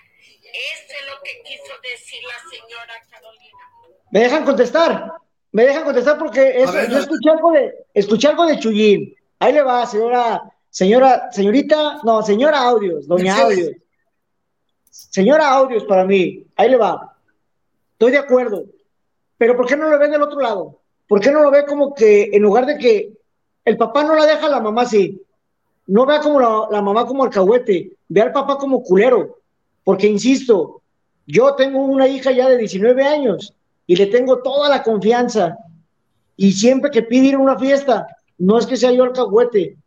Eso 0.44 0.94
es 1.00 1.08
lo 1.08 1.22
que 1.24 1.42
quiso 1.44 1.74
decir 1.84 2.20
la 2.24 2.50
señora 2.50 2.94
Carolina. 3.10 4.02
¿Me 4.12 4.20
dejan 4.22 4.46
contestar? 4.46 5.14
¿Me 5.52 5.66
dejan 5.66 5.84
contestar? 5.84 6.18
Porque 6.18 6.62
eso- 6.62 6.74
ver, 6.74 6.90
yo 6.90 7.00
escuché 7.00 7.30
algo 7.30 7.52
de, 7.52 7.86
escuché 7.94 8.28
algo 8.28 8.46
de 8.46 8.60
Chuyín. 8.60 9.16
Ahí 9.40 9.54
le 9.54 9.62
va, 9.62 9.86
señora, 9.86 10.42
señora, 10.70 11.32
señorita, 11.32 12.00
no, 12.04 12.22
señora 12.24 12.60
Audios, 12.60 13.08
doña. 13.08 13.38
Audios. 13.42 13.72
Señora 14.90 15.50
Audios 15.52 15.84
para 15.86 16.06
mí, 16.06 16.46
ahí 16.56 16.70
le 16.70 16.78
va. 16.78 17.18
Estoy 17.94 18.12
de 18.12 18.18
acuerdo. 18.18 18.64
Pero 19.38 19.56
¿por 19.56 19.68
qué 19.68 19.76
no 19.76 19.90
lo 19.90 20.00
ve 20.00 20.08
del 20.10 20.22
otro 20.22 20.40
lado? 20.40 20.82
¿Por 21.08 21.20
qué 21.20 21.32
no 21.32 21.42
lo 21.42 21.52
ve 21.52 21.66
como 21.66 21.94
que 21.94 22.30
en 22.34 22.42
lugar 22.42 22.66
de 22.66 22.78
que 22.78 23.14
el 23.66 23.78
papá 23.78 24.04
no 24.04 24.16
la 24.16 24.26
deja, 24.26 24.50
la 24.50 24.60
mamá 24.60 24.86
sí? 24.86 25.22
No 25.88 26.06
vea 26.06 26.20
como 26.20 26.40
la, 26.40 26.82
mamá 26.82 27.06
como 27.06 27.24
alcahuete, 27.24 27.94
ve 28.10 28.22
al 28.22 28.32
papá 28.32 28.58
como 28.58 28.84
culero. 28.84 29.40
Porque 29.84 30.08
insisto, 30.08 30.82
yo 31.26 31.56
tengo 31.56 31.80
una 31.80 32.08
hija 32.08 32.32
ya 32.32 32.50
de 32.50 32.58
19 32.58 33.04
años 33.04 33.54
y 33.86 33.96
le 33.96 34.08
tengo 34.08 34.42
toda 34.42 34.70
la 34.70 34.84
confianza. 34.84 35.58
Y 36.36 36.52
siempre 36.52 36.92
que 36.92 37.04
pide 37.04 37.28
ir 37.28 37.36
a 37.36 37.40
una 37.40 37.58
fiesta, 37.58 38.06
no 38.38 38.58
es 38.58 38.66
que 38.66 38.78
sea 38.78 38.92
yo 38.92 39.04
alcahuete. 39.04 39.78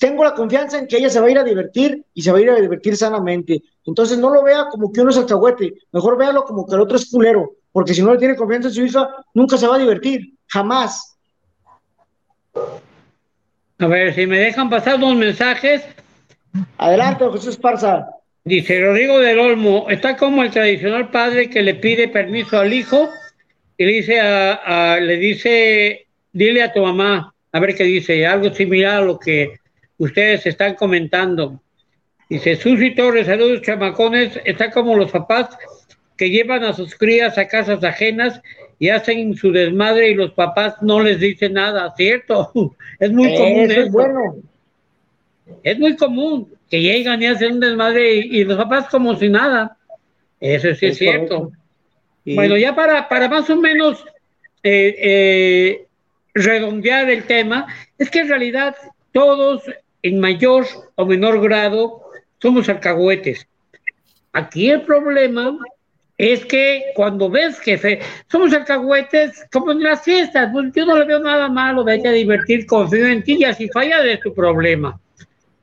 Tengo 0.00 0.24
la 0.24 0.34
confianza 0.34 0.78
en 0.78 0.88
que 0.88 0.96
ella 0.96 1.10
se 1.10 1.20
va 1.20 1.26
a 1.26 1.30
ir 1.30 1.38
a 1.38 1.44
divertir 1.44 2.04
y 2.14 2.22
se 2.22 2.32
va 2.32 2.38
a 2.38 2.40
ir 2.40 2.50
a 2.50 2.60
divertir 2.60 2.96
sanamente. 2.96 3.62
Entonces 3.84 4.18
no 4.18 4.30
lo 4.30 4.42
vea 4.42 4.68
como 4.70 4.92
que 4.92 5.02
uno 5.02 5.10
es 5.10 5.18
alcahuete, 5.18 5.74
mejor 5.92 6.16
véalo 6.16 6.44
como 6.44 6.66
que 6.66 6.74
el 6.74 6.80
otro 6.80 6.96
es 6.96 7.08
culero, 7.10 7.52
porque 7.70 7.94
si 7.94 8.02
no 8.02 8.12
le 8.12 8.18
tiene 8.18 8.34
confianza 8.34 8.68
en 8.68 8.74
su 8.74 8.84
hija, 8.84 9.08
nunca 9.34 9.56
se 9.56 9.68
va 9.68 9.76
a 9.76 9.78
divertir, 9.78 10.34
jamás. 10.48 11.16
A 13.78 13.86
ver, 13.86 14.14
si 14.14 14.26
me 14.26 14.38
dejan 14.38 14.70
pasar 14.70 14.98
dos 14.98 15.14
mensajes. 15.16 15.84
Adelante, 16.78 17.24
Jesús 17.32 17.48
Esparza. 17.48 18.08
Dice 18.44 18.80
Rodrigo 18.80 19.18
del 19.18 19.38
Olmo, 19.38 19.86
está 19.90 20.16
como 20.16 20.42
el 20.42 20.50
tradicional 20.50 21.10
padre 21.10 21.50
que 21.50 21.62
le 21.62 21.74
pide 21.74 22.08
permiso 22.08 22.58
al 22.58 22.72
hijo 22.72 23.08
y 23.76 23.84
le 23.84 23.92
dice 23.92 24.20
a, 24.20 24.94
a- 24.94 25.00
le 25.00 25.16
dice, 25.16 26.06
dile 26.32 26.62
a 26.62 26.72
tu 26.72 26.80
mamá, 26.80 27.34
a 27.52 27.60
ver 27.60 27.74
qué 27.74 27.82
dice, 27.84 28.24
algo 28.26 28.54
similar 28.54 29.02
a 29.02 29.04
lo 29.04 29.18
que 29.18 29.56
ustedes 29.98 30.46
están 30.46 30.74
comentando. 30.74 31.60
Dice 32.30 32.54
Susi 32.56 32.94
Torres, 32.94 33.26
saludos 33.26 33.62
chamacones, 33.62 34.40
está 34.44 34.70
como 34.70 34.96
los 34.96 35.10
papás 35.10 35.48
que 36.16 36.30
llevan 36.30 36.62
a 36.64 36.72
sus 36.72 36.94
crías 36.94 37.36
a 37.38 37.48
casas 37.48 37.82
ajenas 37.84 38.40
y 38.78 38.88
hacen 38.90 39.34
su 39.34 39.50
desmadre 39.52 40.10
y 40.10 40.14
los 40.14 40.32
papás 40.32 40.74
no 40.82 41.00
les 41.00 41.18
dicen 41.20 41.54
nada, 41.54 41.92
¿cierto? 41.96 42.52
Es 42.98 43.10
muy 43.12 43.34
común 43.36 43.70
Eso 43.70 43.80
es 43.80 43.90
bueno. 43.92 44.36
Es 45.62 45.78
muy 45.78 45.96
común 45.96 46.48
que 46.70 46.80
llegan 46.80 47.22
y 47.22 47.26
hacen 47.26 47.54
un 47.54 47.60
desmadre 47.60 48.14
y, 48.16 48.40
y 48.40 48.44
los 48.44 48.56
papás 48.56 48.88
como 48.88 49.14
si 49.16 49.28
nada. 49.28 49.76
Eso 50.40 50.74
sí 50.74 50.86
es, 50.86 50.92
Es 50.92 50.98
cierto. 50.98 51.52
Y- 52.24 52.34
Bueno, 52.34 52.56
ya 52.56 52.74
para, 52.74 53.08
para 53.08 53.28
más 53.28 53.48
o 53.50 53.56
menos 53.56 54.04
eh, 54.62 54.96
eh, 54.98 55.86
redondear 56.34 57.08
el 57.10 57.24
tema, 57.24 57.66
es 57.98 58.10
que 58.10 58.20
en 58.20 58.28
realidad 58.28 58.74
todos 59.12 59.62
en 60.02 60.18
mayor 60.18 60.66
o 60.96 61.06
menor 61.06 61.40
grado 61.40 62.02
somos 62.42 62.68
alcahuetes. 62.68 63.46
Aquí 64.32 64.68
el 64.70 64.82
problema 64.82 65.56
es 66.18 66.44
que 66.46 66.82
cuando 66.94 67.28
ves 67.28 67.60
que 67.60 68.00
somos 68.28 68.52
alcahuetes, 68.54 69.44
como 69.52 69.72
en 69.72 69.82
las 69.82 70.02
fiestas, 70.02 70.50
pues 70.52 70.72
yo 70.74 70.86
no 70.86 70.98
le 70.98 71.04
veo 71.04 71.20
nada 71.20 71.48
malo, 71.48 71.84
vete 71.84 72.08
a 72.08 72.12
divertir, 72.12 72.66
confío 72.66 73.06
en 73.06 73.22
ti 73.22 73.36
y 73.40 73.44
así 73.44 73.68
falla 73.68 74.00
de 74.02 74.16
tu 74.16 74.32
problema. 74.32 74.98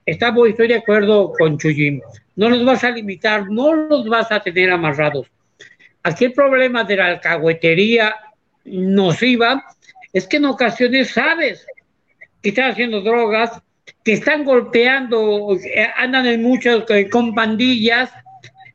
estamos, 0.06 0.50
estoy 0.50 0.68
de 0.68 0.76
acuerdo 0.76 1.34
con 1.38 1.58
Chuyín. 1.58 2.02
No 2.36 2.50
los 2.50 2.64
vas 2.66 2.84
a 2.84 2.92
limitar, 2.92 3.50
no 3.50 3.74
los 3.74 4.08
vas 4.08 4.32
a 4.32 4.42
tener 4.42 4.72
amarrados. 4.72 5.28
Aquí 6.04 6.26
el 6.26 6.34
problema 6.34 6.84
de 6.84 6.98
la 6.98 7.08
alcahuetería 7.08 8.16
nociva 8.66 9.64
es 10.12 10.28
que 10.28 10.38
en 10.38 10.46
ocasiones 10.46 11.12
sabes 11.12 11.66
que 12.42 12.50
están 12.50 12.72
haciendo 12.72 13.02
drogas, 13.02 13.62
que 14.04 14.14
están 14.14 14.44
golpeando, 14.44 15.56
eh, 15.56 15.88
andan 15.96 16.28
en 16.28 16.44
muchas 16.44 16.84
eh, 16.90 17.10
con 17.10 17.34
pandillas, 17.34 18.12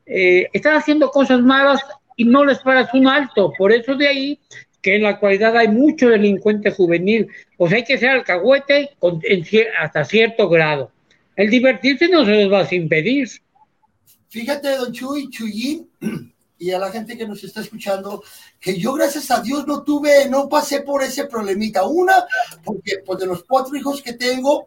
eh, 0.09 0.49
están 0.51 0.75
haciendo 0.75 1.11
cosas 1.11 1.39
malas 1.41 1.81
y 2.17 2.25
no 2.25 2.43
les 2.43 2.59
paras 2.59 2.93
un 2.93 3.07
alto. 3.07 3.53
Por 3.57 3.71
eso 3.71 3.95
de 3.95 4.07
ahí 4.07 4.39
que 4.81 4.95
en 4.95 5.03
la 5.03 5.09
actualidad 5.09 5.55
hay 5.55 5.67
mucho 5.67 6.09
delincuente 6.09 6.71
juvenil. 6.71 7.27
Pues 7.57 7.71
hay 7.73 7.83
que 7.83 7.97
ser 7.97 8.09
alcahuete 8.09 8.91
con, 8.99 9.21
en 9.23 9.45
hasta 9.79 10.03
cierto 10.03 10.49
grado. 10.49 10.91
El 11.35 11.49
divertirse 11.49 12.09
no 12.09 12.25
se 12.25 12.31
les 12.31 12.51
va 12.51 12.61
a 12.61 12.75
impedir. 12.75 13.29
Fíjate, 14.29 14.75
don 14.75 14.91
Chuy, 14.91 15.29
Chuyín, 15.29 15.89
y 16.57 16.71
a 16.71 16.79
la 16.79 16.91
gente 16.91 17.17
que 17.17 17.25
nos 17.25 17.43
está 17.43 17.61
escuchando, 17.61 18.23
que 18.59 18.77
yo 18.77 18.93
gracias 18.93 19.31
a 19.31 19.41
Dios 19.41 19.65
no 19.65 19.83
tuve, 19.83 20.27
no 20.29 20.49
pasé 20.49 20.81
por 20.81 21.01
ese 21.01 21.25
problemita. 21.25 21.85
Una, 21.87 22.25
porque 22.63 22.99
pues 23.05 23.19
de 23.19 23.25
los 23.25 23.43
cuatro 23.43 23.75
hijos 23.75 24.01
que 24.01 24.13
tengo, 24.13 24.65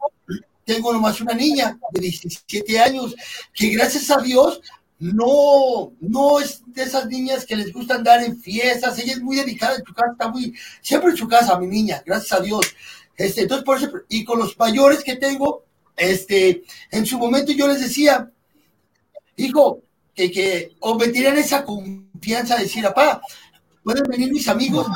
tengo 0.65 0.93
nomás 0.93 1.21
una 1.21 1.35
niña 1.35 1.79
de 1.93 2.01
17 2.01 2.79
años, 2.79 3.15
que 3.53 3.69
gracias 3.69 4.11
a 4.11 4.21
Dios 4.21 4.61
no, 5.03 5.93
no 6.01 6.39
es 6.39 6.63
de 6.67 6.85
esas 6.85 7.07
niñas 7.07 7.45
que 7.45 7.57
les 7.57 7.73
gusta 7.73 7.97
andar 7.97 8.23
en 8.23 8.39
fiestas, 8.41 8.97
ella 9.01 9.15
es 9.15 9.21
muy 9.21 9.37
dedicada 9.37 9.75
en 9.77 9.85
su 9.85 9.93
casa, 9.93 10.13
está 10.13 10.29
muy, 10.29 10.55
siempre 10.81 11.11
en 11.11 11.17
su 11.17 11.27
casa, 11.27 11.59
mi 11.59 11.67
niña, 11.67 12.03
gracias 12.07 12.39
a 12.39 12.43
Dios. 12.43 12.75
Este, 13.17 13.43
entonces, 13.43 13.65
por 13.65 13.79
eso, 13.79 13.91
y 14.09 14.25
con 14.25 14.39
los 14.39 14.57
mayores 14.57 15.03
que 15.03 15.17
tengo, 15.17 15.65
este, 15.97 16.63
en 16.93 17.05
su 17.05 17.19
momento 17.19 17.51
yo 17.53 17.67
les 17.67 17.81
decía, 17.81 18.31
hijo, 19.37 19.83
que, 20.15 20.31
que 20.31 20.77
o 20.81 20.95
me 20.97 21.09
tienen 21.09 21.37
esa 21.37 21.65
confianza 21.65 22.57
de 22.57 22.63
decir, 22.65 22.85
papá, 22.85 23.21
pueden 23.83 24.05
venir 24.05 24.31
mis 24.33 24.47
amigos. 24.49 24.87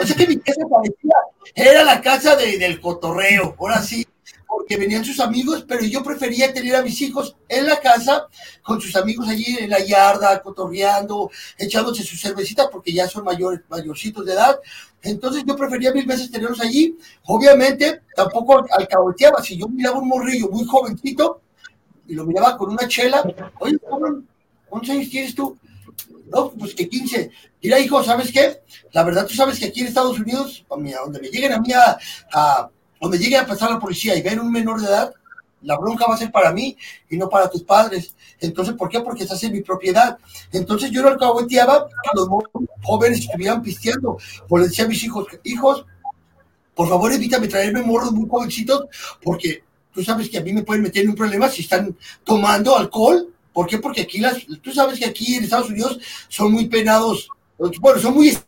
O 0.00 0.06
sea 0.06 0.16
que 0.16 0.26
mi 0.26 0.38
casa 0.38 0.62
parecía, 0.70 1.14
era 1.54 1.84
la 1.84 2.00
casa 2.00 2.34
de- 2.36 2.56
del 2.58 2.80
cotorreo, 2.80 3.54
ahora 3.58 3.82
sí, 3.82 4.06
porque 4.50 4.76
venían 4.76 5.04
sus 5.04 5.20
amigos, 5.20 5.64
pero 5.66 5.84
yo 5.84 6.02
prefería 6.02 6.52
tener 6.52 6.74
a 6.74 6.82
mis 6.82 7.00
hijos 7.00 7.36
en 7.48 7.66
la 7.66 7.78
casa, 7.80 8.26
con 8.62 8.80
sus 8.80 8.96
amigos 8.96 9.28
allí 9.28 9.56
en 9.60 9.70
la 9.70 9.78
yarda, 9.78 10.42
cotorreando, 10.42 11.30
echándose 11.56 12.02
sus 12.02 12.20
cervecitas, 12.20 12.66
porque 12.70 12.92
ya 12.92 13.06
son 13.08 13.24
mayores, 13.24 13.60
mayorcitos 13.68 14.26
de 14.26 14.32
edad. 14.32 14.58
Entonces 15.02 15.44
yo 15.46 15.54
prefería 15.56 15.92
mil 15.92 16.04
veces 16.04 16.30
tenerlos 16.30 16.60
allí. 16.60 16.98
Obviamente, 17.26 18.02
tampoco 18.14 18.66
alcahueteaba. 18.76 19.42
Si 19.42 19.56
yo 19.56 19.68
miraba 19.68 20.00
un 20.00 20.08
morrillo 20.08 20.48
muy 20.48 20.64
jovencito, 20.66 21.42
y 22.08 22.14
lo 22.14 22.26
miraba 22.26 22.56
con 22.56 22.70
una 22.70 22.88
chela, 22.88 23.22
oye, 23.60 23.78
cabrón, 23.78 24.26
¿cuántos 24.68 24.90
años 24.90 25.08
tienes 25.08 25.32
tú? 25.32 25.56
No, 26.26 26.50
pues 26.50 26.74
que 26.74 26.88
15. 26.88 27.30
Mira, 27.62 27.78
hijo, 27.78 28.02
¿sabes 28.02 28.32
qué? 28.32 28.62
La 28.92 29.04
verdad, 29.04 29.26
tú 29.26 29.34
sabes 29.34 29.60
que 29.60 29.66
aquí 29.66 29.80
en 29.80 29.86
Estados 29.86 30.18
Unidos, 30.18 30.64
donde 30.68 31.20
me 31.20 31.28
lleguen 31.28 31.52
a 31.52 31.60
mí 31.60 31.72
a- 31.72 32.68
donde 33.00 33.18
llegue 33.18 33.36
a 33.36 33.46
pasar 33.46 33.70
la 33.70 33.78
policía 33.78 34.14
y 34.16 34.22
ven 34.22 34.40
un 34.40 34.52
menor 34.52 34.80
de 34.80 34.86
edad, 34.86 35.12
la 35.62 35.76
bronca 35.76 36.06
va 36.06 36.14
a 36.14 36.18
ser 36.18 36.30
para 36.30 36.52
mí 36.52 36.76
y 37.08 37.16
no 37.16 37.28
para 37.28 37.50
tus 37.50 37.62
padres. 37.62 38.14
Entonces, 38.38 38.74
¿por 38.74 38.88
qué? 38.88 39.00
Porque 39.00 39.24
estás 39.24 39.42
en 39.44 39.52
mi 39.52 39.62
propiedad. 39.62 40.18
Entonces, 40.52 40.90
yo 40.90 41.02
no 41.02 41.08
alcahueteaba 41.08 41.88
que 41.88 42.10
los 42.14 42.28
jóvenes 42.82 43.20
estuvieran 43.20 43.62
pisteando. 43.62 44.18
Pues 44.48 44.62
le 44.62 44.68
decía 44.68 44.84
a 44.84 44.88
mis 44.88 45.02
hijos, 45.04 45.26
hijos, 45.44 45.84
por 46.74 46.88
favor, 46.88 47.12
evítame 47.12 47.48
traerme 47.48 47.82
morros 47.82 48.12
muy 48.12 48.28
jovencitos, 48.28 48.86
porque 49.22 49.64
tú 49.92 50.02
sabes 50.02 50.30
que 50.30 50.38
a 50.38 50.42
mí 50.42 50.52
me 50.52 50.62
pueden 50.62 50.82
meter 50.82 51.04
en 51.04 51.10
un 51.10 51.16
problema 51.16 51.48
si 51.48 51.62
están 51.62 51.96
tomando 52.24 52.76
alcohol. 52.76 53.34
¿Por 53.52 53.66
qué? 53.66 53.78
Porque 53.78 54.02
aquí 54.02 54.18
las, 54.18 54.38
tú 54.62 54.72
sabes 54.72 54.98
que 54.98 55.06
aquí 55.06 55.34
en 55.34 55.44
Estados 55.44 55.68
Unidos 55.68 55.98
son 56.28 56.52
muy 56.52 56.68
penados, 56.68 57.28
bueno, 57.58 58.00
son 58.00 58.14
muy 58.14 58.38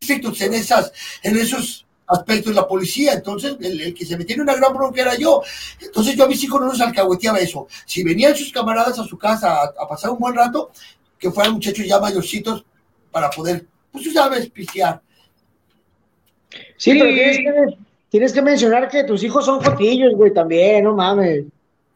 estrictos 0.00 0.40
en 0.40 0.54
esas, 0.54 0.92
en 1.22 1.36
esos 1.36 1.85
aspectos 2.06 2.54
la 2.54 2.66
policía. 2.66 3.14
Entonces, 3.14 3.56
el, 3.60 3.80
el 3.80 3.94
que 3.94 4.06
se 4.06 4.16
metía 4.16 4.36
en 4.36 4.42
una 4.42 4.54
gran 4.54 4.72
bronca 4.72 5.02
era 5.02 5.16
yo. 5.16 5.42
Entonces, 5.80 6.16
yo 6.16 6.24
a 6.24 6.28
mis 6.28 6.42
hijos 6.42 6.60
no 6.60 6.68
los 6.68 6.80
alcahueteaba 6.80 7.38
eso. 7.38 7.66
Si 7.84 8.02
venían 8.02 8.34
sus 8.34 8.52
camaradas 8.52 8.98
a 8.98 9.04
su 9.04 9.18
casa 9.18 9.62
a, 9.62 9.64
a 9.64 9.88
pasar 9.88 10.10
un 10.10 10.18
buen 10.18 10.34
rato, 10.34 10.70
que 11.18 11.30
fueran 11.30 11.54
muchachos 11.54 11.86
ya 11.86 11.98
mayorcitos 11.98 12.64
para 13.10 13.30
poder, 13.30 13.66
pues 13.90 14.04
tú 14.04 14.10
sabes, 14.10 14.48
pistear. 14.50 15.00
Sí, 16.76 16.92
pero 16.92 17.06
tienes 17.06 17.38
que, 17.38 17.78
tienes 18.10 18.32
que 18.32 18.42
mencionar 18.42 18.88
que 18.88 19.04
tus 19.04 19.22
hijos 19.22 19.44
son 19.44 19.60
jotillos, 19.60 20.14
güey, 20.14 20.32
también, 20.32 20.84
no 20.84 20.94
mames. 20.94 21.44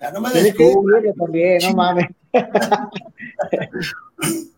Ya 0.01 0.11
no 0.11 0.21
me 0.21 0.31
Tienes 0.31 0.55
que 0.55 0.73
también, 1.19 1.59
no 1.63 1.75
mames. 1.75 2.07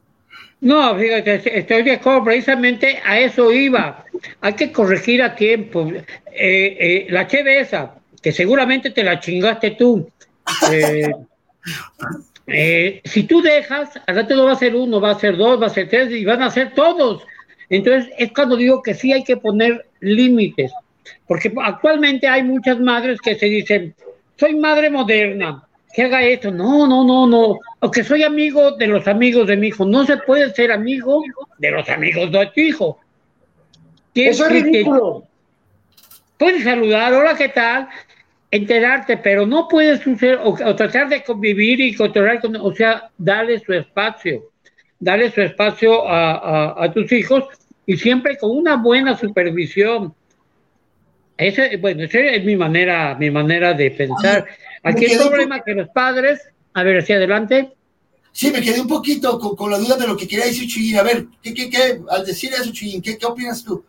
No, 0.62 0.96
fíjate, 0.96 1.58
estoy 1.58 1.82
de 1.82 1.94
acuerdo, 1.94 2.22
precisamente 2.22 3.00
a 3.04 3.18
eso 3.18 3.52
iba. 3.52 4.04
Hay 4.40 4.52
que 4.52 4.70
corregir 4.70 5.20
a 5.20 5.34
tiempo. 5.34 5.90
Eh, 5.90 6.06
eh, 6.30 7.06
la 7.10 7.26
cheve 7.26 7.58
esa, 7.58 7.96
que 8.22 8.30
seguramente 8.30 8.90
te 8.90 9.02
la 9.02 9.18
chingaste 9.20 9.72
tú. 9.72 10.08
Eh, 12.48 13.00
si 13.04 13.22
tú 13.22 13.40
dejas, 13.40 13.90
al 14.04 14.16
rato 14.16 14.34
no 14.34 14.46
va 14.46 14.52
a 14.52 14.56
ser 14.56 14.74
uno, 14.74 15.00
va 15.00 15.12
a 15.12 15.18
ser 15.18 15.36
dos, 15.36 15.62
va 15.62 15.66
a 15.66 15.70
ser 15.70 15.88
tres 15.88 16.10
y 16.10 16.24
van 16.24 16.42
a 16.42 16.50
ser 16.50 16.74
todos. 16.74 17.22
Entonces 17.70 18.12
es 18.18 18.32
cuando 18.32 18.56
digo 18.56 18.82
que 18.82 18.94
sí 18.94 19.12
hay 19.12 19.22
que 19.22 19.36
poner 19.36 19.86
límites, 20.00 20.72
porque 21.28 21.52
actualmente 21.62 22.26
hay 22.26 22.42
muchas 22.42 22.80
madres 22.80 23.20
que 23.20 23.36
se 23.36 23.46
dicen, 23.46 23.94
soy 24.36 24.56
madre 24.56 24.90
moderna, 24.90 25.62
que 25.94 26.02
haga 26.02 26.22
esto. 26.22 26.50
No, 26.50 26.86
no, 26.86 27.04
no, 27.04 27.26
no. 27.26 27.58
O 27.80 27.90
que 27.90 28.02
soy 28.04 28.22
amigo 28.22 28.72
de 28.72 28.86
los 28.86 29.06
amigos 29.08 29.46
de 29.46 29.56
mi 29.56 29.68
hijo. 29.68 29.84
No 29.84 30.04
se 30.06 30.16
puede 30.18 30.52
ser 30.54 30.72
amigo 30.72 31.22
de 31.58 31.70
los 31.70 31.88
amigos 31.88 32.30
de 32.32 32.46
tu 32.54 32.60
hijo. 32.60 32.98
Tienes 34.12 34.36
Eso 34.36 34.46
es 34.46 34.52
que- 34.52 34.60
ridículo. 34.62 35.24
Puedes 36.38 36.64
saludar, 36.64 37.12
hola, 37.14 37.36
¿qué 37.36 37.48
tal? 37.50 37.88
Enterarte, 38.50 39.16
pero 39.16 39.46
no 39.46 39.68
puedes 39.68 40.04
usar, 40.06 40.40
o, 40.42 40.50
o 40.50 40.74
tratar 40.76 41.08
de 41.08 41.22
convivir 41.22 41.80
y 41.80 41.94
controlar, 41.94 42.40
con, 42.40 42.56
o 42.56 42.74
sea, 42.74 43.10
darle 43.16 43.60
su 43.60 43.72
espacio, 43.72 44.50
darle 44.98 45.30
su 45.30 45.40
espacio 45.40 46.06
a, 46.08 46.32
a- 46.72 46.84
a 46.84 46.92
tus 46.92 47.10
hijos 47.12 47.44
y 47.86 47.96
siempre 47.96 48.36
con 48.38 48.50
una 48.56 48.76
buena 48.76 49.16
supervisión. 49.16 50.14
Ese, 51.36 51.76
bueno, 51.78 52.02
esa 52.04 52.18
es 52.18 52.44
mi 52.44 52.56
manera, 52.56 53.14
mi 53.18 53.30
manera 53.30 53.72
de 53.72 53.90
pensar. 53.92 54.46
Aquí 54.82 55.04
el 55.04 55.18
problema 55.18 55.62
que 55.62 55.74
los 55.74 55.88
padres, 55.88 56.40
a 56.74 56.82
ver, 56.82 56.98
hacia 56.98 57.16
adelante. 57.16 57.72
Sí, 58.32 58.50
me 58.50 58.60
quedé 58.62 58.80
un 58.80 58.88
poquito 58.88 59.38
con, 59.38 59.54
con 59.54 59.70
la 59.70 59.78
duda 59.78 59.96
de 59.96 60.06
lo 60.06 60.16
que 60.16 60.26
quería 60.26 60.46
decir 60.46 60.68
Chuyín. 60.68 60.98
A 60.98 61.02
ver, 61.02 61.26
¿qué, 61.42 61.52
qué, 61.52 61.68
qué? 61.68 62.00
Al 62.08 62.24
decir 62.24 62.52
eso, 62.52 62.72
Chuyín, 62.72 63.02
¿qué, 63.02 63.18
qué 63.18 63.26
opinas 63.26 63.62
tú? 63.62 63.84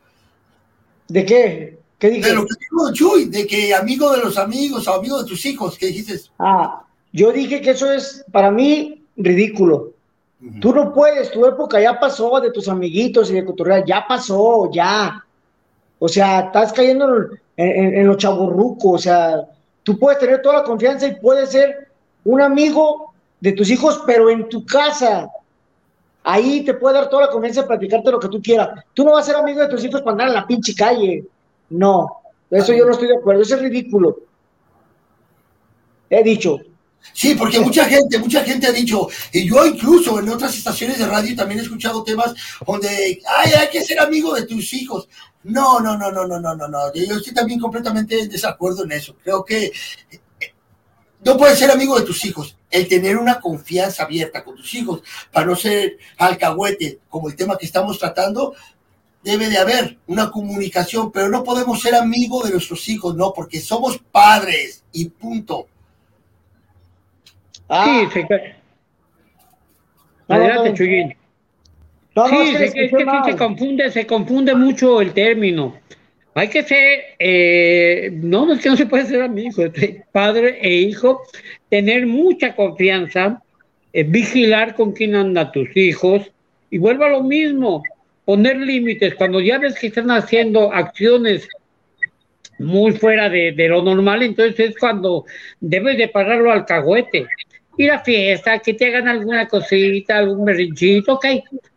¿De 1.07 1.25
qué? 1.25 1.77
¿Qué 1.97 2.09
dije? 2.09 2.27
De 2.27 2.35
lo 2.35 2.45
que 2.45 2.55
dijo 2.59 2.91
Chuy, 2.91 3.25
de 3.29 3.47
que 3.47 3.73
amigo 3.73 4.11
de 4.11 4.21
los 4.21 4.37
amigos 4.37 4.87
o 4.87 4.93
amigo 4.93 5.21
de 5.21 5.29
tus 5.29 5.45
hijos, 5.45 5.77
¿qué 5.77 5.87
dijiste? 5.87 6.19
Ah, 6.37 6.83
yo 7.13 7.31
dije 7.31 7.61
que 7.61 7.71
eso 7.71 7.91
es 7.91 8.25
para 8.31 8.51
mí 8.51 9.03
ridículo. 9.15 9.93
Tú 10.59 10.73
no 10.75 10.91
puedes, 10.91 11.31
tu 11.31 11.45
época 11.45 11.79
ya 11.79 11.97
pasó 11.97 12.41
de 12.41 12.51
tus 12.51 12.67
amiguitos 12.67 13.29
y 13.29 13.33
de 13.35 13.45
cotorrear, 13.45 13.85
ya 13.85 14.03
pasó, 14.05 14.69
ya. 14.73 15.23
O 15.99 16.09
sea, 16.09 16.41
estás 16.41 16.73
cayendo 16.73 17.15
en, 17.15 17.39
en, 17.55 17.95
en 17.99 18.07
lo 18.07 18.17
chaburruco, 18.17 18.91
o 18.91 18.97
sea, 18.97 19.47
tú 19.83 19.99
puedes 19.99 20.19
tener 20.19 20.41
toda 20.41 20.59
la 20.59 20.63
confianza 20.63 21.07
y 21.07 21.15
puedes 21.15 21.51
ser 21.51 21.89
un 22.23 22.41
amigo 22.41 23.13
de 23.39 23.51
tus 23.51 23.69
hijos, 23.69 24.01
pero 24.05 24.29
en 24.29 24.49
tu 24.49 24.65
casa. 24.65 25.29
Ahí 26.23 26.63
te 26.63 26.73
puede 26.73 26.95
dar 26.95 27.09
toda 27.09 27.25
la 27.25 27.31
confianza 27.31 27.61
de 27.61 27.67
platicarte 27.67 28.11
lo 28.11 28.19
que 28.19 28.29
tú 28.29 28.41
quieras. 28.41 28.69
Tú 28.93 29.03
no 29.03 29.11
vas 29.11 29.23
a 29.23 29.31
ser 29.31 29.35
amigo 29.35 29.59
de 29.59 29.67
tus 29.67 29.83
hijos 29.83 30.01
para 30.01 30.11
andar 30.13 30.27
en 30.29 30.33
la 30.35 30.47
pinche 30.47 30.73
calle. 30.73 31.25
No, 31.69 32.21
eso 32.49 32.73
yo 32.73 32.85
no 32.85 32.91
estoy 32.91 33.09
de 33.09 33.17
acuerdo, 33.17 33.41
eso 33.41 33.55
es 33.55 33.61
ridículo. 33.61 34.17
He 36.09 36.23
dicho. 36.23 36.59
Sí, 37.11 37.35
porque 37.35 37.59
mucha 37.61 37.85
gente, 37.85 38.17
mucha 38.19 38.43
gente 38.43 38.67
ha 38.67 38.71
dicho, 38.71 39.07
y 39.31 39.47
yo 39.47 39.65
incluso 39.65 40.19
en 40.19 40.29
otras 40.29 40.57
estaciones 40.57 40.97
de 40.97 41.07
radio 41.07 41.35
también 41.35 41.59
he 41.59 41.63
escuchado 41.63 42.03
temas 42.03 42.33
donde, 42.65 43.21
ay, 43.37 43.51
hay 43.51 43.69
que 43.69 43.83
ser 43.83 43.99
amigo 43.99 44.33
de 44.33 44.45
tus 44.45 44.73
hijos. 44.73 45.09
No, 45.43 45.79
no, 45.81 45.97
no, 45.97 46.11
no, 46.11 46.25
no, 46.25 46.39
no, 46.39 46.55
no, 46.55 46.67
no. 46.67 46.93
Yo 46.93 47.17
estoy 47.17 47.33
también 47.33 47.59
completamente 47.59 48.17
en 48.17 48.29
desacuerdo 48.29 48.85
en 48.85 48.93
eso. 48.93 49.17
Creo 49.21 49.43
que 49.43 49.65
eh, 49.65 50.53
no 51.25 51.37
puedes 51.37 51.59
ser 51.59 51.69
amigo 51.69 51.99
de 51.99 52.05
tus 52.05 52.23
hijos. 52.23 52.55
El 52.71 52.87
tener 52.87 53.17
una 53.17 53.39
confianza 53.39 54.03
abierta 54.03 54.43
con 54.43 54.55
tus 54.55 54.73
hijos 54.73 55.01
para 55.31 55.45
no 55.45 55.55
ser 55.55 55.97
alcahuete, 56.17 56.99
como 57.09 57.29
el 57.29 57.35
tema 57.35 57.57
que 57.57 57.65
estamos 57.65 57.99
tratando, 57.99 58.55
debe 59.21 59.49
de 59.49 59.57
haber 59.57 59.99
una 60.07 60.31
comunicación, 60.31 61.11
pero 61.11 61.29
no 61.29 61.43
podemos 61.43 61.81
ser 61.81 61.95
amigos 61.95 62.45
de 62.45 62.51
nuestros 62.51 62.87
hijos, 62.89 63.15
no, 63.15 63.33
porque 63.33 63.61
somos 63.61 63.97
padres 64.11 64.83
y 64.91 65.09
punto. 65.09 65.67
Sí, 67.69 68.07
se... 68.13 68.27
Adelante. 70.27 70.73
Chuyín. 70.73 71.15
No, 72.15 72.27
no, 72.27 72.43
sí, 72.45 72.55
es 72.59 72.73
que 72.73 72.85
es 72.85 72.91
que, 72.91 73.31
se 73.31 73.37
confunde, 73.37 73.91
se 73.91 74.05
confunde 74.05 74.53
mucho 74.53 75.01
el 75.01 75.13
término. 75.13 75.75
hay 76.35 76.47
que 76.47 76.61
ser, 76.63 76.99
eh, 77.17 78.11
no, 78.13 78.45
no 78.45 78.53
es 78.53 78.61
que 78.61 78.69
no 78.69 78.77
se 78.77 78.85
puede 78.85 79.05
ser 79.07 79.23
amigo, 79.23 79.63
padre 80.11 80.59
e 80.61 80.73
hijo, 80.75 81.23
tener 81.69 82.05
mucha 82.05 82.55
confianza, 82.55 83.41
eh, 83.93 84.03
vigilar 84.03 84.75
con 84.75 84.91
quién 84.91 85.15
andan 85.15 85.51
tus 85.51 85.75
hijos 85.75 86.31
y 86.69 86.77
vuelva 86.77 87.07
a 87.07 87.11
lo 87.11 87.23
mismo, 87.23 87.83
poner 88.25 88.57
límites. 88.57 89.15
Cuando 89.15 89.41
ya 89.41 89.57
ves 89.57 89.79
que 89.79 89.87
están 89.87 90.11
haciendo 90.11 90.71
acciones 90.71 91.47
muy 92.59 92.91
fuera 92.91 93.27
de, 93.27 93.53
de 93.53 93.67
lo 93.69 93.81
normal, 93.81 94.21
entonces 94.21 94.69
es 94.69 94.77
cuando 94.77 95.25
debes 95.59 95.97
de 95.97 96.09
pararlo 96.09 96.51
al 96.51 96.65
cagüete 96.65 97.25
ir 97.77 97.91
a 97.91 97.99
fiesta, 97.99 98.59
que 98.59 98.73
te 98.73 98.87
hagan 98.87 99.07
alguna 99.07 99.47
cosita, 99.47 100.17
algún 100.17 100.45
berrinchito, 100.45 101.13
ok, 101.13 101.25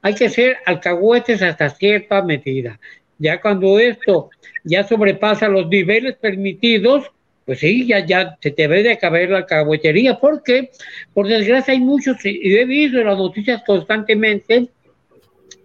hay 0.02 0.14
que 0.14 0.28
ser 0.28 0.58
alcahuetes 0.66 1.42
hasta 1.42 1.70
cierta 1.70 2.22
medida. 2.22 2.78
Ya 3.18 3.40
cuando 3.40 3.78
esto 3.78 4.30
ya 4.64 4.84
sobrepasa 4.84 5.48
los 5.48 5.68
niveles 5.68 6.16
permitidos, 6.16 7.10
pues 7.44 7.60
sí, 7.60 7.86
ya, 7.86 8.04
ya 8.04 8.36
se 8.40 8.50
te 8.50 8.62
debe 8.62 8.82
de 8.82 8.98
caber 8.98 9.30
la 9.30 9.38
alcahuetería, 9.38 10.18
porque 10.18 10.70
por 11.14 11.28
desgracia 11.28 11.72
hay 11.72 11.80
muchos, 11.80 12.16
y 12.24 12.56
he 12.56 12.64
visto 12.64 12.98
en 12.98 13.06
las 13.06 13.16
noticias 13.16 13.62
constantemente, 13.64 14.68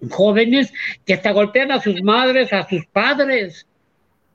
jóvenes 0.09 0.71
que 1.05 1.13
hasta 1.13 1.31
golpean 1.31 1.71
a 1.71 1.81
sus 1.81 2.01
madres, 2.03 2.53
a 2.53 2.67
sus 2.67 2.85
padres. 2.87 3.67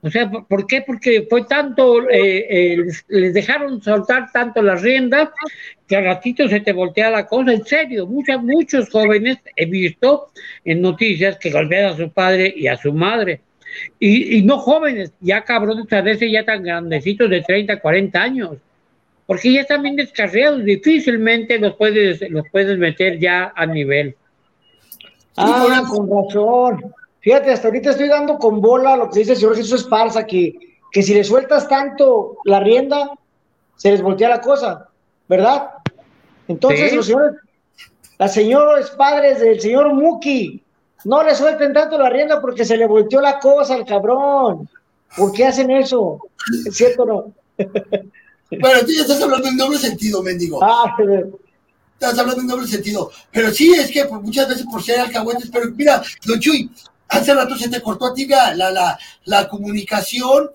O 0.01 0.11
sea, 0.11 0.29
¿por 0.29 0.67
qué? 0.67 0.83
Porque 0.85 1.25
fue 1.27 1.45
tanto, 1.45 2.07
eh, 2.09 2.45
eh, 2.49 2.85
les 3.07 3.33
dejaron 3.33 3.81
soltar 3.81 4.31
tanto 4.31 4.61
la 4.61 4.75
rienda 4.75 5.33
que 5.87 5.95
al 5.95 6.05
ratito 6.05 6.47
se 6.47 6.59
te 6.59 6.71
voltea 6.71 7.09
la 7.09 7.25
cosa. 7.25 7.53
En 7.53 7.65
serio, 7.65 8.05
muchos, 8.05 8.43
muchos 8.43 8.89
jóvenes 8.89 9.39
he 9.55 9.65
visto 9.65 10.27
en 10.63 10.81
noticias 10.81 11.37
que 11.37 11.51
golpean 11.51 11.93
a 11.93 11.97
su 11.97 12.11
padre 12.11 12.53
y 12.55 12.67
a 12.67 12.77
su 12.77 12.93
madre. 12.93 13.41
Y, 13.99 14.37
y 14.37 14.43
no 14.43 14.59
jóvenes, 14.59 15.13
ya 15.19 15.43
cabrones 15.43 15.91
a 15.91 16.01
veces 16.01 16.31
ya 16.31 16.45
tan 16.45 16.63
grandecitos 16.63 17.29
de 17.29 17.41
30, 17.41 17.79
40 17.79 18.21
años. 18.21 18.57
Porque 19.25 19.51
ya 19.51 19.61
están 19.61 19.81
bien 19.81 19.95
descarriados, 19.95 20.63
difícilmente 20.63 21.59
los 21.59 21.75
puedes, 21.75 22.21
los 22.29 22.45
puedes 22.49 22.77
meter 22.77 23.19
ya 23.19 23.51
a 23.55 23.65
nivel. 23.65 24.15
Ah, 25.35 25.83
con 25.89 26.09
razón. 26.09 26.93
Fíjate, 27.27 27.51
hasta 27.51 27.67
ahorita 27.67 27.89
estoy 27.89 28.07
dando 28.07 28.39
con 28.39 28.61
bola 28.61 28.95
lo 28.95 29.09
que 29.09 29.19
dice 29.19 29.33
el 29.33 29.37
señor 29.37 29.57
Jesús 29.57 29.81
Esparza, 29.81 30.25
que, 30.25 30.53
que 30.93 31.03
si 31.03 31.13
le 31.13 31.25
sueltas 31.25 31.67
tanto 31.67 32.37
la 32.45 32.61
rienda, 32.61 33.11
se 33.75 33.91
les 33.91 34.01
voltea 34.01 34.29
la 34.29 34.39
cosa, 34.39 34.87
¿verdad? 35.27 35.71
Entonces, 36.47 36.89
Sí. 36.91 36.95
los 36.95 37.05
señores, 37.05 37.31
las 38.17 38.33
señores 38.33 38.89
padres 38.91 39.41
del 39.41 39.59
señor 39.59 39.93
Muki, 39.93 40.63
no 41.03 41.21
le 41.21 41.35
suelten 41.35 41.73
tanto 41.73 41.97
la 41.97 42.09
rienda 42.09 42.39
porque 42.39 42.63
se 42.63 42.77
le 42.77 42.87
volteó 42.87 43.19
la 43.19 43.39
cosa 43.39 43.73
al 43.73 43.85
cabrón. 43.85 44.69
¿Por 45.17 45.33
qué 45.33 45.47
hacen 45.47 45.69
eso? 45.69 46.19
¿Es 46.65 46.77
cierto 46.77 47.03
o 47.03 47.05
no? 47.05 47.33
Bueno, 48.49 48.79
tú 48.85 48.93
ya 48.95 49.01
estás 49.01 49.21
hablando 49.21 49.49
en 49.49 49.57
doble 49.57 49.77
sentido, 49.77 50.23
mendigo. 50.23 50.63
Ah, 50.63 50.95
Estás 51.99 52.17
hablando 52.17 52.39
en 52.43 52.47
doble 52.47 52.67
sentido. 52.67 53.11
Pero 53.33 53.51
sí, 53.51 53.73
es 53.73 53.91
que 53.91 54.05
muchas 54.05 54.47
veces 54.47 54.65
por 54.71 54.81
ser 54.81 55.01
alcahuetes, 55.01 55.49
pero 55.51 55.65
mira, 55.75 56.01
don 56.25 56.39
Chuy, 56.39 56.71
hace 57.09 57.33
rato 57.33 57.55
se 57.57 57.69
te 57.69 57.81
cortó 57.81 58.07
a 58.07 58.13
ti 58.13 58.25
la, 58.25 58.53
la, 58.55 58.71
la, 58.71 58.99
la 59.25 59.47
comunicación 59.47 60.49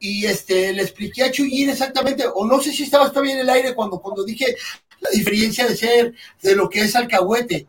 y 0.00 0.26
este 0.26 0.72
le 0.72 0.82
expliqué 0.82 1.24
a 1.24 1.30
Chuyín 1.30 1.70
exactamente, 1.70 2.24
o 2.32 2.46
no 2.46 2.60
sé 2.60 2.72
si 2.72 2.84
estabas 2.84 3.10
todavía 3.10 3.34
en 3.34 3.40
el 3.40 3.50
aire 3.50 3.74
cuando, 3.74 3.98
cuando 4.00 4.24
dije 4.24 4.56
la 5.00 5.10
diferencia 5.10 5.66
de 5.66 5.76
ser, 5.76 6.14
de 6.42 6.56
lo 6.56 6.68
que 6.68 6.80
es 6.80 6.94
alcahuete. 6.96 7.66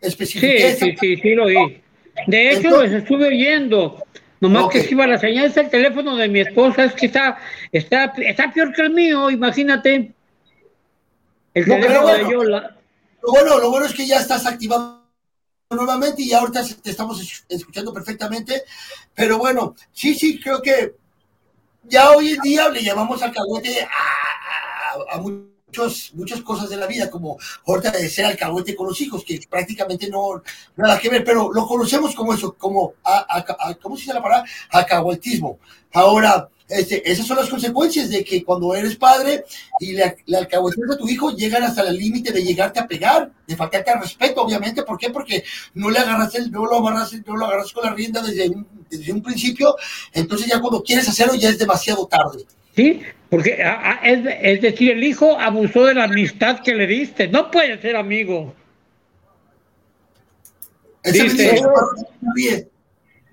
Especifiqué 0.00 0.74
Sí, 0.74 0.84
sí, 0.84 0.96
sí, 1.00 1.16
sí 1.16 1.34
lo 1.34 1.44
oí. 1.44 1.80
De 2.26 2.52
hecho, 2.52 2.70
los 2.70 2.90
estuve 2.90 3.26
oyendo. 3.28 4.02
Nomás 4.40 4.68
que 4.70 4.82
si 4.82 4.90
iba 4.90 5.06
la 5.06 5.18
señal, 5.18 5.46
es 5.46 5.56
el 5.56 5.70
teléfono 5.70 6.16
de 6.16 6.26
mi 6.28 6.40
esposa, 6.40 6.84
es 6.84 6.92
que 6.94 7.06
está, 7.06 7.38
está, 7.70 8.12
está 8.18 8.52
peor 8.52 8.72
que 8.74 8.82
el 8.82 8.90
mío, 8.90 9.30
imagínate. 9.30 10.12
El 11.54 11.68
No, 11.68 11.74
pero 11.74 11.86
teléfono 11.86 12.02
bueno. 12.02 12.24
de 12.24 12.32
Yola. 12.32 12.76
Lo 13.22 13.30
bueno, 13.30 13.58
lo 13.60 13.70
bueno 13.70 13.86
es 13.86 13.92
que 13.92 14.04
ya 14.06 14.16
estás 14.18 14.44
activado 14.46 15.01
nuevamente 15.74 16.22
y 16.22 16.32
ahorita 16.32 16.64
te 16.82 16.90
estamos 16.90 17.20
es- 17.20 17.44
escuchando 17.48 17.92
perfectamente. 17.92 18.62
Pero 19.14 19.38
bueno, 19.38 19.74
sí, 19.92 20.14
sí, 20.14 20.40
creo 20.40 20.60
que 20.62 20.94
ya 21.84 22.10
hoy 22.12 22.30
en 22.32 22.40
día 22.42 22.68
le 22.68 22.82
llamamos 22.82 23.22
alcahuete 23.22 23.82
a, 23.82 25.16
a- 25.16 25.18
muchos, 25.18 26.12
muchas 26.14 26.42
cosas 26.42 26.68
de 26.68 26.76
la 26.76 26.86
vida, 26.86 27.10
como 27.10 27.38
ahorita 27.66 27.90
de 27.92 28.08
ser 28.10 28.26
alcahuete 28.26 28.76
con 28.76 28.86
los 28.86 29.00
hijos, 29.00 29.24
que 29.24 29.40
prácticamente 29.48 30.08
no 30.10 30.42
nada 30.76 30.98
que 31.00 31.08
ver, 31.08 31.24
pero 31.24 31.52
lo 31.52 31.66
conocemos 31.66 32.14
como 32.14 32.34
eso, 32.34 32.54
como, 32.54 32.94
a- 33.04 33.44
¿cómo 33.80 33.96
se 33.96 34.02
dice 34.02 34.14
la 34.14 34.22
palabra? 34.22 34.48
Alcahuetismo. 34.70 35.58
Ahora, 35.92 36.48
este, 36.72 37.10
esas 37.10 37.26
son 37.26 37.36
las 37.36 37.48
consecuencias 37.48 38.08
de 38.10 38.24
que 38.24 38.44
cuando 38.44 38.74
eres 38.74 38.96
padre 38.96 39.44
y 39.78 39.92
le, 39.92 40.16
le 40.26 40.38
a 40.38 40.48
tu 40.98 41.08
hijo, 41.08 41.34
llegan 41.36 41.62
hasta 41.62 41.82
el 41.82 41.96
límite 41.96 42.32
de 42.32 42.42
llegarte 42.42 42.80
a 42.80 42.86
pegar, 42.86 43.30
de 43.46 43.56
faltarte 43.56 43.90
al 43.90 44.00
respeto, 44.00 44.42
obviamente. 44.42 44.82
¿Por 44.82 44.98
qué? 44.98 45.10
Porque 45.10 45.44
no 45.74 45.90
le 45.90 45.98
agarras 45.98 46.34
el, 46.34 46.50
no 46.50 46.64
lo 46.64 46.76
agarras, 46.76 47.12
no 47.26 47.36
lo 47.36 47.46
agarras 47.46 47.72
con 47.72 47.84
la 47.84 47.92
rienda 47.92 48.22
desde 48.22 48.48
un, 48.48 48.66
desde 48.90 49.12
un 49.12 49.22
principio. 49.22 49.76
Entonces 50.12 50.48
ya 50.48 50.60
cuando 50.60 50.82
quieres 50.82 51.08
hacerlo 51.08 51.34
ya 51.34 51.50
es 51.50 51.58
demasiado 51.58 52.06
tarde. 52.06 52.44
Sí, 52.74 53.02
porque 53.28 53.62
ah, 53.62 53.80
ah, 53.82 54.08
es, 54.08 54.26
es 54.40 54.62
decir, 54.62 54.92
el 54.92 55.04
hijo 55.04 55.38
abusó 55.38 55.84
de 55.84 55.94
la 55.94 56.04
amistad 56.04 56.60
que 56.60 56.74
le 56.74 56.86
diste. 56.86 57.28
No 57.28 57.50
puede 57.50 57.80
ser 57.80 57.96
amigo. 57.96 58.54
Dice, 61.04 61.60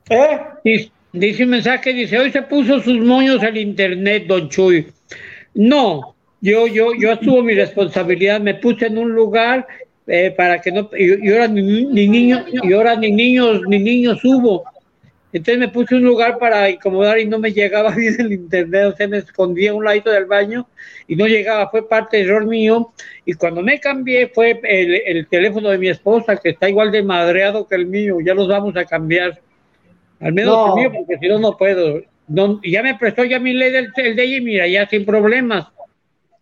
¿Eh? 0.10 0.92
Dice, 1.12 1.43
un 1.43 1.49
mensaje, 1.49 1.91
dice, 1.91 2.20
hoy 2.20 2.32
se 2.32 2.43
puso 2.43 2.80
sus 2.82 2.99
moños 2.99 3.41
al 3.43 3.57
internet, 3.57 4.26
don 4.28 4.47
Chuy. 4.47 4.88
No, 5.55 6.16
yo, 6.39 6.68
yo, 6.68 6.93
yo 6.93 7.12
asumo 7.12 7.41
mi 7.41 7.55
responsabilidad, 7.55 8.39
me 8.39 8.53
puse 8.53 8.86
en 8.86 8.97
un 8.99 9.12
lugar 9.12 9.66
eh, 10.05 10.32
para 10.36 10.62
que 10.62 10.72
no, 10.72 10.89
y, 10.95 11.28
y 11.28 11.32
ahora 11.32 11.47
ni, 11.47 11.86
ni 11.86 12.07
niños, 12.07 12.45
y 12.47 12.74
ahora 12.74 12.95
ni 12.95 13.12
niños, 13.12 13.62
ni 13.68 13.80
niños 13.80 14.24
hubo. 14.24 14.64
Entonces 15.34 15.60
me 15.60 15.68
puse 15.68 15.95
un 15.95 16.03
lugar 16.03 16.38
para 16.39 16.70
incomodar 16.70 17.20
y 17.20 17.26
no 17.26 17.39
me 17.39 17.53
llegaba 17.53 17.89
bien 17.95 18.16
el 18.20 18.34
internet, 18.34 18.86
o 18.93 18.95
sea, 18.95 19.07
me 19.07 19.18
escondía 19.18 19.72
a 19.72 19.74
un 19.74 19.84
ladito 19.84 20.12
del 20.12 20.26
baño 20.26 20.68
y 21.07 21.16
no 21.16 21.28
llegaba, 21.28 21.70
fue 21.70 21.89
parte 21.89 22.18
de 22.18 22.24
error 22.24 22.45
mío. 22.45 22.91
Y 23.26 23.34
cuando 23.34 23.64
me 23.64 23.80
cambié 23.80 24.28
fue 24.28 24.60
el, 24.64 25.01
el 25.05 25.28
teléfono 25.28 25.70
de 25.70 25.80
mi 25.80 25.89
esposa, 25.89 26.38
que 26.38 26.49
está 26.49 26.70
igual 26.70 26.91
de 26.91 27.01
madreado 27.01 27.68
que 27.68 27.76
el 27.76 27.88
mío, 27.88 28.18
ya 28.24 28.36
los 28.36 28.47
vamos 28.47 28.76
a 28.78 28.86
cambiar. 28.86 29.41
Al 30.20 30.34
menos 30.34 30.53
No. 30.55 30.67
el 30.78 30.82
mío, 30.89 30.91
porque 30.97 31.17
si 31.20 31.28
no, 31.28 31.39
no 31.39 31.57
puedo. 31.57 32.01
No, 32.28 32.59
ya 32.63 32.84
me 32.84 32.95
prestó 32.95 33.24
ya 33.24 33.39
mi 33.39 33.53
ley 33.53 33.72
del, 33.72 33.89
el 33.95 34.15
de 34.15 34.24
ella 34.24 34.38
y 34.38 34.41
mira, 34.41 34.67
ya 34.67 34.88
sin 34.88 35.05
problemas. 35.05 35.67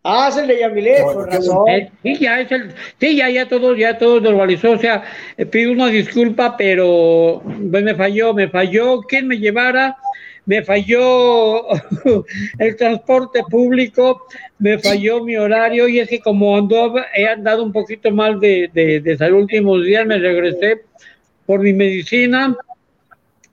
Ah, 0.04 0.28
es 0.30 0.38
el 0.38 0.48
de 0.48 0.60
Yamilé, 0.60 1.04
con 1.04 1.28
razón. 1.30 1.68
Eh, 1.70 1.90
Sí, 2.02 2.16
ya 2.18 2.40
es 2.40 2.52
el, 2.52 2.72
sí, 3.00 3.18
ya, 3.18 3.30
ya 3.30 3.48
todo, 3.48 3.76
ya 3.76 3.98
todo 3.98 4.22
normalizó. 4.22 4.72
O 4.72 4.78
sea, 4.78 5.04
eh, 5.38 5.46
pido 5.46 5.72
una 5.74 5.88
disculpa, 5.88 6.56
pero 6.58 7.42
pues, 7.72 7.84
me 7.84 7.94
falló, 7.96 8.34
me 8.34 8.48
falló 8.48 9.02
quién 9.02 9.28
me 9.28 9.38
llevara, 9.38 9.98
me 10.46 10.64
falló 10.64 11.68
el 12.60 12.76
transporte 12.78 13.42
público, 13.50 14.26
me 14.60 14.80
falló 14.80 15.24
mi 15.26 15.36
horario 15.36 15.90
y 15.90 16.00
es 16.00 16.08
que 16.10 16.20
como 16.22 16.56
ando, 16.56 16.96
he 17.14 17.28
andado 17.28 17.64
un 17.64 17.74
poquito 17.74 18.10
mal 18.12 18.40
de, 18.40 18.70
de, 18.74 19.02
de 19.02 19.18
salud 19.18 19.40
últimos 19.42 19.84
días, 19.84 20.06
me 20.06 20.20
regresé 20.20 20.84
por 21.46 21.60
mi 21.60 21.74
medicina. 21.74 22.56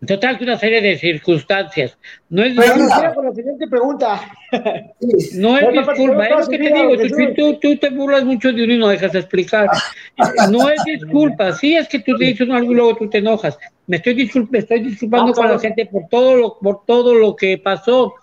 Total, 0.06 0.38
que 0.38 0.44
una 0.44 0.58
serie 0.58 0.80
de 0.80 0.98
circunstancias. 0.98 1.96
No 2.28 2.42
es 2.42 2.56
disculpa. 2.56 3.14
con 3.14 3.24
la 3.26 3.32
siguiente 3.32 3.66
pregunta. 3.68 4.20
No 5.34 5.56
es 5.58 5.64
No, 5.64 5.72
no, 5.72 5.82
disculpa, 5.82 6.28
no, 6.28 6.38
es 6.38 6.46
lo 6.46 6.50
que 6.50 6.58
te 6.58 6.72
digo, 6.72 6.96
tú, 6.96 7.34
tú, 7.34 7.58
tú 7.60 7.76
te 7.76 7.90
burlas 7.90 8.24
mucho 8.24 8.52
de 8.52 8.64
uno 8.64 8.72
y 8.72 8.78
no 8.78 8.88
dejas 8.88 9.14
explicar. 9.14 9.68
No 10.50 10.68
es 10.68 10.82
disculpa, 10.84 11.52
sí 11.52 11.74
es 11.74 11.88
que 11.88 11.98
tú 11.98 12.16
te 12.16 12.24
dices 12.26 12.48
algo 12.50 12.72
y 12.72 12.74
luego 12.74 12.96
tú 12.96 13.10
te 13.10 13.18
enojas. 13.18 13.58
Me 13.86 13.96
estoy, 13.96 14.14
disculp 14.14 14.50
me 14.50 14.58
estoy 14.60 14.80
disculpando 14.80 15.32
Ah, 15.32 15.34
con 15.34 15.50
la 15.50 15.58
gente 15.58 15.86
por 15.86 16.08
todo 16.08 16.36
lo, 16.36 16.58
por 16.58 16.84
todo 16.86 17.14
lo 17.14 17.36
que 17.36 17.58
pasó, 17.58 18.14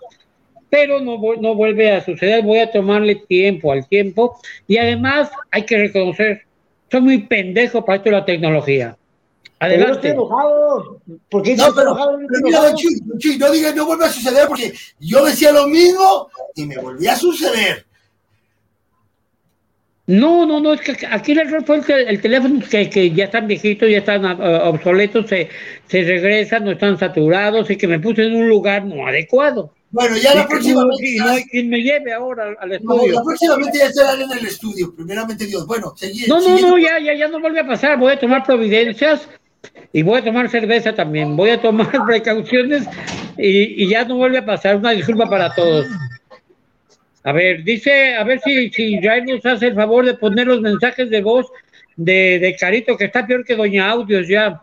pero 0.70 1.00
no, 1.00 1.18
no 1.40 1.54
vuelve 1.54 1.92
a 1.92 2.02
suceder, 2.02 2.42
voy 2.42 2.58
a 2.58 2.70
tomarle 2.70 3.16
tiempo 3.16 3.72
al 3.72 3.86
tiempo 3.86 4.38
y 4.66 4.78
además 4.78 5.30
hay 5.50 5.64
que 5.64 5.76
reconocer, 5.76 6.42
soy 6.90 7.00
muy 7.02 7.18
pendejo 7.26 7.84
para 7.84 7.96
esto 7.96 8.10
de 8.10 8.16
la 8.16 8.24
tecnología. 8.24 8.96
Pero 9.68 9.84
Adelante. 9.84 10.08
enojado. 10.08 11.00
¿Por 11.30 11.42
qué 11.42 11.54
No, 11.56 11.66
pero, 11.74 11.90
enojado? 11.90 12.18
Pero 12.18 12.40
mira, 12.42 12.58
don 12.62 12.74
don 12.74 13.38
no 13.38 13.50
digas, 13.52 13.74
no 13.76 13.86
vuelve 13.86 14.04
a 14.06 14.08
suceder 14.12 14.48
porque 14.48 14.72
yo 14.98 15.24
decía 15.24 15.52
lo 15.52 15.68
mismo 15.68 16.28
y 16.56 16.66
me 16.66 16.78
volvía 16.78 17.12
a 17.12 17.16
suceder. 17.16 17.86
No, 20.06 20.44
no, 20.46 20.58
no, 20.60 20.72
es 20.72 20.80
que 20.80 21.06
aquí 21.06 21.30
el 21.32 21.38
error 21.38 21.64
fue 21.64 21.80
que- 21.80 22.02
el 22.02 22.20
teléfono 22.20 22.60
que, 22.68 22.90
que 22.90 23.10
ya 23.12 23.26
están 23.26 23.46
viejitos, 23.46 23.88
ya 23.88 23.98
están 23.98 24.26
ah, 24.26 24.68
obsoletos, 24.68 25.28
se, 25.28 25.48
se 25.86 26.02
regresan, 26.02 26.64
no 26.64 26.72
están 26.72 26.98
saturados 26.98 27.70
y 27.70 27.76
que 27.76 27.86
me 27.86 28.00
puse 28.00 28.24
en 28.24 28.34
un 28.34 28.48
lugar 28.48 28.84
no 28.84 29.06
adecuado. 29.06 29.72
Bueno, 29.92 30.16
ya 30.16 30.34
la 30.34 30.42
que 30.42 30.48
próxima 30.48 30.82
no- 30.82 30.88
vez 30.88 30.98
y 31.02 31.16
no 31.18 31.28
hay 31.28 31.44
quien 31.44 31.68
me 31.68 31.80
lleve 31.82 32.12
ahora 32.12 32.48
al- 32.48 32.56
al 32.58 32.68
No, 32.82 32.94
estudio. 32.94 33.14
la 33.14 33.22
próximamente 33.22 33.78
ya 33.78 33.86
estarán 33.86 34.22
en 34.22 34.32
el 34.38 34.46
estudio, 34.46 34.92
primeramente 34.96 35.46
Dios. 35.46 35.66
Bueno, 35.68 35.92
seguí. 35.96 36.26
No, 36.26 36.40
no, 36.40 36.58
no, 36.58 36.78
ya, 36.78 36.98
ya, 36.98 37.14
ya 37.14 37.28
no 37.28 37.38
vuelve 37.40 37.60
a 37.60 37.66
pasar. 37.66 37.96
Voy 37.98 38.12
a 38.12 38.18
tomar 38.18 38.42
providencias 38.44 39.28
y 39.92 40.02
voy 40.02 40.20
a 40.20 40.24
tomar 40.24 40.48
cerveza 40.48 40.94
también. 40.94 41.36
Voy 41.36 41.50
a 41.50 41.60
tomar 41.60 41.90
precauciones 42.06 42.86
y, 43.36 43.88
ya 43.88 44.04
no 44.04 44.16
vuelve 44.16 44.38
a 44.38 44.44
pasar. 44.44 44.76
Una 44.76 44.92
disculpa 44.92 45.28
para 45.28 45.54
todos. 45.54 45.86
A 47.24 47.32
ver, 47.32 47.62
dice, 47.62 48.14
a 48.16 48.24
ver 48.24 48.40
si, 48.40 48.70
si 48.70 48.96
Israel 48.96 49.24
nos 49.26 49.46
hace 49.46 49.68
el 49.68 49.74
favor 49.74 50.04
de 50.04 50.14
poner 50.14 50.46
los 50.46 50.60
mensajes 50.60 51.08
de 51.08 51.22
voz 51.22 51.46
de, 51.96 52.38
de 52.40 52.56
Carito, 52.56 52.96
que 52.96 53.04
está 53.04 53.26
peor 53.26 53.44
que 53.44 53.54
Doña 53.54 53.90
Audios 53.90 54.26
ya. 54.26 54.62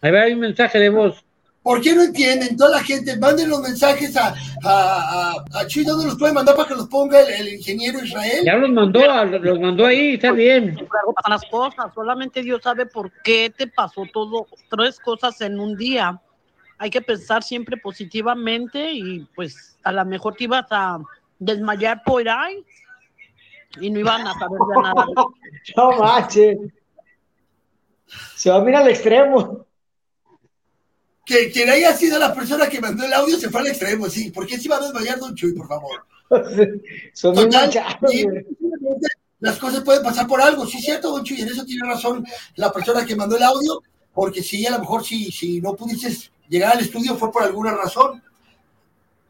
A 0.00 0.10
ver, 0.10 0.22
hay 0.22 0.32
un 0.32 0.40
mensaje 0.40 0.78
de 0.78 0.88
voz. 0.88 1.24
¿Por 1.64 1.80
qué 1.80 1.94
no 1.94 2.02
entienden? 2.02 2.56
Toda 2.58 2.72
la 2.76 2.84
gente, 2.84 3.16
manden 3.16 3.48
los 3.48 3.60
mensajes 3.62 4.14
a, 4.18 4.34
a, 4.62 5.32
a, 5.32 5.60
a 5.60 5.66
Chuy, 5.66 5.82
¿dónde 5.82 6.04
los 6.04 6.16
puede 6.18 6.34
mandar 6.34 6.54
para 6.54 6.68
que 6.68 6.74
los 6.74 6.86
ponga 6.88 7.18
el, 7.22 7.28
el 7.48 7.54
ingeniero 7.54 8.04
Israel? 8.04 8.42
Ya 8.44 8.54
los 8.56 8.68
mandó, 8.70 9.10
a- 9.10 9.24
los 9.24 9.58
mandó 9.58 9.86
ahí, 9.86 10.14
está 10.14 10.30
bien. 10.32 10.76
Las 11.26 11.42
cosas, 11.46 11.86
solamente 11.94 12.42
Dios 12.42 12.60
sabe 12.62 12.84
por 12.84 13.10
qué 13.22 13.48
te 13.56 13.66
pasó 13.66 14.02
todo, 14.12 14.46
tres 14.68 15.00
cosas 15.00 15.40
en 15.40 15.58
un 15.58 15.74
día. 15.74 16.20
Hay 16.76 16.90
que 16.90 17.00
pensar 17.00 17.42
siempre 17.42 17.78
positivamente 17.78 18.92
y 18.92 19.20
pues 19.34 19.78
a 19.84 19.90
lo 19.92 20.04
mejor 20.04 20.34
te 20.34 20.44
ibas 20.44 20.66
a 20.70 20.98
desmayar 21.38 22.02
por 22.04 22.28
ahí 22.28 22.62
y 23.80 23.88
no 23.90 24.00
iban 24.00 24.26
a 24.26 24.34
saber 24.38 24.58
de 24.68 24.82
nada. 24.82 25.06
No 25.78 25.92
manches. 25.98 26.58
Se 28.36 28.50
va 28.50 28.56
a 28.56 28.60
mirar 28.60 28.82
al 28.82 28.90
extremo. 28.90 29.64
Que 31.24 31.50
quien 31.50 31.70
haya 31.70 31.94
sido 31.96 32.18
la 32.18 32.34
persona 32.34 32.68
que 32.68 32.80
mandó 32.80 33.04
el 33.04 33.12
audio 33.12 33.38
se 33.38 33.48
fue 33.48 33.60
al 33.62 33.68
extremo, 33.68 34.08
sí. 34.08 34.30
¿Por 34.30 34.46
qué 34.46 34.58
se 34.58 34.66
iba 34.66 34.76
a 34.76 34.80
desmayar 34.80 35.18
Don 35.18 35.34
Chuy, 35.34 35.52
por 35.54 35.68
favor? 35.68 36.04
Son 37.12 37.34
Total, 37.34 37.70
y 38.12 38.26
las 39.40 39.58
cosas 39.58 39.82
pueden 39.82 40.02
pasar 40.02 40.26
por 40.26 40.40
algo, 40.40 40.66
sí 40.66 40.78
es 40.78 40.84
cierto, 40.84 41.10
Don 41.10 41.22
Chuy, 41.22 41.42
en 41.42 41.48
eso 41.48 41.64
tiene 41.64 41.86
razón 41.86 42.24
la 42.56 42.72
persona 42.72 43.04
que 43.04 43.14
mandó 43.14 43.36
el 43.36 43.42
audio, 43.42 43.82
porque 44.14 44.42
sí, 44.42 44.66
a 44.66 44.70
lo 44.70 44.78
mejor 44.78 45.04
si, 45.04 45.30
si 45.30 45.60
no 45.60 45.74
pudiste 45.74 46.08
llegar 46.48 46.72
al 46.72 46.80
estudio 46.80 47.14
fue 47.16 47.30
por 47.30 47.42
alguna 47.42 47.74
razón. 47.74 48.22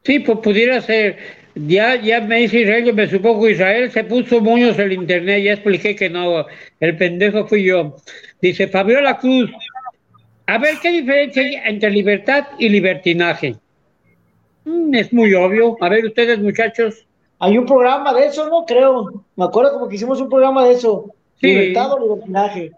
Sí, 0.04 0.20
pues 0.20 0.38
pudiera 0.38 0.80
ser. 0.82 1.44
Ya, 1.56 2.00
ya 2.00 2.20
me 2.20 2.40
dice 2.40 2.60
Israel, 2.60 2.84
yo 2.84 2.94
me 2.94 3.08
supongo 3.08 3.44
que 3.44 3.52
Israel 3.52 3.90
se 3.92 4.02
puso 4.04 4.40
moños 4.40 4.78
el 4.78 4.92
internet, 4.92 5.42
ya 5.44 5.52
expliqué 5.52 5.94
que 5.94 6.10
no, 6.10 6.46
el 6.80 6.96
pendejo 6.96 7.46
fui 7.46 7.64
yo. 7.64 7.96
Dice 8.40 8.66
Fabiola 8.66 9.18
Cruz, 9.18 9.50
a 10.46 10.58
ver, 10.58 10.74
¿qué 10.82 10.90
diferencia 10.90 11.42
hay 11.42 11.54
entre 11.64 11.90
libertad 11.90 12.46
y 12.58 12.68
libertinaje? 12.68 13.56
Mm, 14.64 14.94
es 14.94 15.12
muy 15.12 15.32
obvio. 15.34 15.76
A 15.80 15.88
ver, 15.88 16.04
ustedes 16.04 16.38
muchachos. 16.38 17.06
Hay 17.38 17.58
un 17.58 17.66
programa 17.66 18.12
de 18.14 18.26
eso, 18.26 18.48
¿no? 18.48 18.64
Creo. 18.64 19.24
Me 19.36 19.44
acuerdo 19.44 19.72
como 19.74 19.88
que 19.88 19.96
hicimos 19.96 20.20
un 20.20 20.28
programa 20.28 20.64
de 20.64 20.72
eso. 20.74 21.14
Sí. 21.40 21.48
Libertad 21.48 21.92
o 21.92 21.98
libertinaje. 22.00 22.72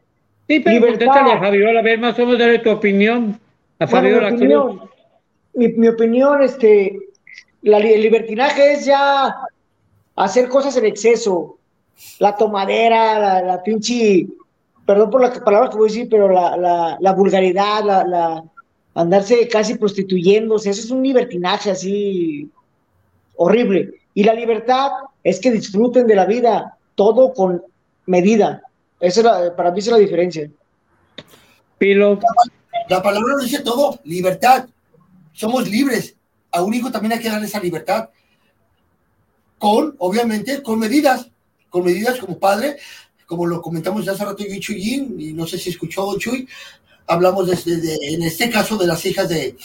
Sí, 0.48 0.60
pero 0.60 0.86
Libertad. 0.86 1.30
a 1.30 1.38
Fabiola, 1.40 1.80
a 1.80 1.82
ver, 1.82 1.98
más 1.98 2.16
o 2.18 2.22
menos 2.24 2.38
dale 2.38 2.58
tu 2.60 2.70
opinión. 2.70 3.38
A 3.78 3.86
Bueno, 3.86 3.90
Fabiola 3.90 4.30
mi 4.30 4.36
Cruz. 4.38 4.40
opinión, 4.40 4.80
mi, 5.54 5.68
mi 5.68 5.88
opinión, 5.88 6.42
este, 6.42 6.98
la, 7.62 7.78
el 7.78 8.00
libertinaje 8.00 8.72
es 8.74 8.86
ya 8.86 9.34
hacer 10.14 10.48
cosas 10.48 10.76
en 10.76 10.86
exceso, 10.86 11.58
la 12.20 12.36
tomadera, 12.36 13.18
la, 13.18 13.42
la 13.42 13.62
pinche, 13.62 14.26
perdón 14.86 15.10
por 15.10 15.20
la 15.20 15.32
palabra 15.44 15.68
que 15.68 15.76
voy 15.76 15.88
a 15.88 15.92
decir, 15.92 16.08
pero 16.08 16.28
la, 16.30 16.56
la, 16.56 16.96
la 17.00 17.12
vulgaridad, 17.12 17.84
la, 17.84 18.04
la 18.04 18.44
andarse 18.94 19.46
casi 19.48 19.74
prostituyéndose, 19.74 20.70
eso 20.70 20.80
es 20.80 20.90
un 20.90 21.02
libertinaje 21.02 21.70
así 21.70 22.50
horrible. 23.36 23.94
Y 24.14 24.24
la 24.24 24.32
libertad 24.32 24.90
es 25.22 25.40
que 25.40 25.50
disfruten 25.50 26.06
de 26.06 26.14
la 26.14 26.24
vida, 26.24 26.78
todo 26.94 27.34
con 27.34 27.62
medida. 28.06 28.62
Esa 29.00 29.20
es 29.20 29.24
la- 29.26 29.56
para 29.56 29.70
mí 29.72 29.80
esa 29.80 29.90
es 29.90 29.92
la 29.92 29.98
diferencia. 29.98 30.50
Pilo. 31.76 32.18
La 32.88 33.02
palabra 33.02 33.34
lo 33.36 33.42
dice 33.42 33.60
todo, 33.60 33.98
libertad. 34.04 34.66
Somos 35.32 35.68
libres. 35.68 36.14
A 36.52 36.62
un 36.62 36.72
hijo 36.72 36.90
también 36.90 37.12
hay 37.12 37.18
que 37.20 37.28
darle 37.28 37.46
esa 37.46 37.60
libertad. 37.60 38.08
Con, 39.58 39.94
obviamente, 39.98 40.62
con 40.62 40.78
medidas. 40.78 41.28
Con 41.68 41.84
medidas 41.84 42.18
como 42.18 42.38
padre, 42.38 42.78
como 43.26 43.46
lo 43.46 43.60
comentamos 43.60 44.04
ya 44.04 44.12
hace 44.12 44.24
rato 44.24 44.44
yo 44.44 44.54
y 44.54 44.60
Chuyín, 44.60 45.16
y 45.20 45.32
no 45.32 45.46
sé 45.46 45.58
si 45.58 45.70
escuchó 45.70 46.16
Chuy, 46.18 46.48
hablamos 47.06 47.48
desde, 47.48 47.76
de- 47.78 47.98
en 48.14 48.22
este 48.22 48.50
caso 48.50 48.76
de 48.76 48.86
las 48.86 49.04
hijas 49.06 49.28
de, 49.28 49.56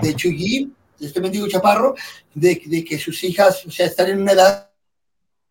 de 0.00 0.14
Chuyín, 0.14 0.74
de 0.98 1.06
este 1.06 1.20
mendigo 1.20 1.48
chaparro, 1.48 1.94
de, 2.34 2.60
de 2.66 2.84
que 2.84 2.98
sus 2.98 3.22
hijas, 3.24 3.64
o 3.66 3.70
sea, 3.70 3.86
están 3.86 4.08
en 4.10 4.22
una 4.22 4.32
edad 4.32 4.70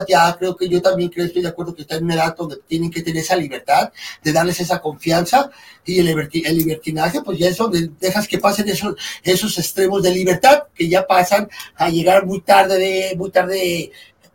ya 0.08 0.36
creo 0.38 0.58
que 0.58 0.68
yo 0.68 0.82
también 0.82 1.10
creo, 1.10 1.26
estoy 1.26 1.42
de 1.44 1.48
acuerdo 1.48 1.74
que 1.74 1.84
están 1.84 2.00
en 2.00 2.06
una 2.06 2.16
edad 2.16 2.36
donde 2.36 2.58
tienen 2.68 2.92
que 2.92 3.02
tener 3.02 3.24
esa 3.24 3.38
libertad, 3.38 3.92
de 4.22 4.34
darles 4.34 4.60
esa 4.60 4.82
confianza 4.82 5.50
y 5.86 6.00
el, 6.00 6.10
el 6.10 6.58
libertinaje, 6.58 7.22
pues 7.22 7.40
ya 7.40 7.48
es 7.48 7.56
donde 7.58 7.90
dejas 8.00 8.28
que 8.28 8.38
pasen 8.40 8.68
esos, 8.68 8.96
esos 9.24 9.58
extremos 9.58 10.04
de 10.04 10.12
libertad 10.12 10.64
que 10.76 10.90
ya 10.90 11.06
pasan 11.08 11.48
a 11.76 11.90
llegar 11.90 12.26
muy 12.26 12.42
tarde 12.42 12.78
de, 12.80 13.16
muy 13.16 13.30
tarde 13.32 13.92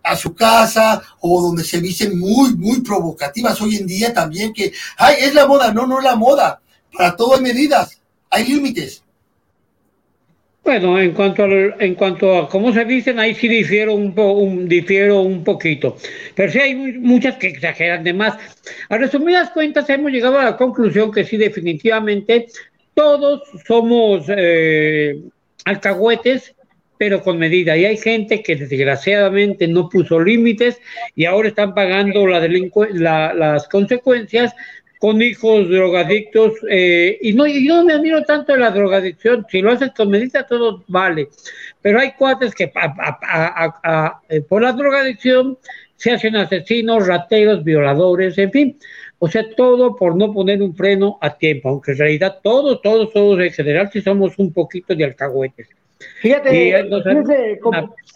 a 0.09 0.17
su 0.17 0.35
casa 0.35 1.03
o 1.21 1.43
donde 1.43 1.65
se 1.65 1.81
visten 1.81 2.19
muy, 2.19 2.55
muy 2.57 2.81
provocativas 2.81 3.61
hoy 3.61 3.77
en 3.77 3.87
día 3.87 4.13
también 4.13 4.53
que, 4.53 4.73
ay, 4.97 5.17
es 5.21 5.35
la 5.35 5.47
moda, 5.47 5.73
no, 5.73 5.87
no 5.87 5.99
es 5.99 6.05
la 6.05 6.17
moda, 6.17 6.61
para 6.93 7.15
todo 7.17 7.35
hay 7.37 7.43
medidas, 7.43 8.01
hay 8.31 8.45
límites. 8.47 9.03
Bueno, 10.65 10.99
en 11.01 11.13
cuanto, 11.13 11.45
al- 11.45 11.77
en 11.79 11.95
cuanto 11.95 12.37
a 12.37 12.49
cómo 12.49 12.73
se 12.75 12.85
dicen, 12.85 13.19
ahí 13.19 13.35
sí 13.35 13.49
difiero 13.49 13.95
un, 13.95 14.15
po, 14.15 14.33
un, 14.33 14.69
difiero 14.69 15.23
un 15.23 15.43
poquito. 15.43 15.97
Pero 16.35 16.53
sí 16.53 16.59
hay 16.59 16.75
mu- 16.75 17.01
muchas 17.01 17.37
que 17.37 17.47
exageran 17.49 18.05
de 18.05 18.13
más. 18.13 18.35
A 18.91 18.99
resumidas 18.99 19.49
cuentas, 19.51 19.89
hemos 19.89 20.11
llegado 20.13 20.39
a 20.39 20.45
la 20.45 20.57
conclusión 20.59 21.11
que 21.11 21.25
sí, 21.25 21.39
definitivamente, 21.39 22.49
todos 22.93 23.43
somos 23.67 24.25
eh, 24.29 25.19
alcahuetes, 25.65 26.55
pero 26.99 27.23
con 27.23 27.39
medida. 27.39 27.77
Y 27.77 27.85
hay 27.85 27.97
gente 27.97 28.43
que 28.43 28.57
desgraciadamente 28.57 29.69
no 29.69 29.89
puso 29.89 30.21
límites 30.21 30.81
y 31.15 31.25
ahora 31.25 31.49
están 31.49 31.75
pagando 31.75 32.27
la 32.27 32.41
la- 32.93 33.33
las 33.35 33.69
consecuencias 33.69 34.53
con 34.99 35.23
hijos 35.23 35.69
drogadictos. 35.71 36.55
eh, 36.69 37.19
y 37.23 37.33
no, 37.33 37.47
y 37.47 37.65
no 37.67 37.85
me 37.85 37.93
admiro 37.95 38.23
tanto 38.25 38.53
de 38.53 38.59
la 38.59 38.71
drogadicción. 38.73 39.47
Si 39.51 39.61
lo 39.63 39.71
haces 39.71 39.91
con 39.97 40.11
medida, 40.11 40.45
todo 40.47 40.85
vale. 40.89 41.29
Pero 41.81 42.01
hay 42.01 42.13
cuates 42.13 42.55
que 42.55 42.71
por 44.49 44.63
la 44.63 44.73
drogadicción 44.73 45.59
se 45.97 46.13
hacen 46.13 46.37
asesinos, 46.37 47.07
rateros, 47.07 47.65
violadores, 47.65 48.39
en 48.39 48.51
fin. 48.53 48.79
O 49.21 49.29
sea, 49.29 49.45
todo 49.57 49.97
por 49.97 50.17
no 50.17 50.33
poner 50.33 50.63
un 50.63 50.75
freno 50.75 51.19
a 51.21 51.37
tiempo, 51.37 51.69
aunque 51.71 51.93
en 51.93 51.99
realidad 51.99 52.39
todos, 52.43 52.81
todos, 52.83 53.13
todos 53.13 53.41
en 53.41 53.51
general 53.53 53.91
sí 53.93 54.01
somos 54.01 54.39
un 54.39 54.53
poquito 54.53 54.95
de 54.95 55.05
alcahuetes. 55.05 55.69
Fíjate, 56.21 56.51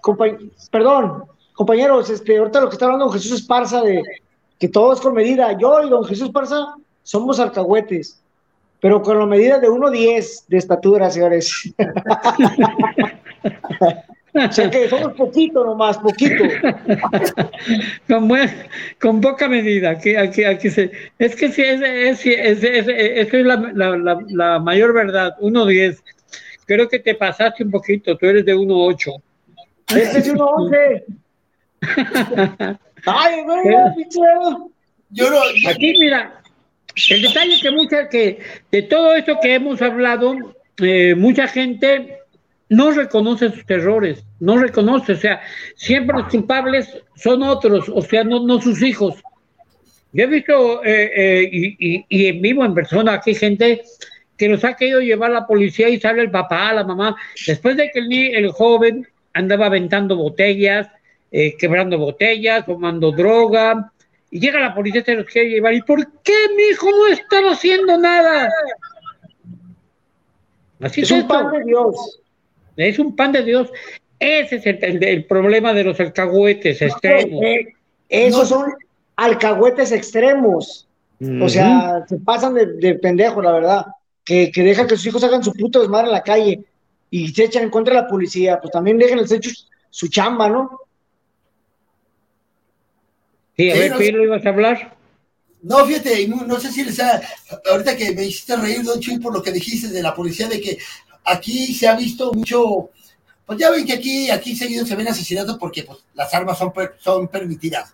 compa- 0.03 0.39
perdón, 0.71 1.25
compañeros, 1.55 2.11
este, 2.11 2.39
ahorita 2.39 2.61
lo 2.61 2.69
que 2.69 2.75
está 2.75 2.85
hablando 2.87 3.07
don 3.07 3.15
Jesús 3.15 3.33
Esparza 3.33 3.83
de 3.83 4.03
que 4.59 4.69
todo 4.69 4.93
es 4.93 5.01
con 5.01 5.15
medida. 5.15 5.57
Yo 5.59 5.83
y 5.83 5.91
don 5.91 6.05
Jesús 6.05 6.27
Esparza 6.29 6.75
somos 7.03 7.41
alcahuetes, 7.41 8.23
pero 8.81 9.03
con 9.03 9.19
la 9.19 9.27
medida 9.27 9.59
de 9.59 9.69
1.10 9.69 10.45
de 10.49 10.57
estatura, 10.57 11.11
señores. 11.11 11.73
o 14.35 14.51
sea 14.53 14.71
que 14.71 14.89
somos 14.89 15.13
poquito 15.15 15.65
nomás, 15.65 15.99
poquito. 15.99 16.45
con, 18.09 18.29
buen- 18.29 18.51
con 19.01 19.21
poca 19.21 19.49
medida. 19.49 19.91
Aquí, 19.91 20.15
aquí, 20.17 20.45
aquí 20.45 20.71
se, 20.71 20.91
es 21.19 21.37
que 21.37 21.51
sí, 21.51 21.63
es, 21.63 21.81
es, 21.83 22.25
es, 22.27 22.63
es- 22.65 22.89
es- 22.89 23.35
es 23.35 23.45
la, 23.47 23.57
la, 23.75 23.97
la, 23.97 24.19
la 24.29 24.59
mayor 24.61 24.93
verdad, 24.95 25.37
1.10. 25.41 25.99
Creo 26.75 26.89
que 26.89 26.99
te 27.01 27.15
pasaste 27.15 27.65
un 27.65 27.71
poquito, 27.71 28.17
tú 28.17 28.27
eres 28.27 28.45
de 28.47 28.55
1.8. 28.57 29.23
Este 29.95 30.19
es 30.21 30.33
1.11. 30.35 31.03
Ay, 33.07 33.43
güey, 33.45 33.63
pinche. 33.97 34.19
Yo 35.11 35.31
no. 35.31 35.39
Aquí, 35.69 35.95
mira, 36.01 36.41
el 37.11 37.23
detalle 37.23 37.61
que 37.61 37.71
mucha, 37.71 38.09
que 38.09 38.39
de 38.71 38.83
todo 38.83 39.15
esto 39.15 39.37
que 39.43 39.55
hemos 39.55 39.83
hablado, 39.83 40.35
eh, 40.79 41.15
mucha 41.15 41.47
gente 41.47 42.19
no 42.71 42.91
reconoce 42.91 43.51
sus 43.51 43.65
errores, 43.69 44.25
no 44.41 44.57
reconoce, 44.57 45.13
o 45.13 45.17
sea, 45.17 45.43
siempre 45.77 46.17
los 46.17 46.29
culpables 46.31 46.89
son 47.17 47.43
otros, 47.43 47.91
o 47.91 48.01
sea, 48.01 48.25
no, 48.25 48.41
no 48.47 48.61
sus 48.63 48.81
hijos. 48.83 49.17
Yo 50.15 50.25
he 50.25 50.27
visto, 50.27 50.83
eh, 50.85 51.11
eh, 51.15 51.49
y, 51.53 51.77
y- 51.97 52.05
y 52.09 52.27
en 52.29 52.41
vivo, 52.41 52.65
en 52.65 52.73
persona, 52.73 53.13
aquí 53.15 53.35
gente 53.35 53.83
que 54.43 54.49
los 54.49 54.65
ha 54.65 54.75
querido 54.75 55.01
llevar 55.01 55.31
la 55.31 55.47
policía 55.47 55.89
y 55.89 56.01
sale 56.01 56.21
el 56.21 56.29
papá, 56.33 56.73
la 56.73 56.83
mamá, 56.83 57.15
después 57.47 57.77
de 57.77 57.93
que 57.93 58.01
el, 58.01 58.13
el 58.35 58.51
joven 58.51 59.07
andaba 59.33 59.67
aventando 59.67 60.17
botellas, 60.17 60.89
eh, 61.31 61.57
quebrando 61.57 61.97
botellas, 61.97 62.67
tomando 62.67 63.13
droga, 63.13 63.93
y 64.33 64.41
llega 64.41 64.59
la 64.59 64.75
policía 64.75 65.03
y 65.03 65.05
se 65.05 65.15
los 65.15 65.27
quiere 65.27 65.51
llevar. 65.51 65.75
¿Y 65.75 65.83
por 65.83 66.05
qué 66.25 66.33
mi 66.57 66.65
hijo 66.73 66.91
no 66.91 67.07
estaba 67.07 67.53
haciendo 67.53 67.97
nada? 67.97 68.49
Así 70.81 71.03
Es 71.03 71.11
es, 71.13 71.23
un 71.23 71.29
pan 71.29 71.53
de 71.53 71.65
Dios. 71.65 72.21
Es 72.77 72.99
un 72.99 73.15
pan 73.15 73.31
de 73.31 73.45
Dios. 73.45 73.71
Ese 74.19 74.57
es 74.57 74.67
el, 74.67 74.79
el- 74.83 75.05
el 75.05 75.25
problema 75.27 75.73
de 75.73 75.85
los 75.85 76.01
alcahuetes 76.01 76.83
extremos. 76.83 77.41
Eh, 77.45 77.75
esos 78.09 78.49
son 78.49 78.73
alcahuetes 79.15 79.93
extremos. 79.93 80.89
O 81.41 81.49
sea, 81.49 82.05
se 82.09 82.17
pasan 82.17 82.55
de, 82.55 82.67
de 82.67 82.95
pendejo, 82.97 83.41
la 83.41 83.53
verdad. 83.53 83.87
Que, 84.25 84.53
que 84.53 84.63
dejan 84.63 84.87
que 84.87 84.97
sus 84.97 85.07
hijos 85.07 85.25
hagan 85.25 85.43
su 85.43 85.53
puto 85.53 85.81
desmadre 85.81 86.07
en 86.07 86.13
la 86.13 86.23
calle. 86.23 86.65
y 87.11 87.29
se 87.29 87.45
echan 87.45 87.65
en 87.65 87.71
contra 87.71 87.95
de 87.95 88.03
la 88.03 88.09
policía, 88.09 88.59
pues 88.61 88.73
también 88.73 88.99
dejen 88.99 89.19
el 89.19 89.33
hecho 89.33 89.51
su 89.91 90.09
chamba, 90.09 90.49
¿no? 90.49 90.79
Sí, 93.57 93.71
a 93.71 93.75
ver, 93.75 93.97
Pilo, 93.99 94.25
¿ibas 94.25 94.45
a 94.47 94.49
hablar? 94.49 94.97
No, 95.63 95.85
fíjate, 95.85 96.27
no, 96.27 96.45
no 96.45 96.59
sé 96.59 96.73
si 96.73 96.85
les 96.85 96.99
ha, 96.99 97.21
ahorita 97.71 97.97
que 97.97 98.13
me 98.13 98.25
hiciste 98.25 98.57
reír, 98.57 98.83
Don 98.83 98.99
Chuy, 98.99 99.19
por 99.19 99.33
lo 99.33 99.43
que 99.43 99.53
dijiste 99.53 99.89
de 99.89 100.03
la 100.03 100.15
policía, 100.15 100.49
de 100.49 100.61
que 100.61 100.79
aquí 101.25 101.73
se 101.75 101.87
ha 101.87 101.95
visto 101.95 102.33
mucho, 102.33 102.91
pues 103.47 103.59
ya 103.59 103.71
ven 103.71 103.85
que 103.85 103.93
aquí, 103.93 104.31
aquí 104.31 104.57
seguido 104.57 104.85
se 104.85 104.97
ven 104.97 105.09
asesinatos 105.09 105.59
porque 105.59 105.85
pues, 105.85 105.99
las 106.15 106.33
armas 106.35 106.59
son, 106.59 106.73
son 106.99 107.29
permitidas. 107.29 107.93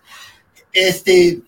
Este, 0.71 1.41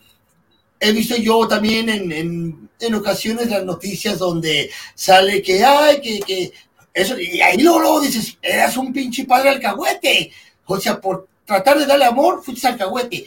he 0.79 0.91
visto 0.91 1.15
yo 1.15 1.47
también 1.47 1.89
en, 1.89 2.11
en, 2.11 2.69
en 2.81 2.95
ocasiones 2.95 3.49
las 3.49 3.63
noticias 3.63 4.19
donde 4.19 4.69
sale 4.95 5.41
que, 5.41 5.63
ay, 5.63 6.01
que, 6.01 6.19
que, 6.19 6.51
eso, 6.93 7.19
y 7.19 7.39
ahí 7.41 7.57
luego, 7.57 7.79
luego 7.79 8.01
dices, 8.01 8.37
eras 8.41 8.75
un 8.77 8.91
pinche 8.91 9.25
padre 9.25 9.49
alcahuete. 9.49 10.31
O 10.65 10.79
sea, 10.79 10.99
por 10.99 11.27
tratar 11.45 11.79
de 11.79 11.85
darle 11.85 12.05
amor, 12.05 12.43
fuiste 12.43 12.67
alcahuete 12.67 13.25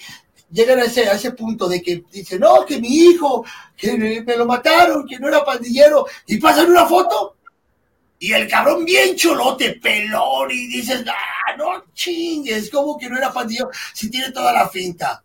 llegan 0.54 0.78
a 0.78 0.84
ese, 0.84 1.08
a 1.08 1.14
ese 1.14 1.32
punto 1.32 1.68
de 1.68 1.82
que 1.82 2.04
dicen, 2.12 2.40
no, 2.40 2.64
que 2.64 2.80
mi 2.80 2.88
hijo, 2.88 3.44
que 3.76 4.22
me 4.24 4.36
lo 4.36 4.46
mataron, 4.46 5.06
que 5.06 5.18
no 5.18 5.28
era 5.28 5.44
pandillero, 5.44 6.06
y 6.26 6.38
pasan 6.38 6.70
una 6.70 6.86
foto, 6.86 7.36
y 8.20 8.32
el 8.32 8.48
cabrón 8.48 8.84
bien 8.84 9.16
cholote, 9.16 9.80
pelón, 9.82 10.50
y 10.52 10.68
dices, 10.68 11.04
ah, 11.08 11.56
no 11.58 11.84
chingues, 11.92 12.70
como 12.70 12.96
que 12.96 13.08
no 13.08 13.18
era 13.18 13.32
pandillero, 13.32 13.70
si 13.92 14.08
tiene 14.08 14.30
toda 14.30 14.52
la 14.52 14.68
finta. 14.68 15.22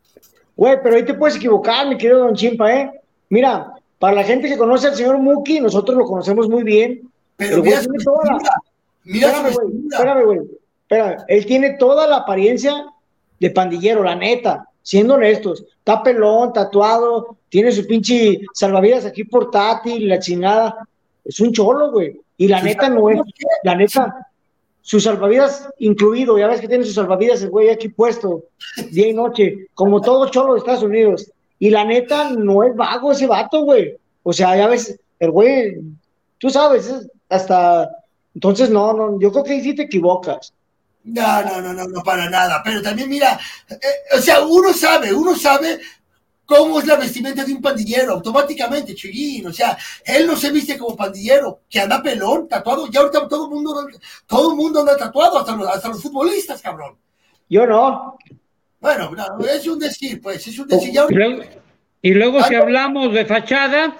Güey, 0.55 0.77
pero 0.81 0.95
ahí 0.95 1.05
te 1.05 1.13
puedes 1.13 1.37
equivocar, 1.37 1.87
mi 1.87 1.97
querido 1.97 2.25
Don 2.25 2.35
Chimpa, 2.35 2.73
¿eh? 2.73 2.91
Mira, 3.29 3.71
para 3.99 4.15
la 4.15 4.23
gente 4.23 4.47
que 4.47 4.57
conoce 4.57 4.87
al 4.87 4.95
señor 4.95 5.17
Muki, 5.19 5.59
nosotros 5.59 5.97
lo 5.97 6.05
conocemos 6.05 6.49
muy 6.49 6.63
bien. 6.63 7.01
Pero 7.35 7.61
mira 7.61 7.79
tiene 7.79 7.97
toda 8.03 8.25
la- 8.25 8.39
mira 9.03 9.27
Espérame, 9.27 9.53
güey, 9.53 9.87
espérame, 9.91 10.25
güey. 10.25 10.39
Espérame, 10.81 11.17
él 11.27 11.45
tiene 11.45 11.69
toda 11.77 12.07
la 12.07 12.17
apariencia 12.17 12.85
de 13.39 13.49
pandillero, 13.51 14.03
la 14.03 14.15
neta, 14.15 14.67
siendo 14.81 15.13
honestos. 15.13 15.63
Está 15.77 16.01
pelón, 16.01 16.51
tatuado, 16.51 17.37
tiene 17.49 17.71
su 17.71 17.85
pinche 17.85 18.41
salvavidas 18.53 19.05
aquí 19.05 19.23
portátil, 19.23 20.07
la 20.09 20.19
chingada. 20.19 20.75
Es 21.23 21.39
un 21.39 21.51
cholo, 21.53 21.91
güey. 21.91 22.19
Y 22.37 22.47
la 22.47 22.57
¿Sus 22.59 22.65
neta 22.65 22.89
no 22.89 23.09
es, 23.09 23.19
la 23.63 23.75
neta, 23.75 24.27
su 24.81 24.99
salvavidas 24.99 25.69
incluido, 25.79 26.37
ya 26.39 26.47
ves 26.47 26.61
que 26.61 26.67
tiene 26.67 26.83
sus 26.85 26.95
salvavidas 26.95 27.41
el 27.43 27.49
güey 27.49 27.69
aquí 27.69 27.89
puesto, 27.89 28.43
día 28.91 29.07
y 29.09 29.13
noche, 29.13 29.67
como 29.75 30.01
todo 30.01 30.29
cholo 30.29 30.53
de 30.53 30.59
Estados 30.59 30.83
Unidos. 30.83 31.29
Y 31.59 31.69
la 31.69 31.83
neta 31.83 32.31
no 32.31 32.63
es 32.63 32.75
vago 32.75 33.11
ese 33.11 33.27
vato, 33.27 33.63
güey. 33.63 33.95
O 34.23 34.33
sea, 34.33 34.55
ya 34.55 34.67
ves, 34.67 34.97
el 35.19 35.31
güey, 35.31 35.77
tú 36.37 36.49
sabes, 36.49 36.87
es 36.87 37.07
hasta... 37.29 37.89
Entonces, 38.33 38.69
no, 38.69 38.93
no, 38.93 39.19
yo 39.19 39.31
creo 39.31 39.43
que 39.43 39.51
ahí 39.53 39.61
sí 39.61 39.75
te 39.75 39.83
equivocas. 39.83 40.53
No, 41.03 41.41
no, 41.43 41.61
no, 41.61 41.73
no, 41.73 41.87
no, 41.87 42.03
para 42.03 42.29
nada. 42.29 42.61
Pero 42.63 42.81
también 42.81 43.09
mira, 43.09 43.39
eh, 43.69 43.77
o 44.17 44.21
sea, 44.21 44.41
uno 44.41 44.71
sabe, 44.73 45.13
uno 45.13 45.35
sabe 45.35 45.79
cómo 46.45 46.79
es 46.79 46.87
la 46.87 46.95
vestimenta 46.95 47.43
de 47.43 47.53
un 47.53 47.61
pandillero, 47.61 48.13
automáticamente, 48.13 48.95
Chuyín. 48.95 49.47
O 49.47 49.53
sea, 49.53 49.77
él 50.05 50.27
no 50.27 50.35
se 50.35 50.51
viste 50.51 50.77
como 50.77 50.95
pandillero, 50.95 51.61
que 51.69 51.79
anda 51.79 52.01
pelón, 52.01 52.47
tatuado. 52.47 52.87
Ya 52.87 53.01
ahorita 53.01 53.27
todo 53.27 53.45
el 53.45 53.51
mundo, 53.51 53.87
todo 54.25 54.51
el 54.51 54.57
mundo 54.57 54.79
anda 54.79 54.97
tatuado, 54.97 55.39
hasta 55.39 55.55
los, 55.55 55.67
hasta 55.67 55.89
los 55.89 56.01
futbolistas, 56.01 56.61
cabrón. 56.61 56.97
Yo 57.49 57.65
no. 57.65 58.17
Bueno, 58.79 59.11
no, 59.11 59.45
es 59.45 59.67
un 59.67 59.79
decir, 59.79 60.21
pues, 60.21 60.47
es 60.47 60.57
un 60.57 60.67
decir. 60.67 60.93
Ya 60.93 61.05
Y 61.09 61.13
luego, 61.13 61.43
y 62.01 62.13
luego 62.13 62.43
si 62.43 62.55
hablamos 62.55 63.13
de 63.13 63.25
fachada, 63.25 63.97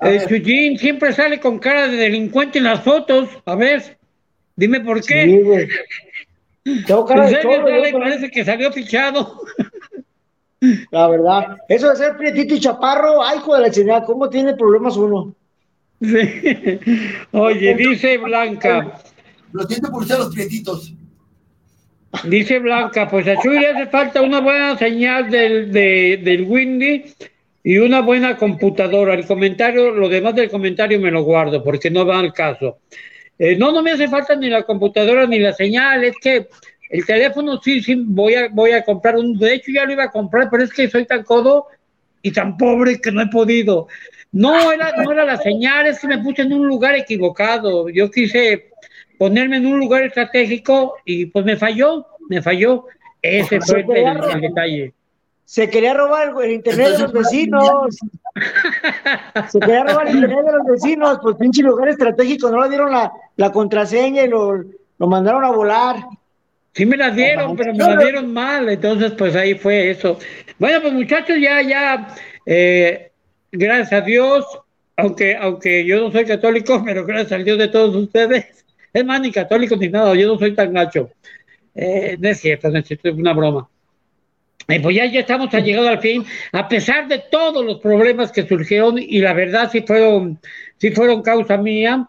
ver. 0.00 0.28
Chuyín 0.28 0.78
siempre 0.78 1.12
sale 1.12 1.40
con 1.40 1.58
cara 1.58 1.88
de 1.88 1.96
delincuente 1.96 2.58
en 2.58 2.64
las 2.64 2.82
fotos. 2.82 3.28
A 3.44 3.56
ver, 3.56 3.98
dime 4.54 4.80
por 4.80 5.04
qué. 5.04 5.24
Sí, 5.24 5.40
güey. 5.40 5.68
Tengo 6.86 7.04
cara 7.04 7.26
en 7.28 7.34
de 7.34 7.42
cholo, 7.42 7.68
sale, 7.68 7.92
parece 7.92 8.30
que 8.30 8.44
salió 8.44 8.72
fichado. 8.72 9.40
La 10.90 11.08
verdad. 11.08 11.56
Eso 11.68 11.90
de 11.90 11.96
ser 11.96 12.16
prietito 12.16 12.54
y 12.54 12.60
chaparro, 12.60 13.24
ay, 13.24 13.38
hijo 13.38 13.54
de 13.54 13.62
la 13.62 13.70
chingada, 13.70 14.04
¿cómo 14.04 14.28
tiene 14.28 14.54
problemas 14.54 14.96
uno? 14.96 15.34
Sí. 16.00 16.08
Oye, 17.32 17.74
dice 17.74 18.18
Blanca, 18.18 19.00
Lo 19.52 19.64
siento 19.64 19.90
por 19.90 20.06
ser 20.06 20.18
los 20.18 20.34
prietitos. 20.34 20.94
Dice 22.24 22.58
Blanca, 22.58 23.08
pues 23.08 23.26
a 23.28 23.36
Chuy 23.40 23.58
le 23.58 23.68
hace 23.68 23.86
falta 23.86 24.22
una 24.22 24.40
buena 24.40 24.76
señal 24.76 25.30
del, 25.30 25.72
de- 25.72 26.20
del 26.22 26.42
Windy 26.42 27.04
y 27.62 27.78
una 27.78 28.00
buena 28.00 28.36
computadora. 28.36 29.14
El 29.14 29.26
comentario, 29.26 29.90
lo 29.92 30.08
demás 30.08 30.34
del 30.34 30.50
comentario 30.50 30.98
me 31.00 31.10
lo 31.10 31.22
guardo 31.22 31.62
porque 31.62 31.90
no 31.90 32.04
va 32.04 32.18
al 32.18 32.32
caso. 32.32 32.78
Eh, 33.38 33.56
no, 33.56 33.72
no 33.72 33.82
me 33.82 33.92
hace 33.92 34.08
falta 34.08 34.34
ni 34.36 34.48
la 34.50 34.64
computadora 34.64 35.26
ni 35.26 35.38
la 35.38 35.52
señal, 35.52 36.04
es 36.04 36.14
que 36.20 36.48
el 36.90 37.06
teléfono 37.06 37.58
sí, 37.62 37.80
sí, 37.80 37.94
voy 37.96 38.34
a, 38.34 38.48
voy 38.48 38.72
a 38.72 38.84
comprar 38.84 39.16
un, 39.16 39.38
de 39.38 39.54
hecho 39.54 39.70
ya 39.72 39.84
lo 39.84 39.92
iba 39.92 40.04
a 40.04 40.10
comprar, 40.10 40.48
pero 40.50 40.64
es 40.64 40.72
que 40.72 40.88
soy 40.90 41.06
tan 41.06 41.22
codo 41.22 41.66
y 42.20 42.32
tan 42.32 42.56
pobre 42.56 43.00
que 43.00 43.12
no 43.12 43.22
he 43.22 43.28
podido. 43.28 43.86
No 44.32 44.70
era, 44.72 44.92
no 44.96 45.10
era 45.10 45.24
la 45.24 45.38
señal, 45.38 45.86
es 45.86 45.98
que 46.00 46.06
me 46.08 46.18
puse 46.18 46.42
en 46.42 46.52
un 46.52 46.66
lugar 46.66 46.94
equivocado. 46.96 47.88
Yo 47.88 48.10
quise 48.10 48.70
ponerme 49.20 49.58
en 49.58 49.66
un 49.66 49.78
lugar 49.78 50.02
estratégico 50.02 50.96
y 51.04 51.26
pues 51.26 51.44
me 51.44 51.54
falló, 51.54 52.06
me 52.30 52.40
falló. 52.40 52.86
Ese 53.20 53.60
fue 53.60 53.80
el, 53.82 53.90
el- 53.90 54.30
el 54.32 54.40
detalle. 54.40 54.94
Se 55.44 55.68
quería 55.68 55.92
robar 55.92 56.32
el, 56.42 56.52
internet 56.52 56.92
de 56.92 56.98
los 57.00 57.12
vecinos. 57.12 57.98
Se 59.50 59.60
quería 59.60 59.84
robar 59.84 60.08
el 60.08 60.14
internet 60.14 60.46
de 60.46 60.52
los 60.52 60.66
vecinos, 60.66 61.18
pues 61.20 61.36
pinche 61.36 61.62
lugar 61.62 61.90
estratégico, 61.90 62.50
no 62.50 62.62
le 62.62 62.70
dieron 62.70 62.90
la, 62.92 63.12
la 63.36 63.52
contraseña 63.52 64.22
y 64.22 64.28
lo, 64.28 64.64
lo 64.98 65.06
mandaron 65.06 65.44
a 65.44 65.50
volar. 65.50 65.96
Sí 66.72 66.86
me 66.86 66.96
las 66.96 67.14
dieron, 67.14 67.56
pero 67.56 67.74
me 67.74 67.78
las 67.78 67.98
dieron 68.02 68.32
mal, 68.32 68.70
entonces 68.70 69.12
pues 69.18 69.36
ahí 69.36 69.54
fue 69.54 69.90
eso. 69.90 70.18
Bueno, 70.58 70.80
pues 70.80 70.94
muchachos, 70.94 71.36
ya, 71.38 71.60
ya, 71.60 72.06
eh, 72.46 73.10
gracias 73.52 73.92
a 73.92 74.00
Dios, 74.02 74.46
aunque, 74.96 75.36
aunque 75.36 75.84
yo 75.84 76.00
no 76.00 76.10
soy 76.10 76.24
católico, 76.24 76.82
pero 76.86 77.04
gracias 77.04 77.32
al 77.32 77.44
Dios 77.44 77.58
de 77.58 77.68
todos 77.68 77.94
ustedes, 77.96 78.59
es 78.92 79.04
más, 79.04 79.20
ni 79.20 79.30
católico 79.30 79.76
ni 79.76 79.88
nada, 79.88 80.14
yo 80.14 80.26
no 80.28 80.38
soy 80.38 80.54
tan 80.54 80.72
gacho. 80.72 81.10
Eh, 81.74 82.16
no 82.18 82.28
es 82.28 82.40
cierto, 82.40 82.68
no 82.70 82.78
es 82.78 82.90
una 83.04 83.32
broma. 83.32 83.68
Eh, 84.68 84.80
pues 84.80 84.94
ya, 84.94 85.06
ya 85.06 85.20
estamos 85.20 85.52
llegado 85.52 85.88
al 85.88 86.00
fin, 86.00 86.24
a 86.52 86.68
pesar 86.68 87.08
de 87.08 87.22
todos 87.30 87.64
los 87.64 87.80
problemas 87.80 88.30
que 88.30 88.46
surgieron, 88.46 88.98
y 88.98 89.18
la 89.18 89.32
verdad 89.32 89.68
sí 89.72 89.82
fueron, 89.82 90.38
sí 90.76 90.90
fueron 90.92 91.22
causa 91.22 91.56
mía, 91.56 92.06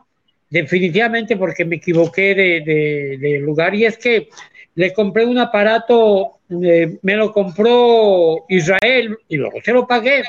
definitivamente 0.50 1.38
porque 1.38 1.66
me 1.66 1.78
equivoqué 1.78 2.36
de, 2.36 2.62
de- 2.62 3.18
de 3.20 3.40
lugar, 3.40 3.74
y 3.74 3.86
es 3.86 3.98
que 3.98 4.30
le 4.76 4.94
compré 4.94 5.26
un 5.26 5.38
aparato, 5.40 6.40
eh, 6.64 6.98
me 7.02 7.16
lo 7.16 7.32
compró 7.34 8.46
Israel, 8.50 9.18
y 9.28 9.38
luego 9.38 9.60
se 9.64 9.74
lo 9.74 9.88
pagué, 9.88 10.22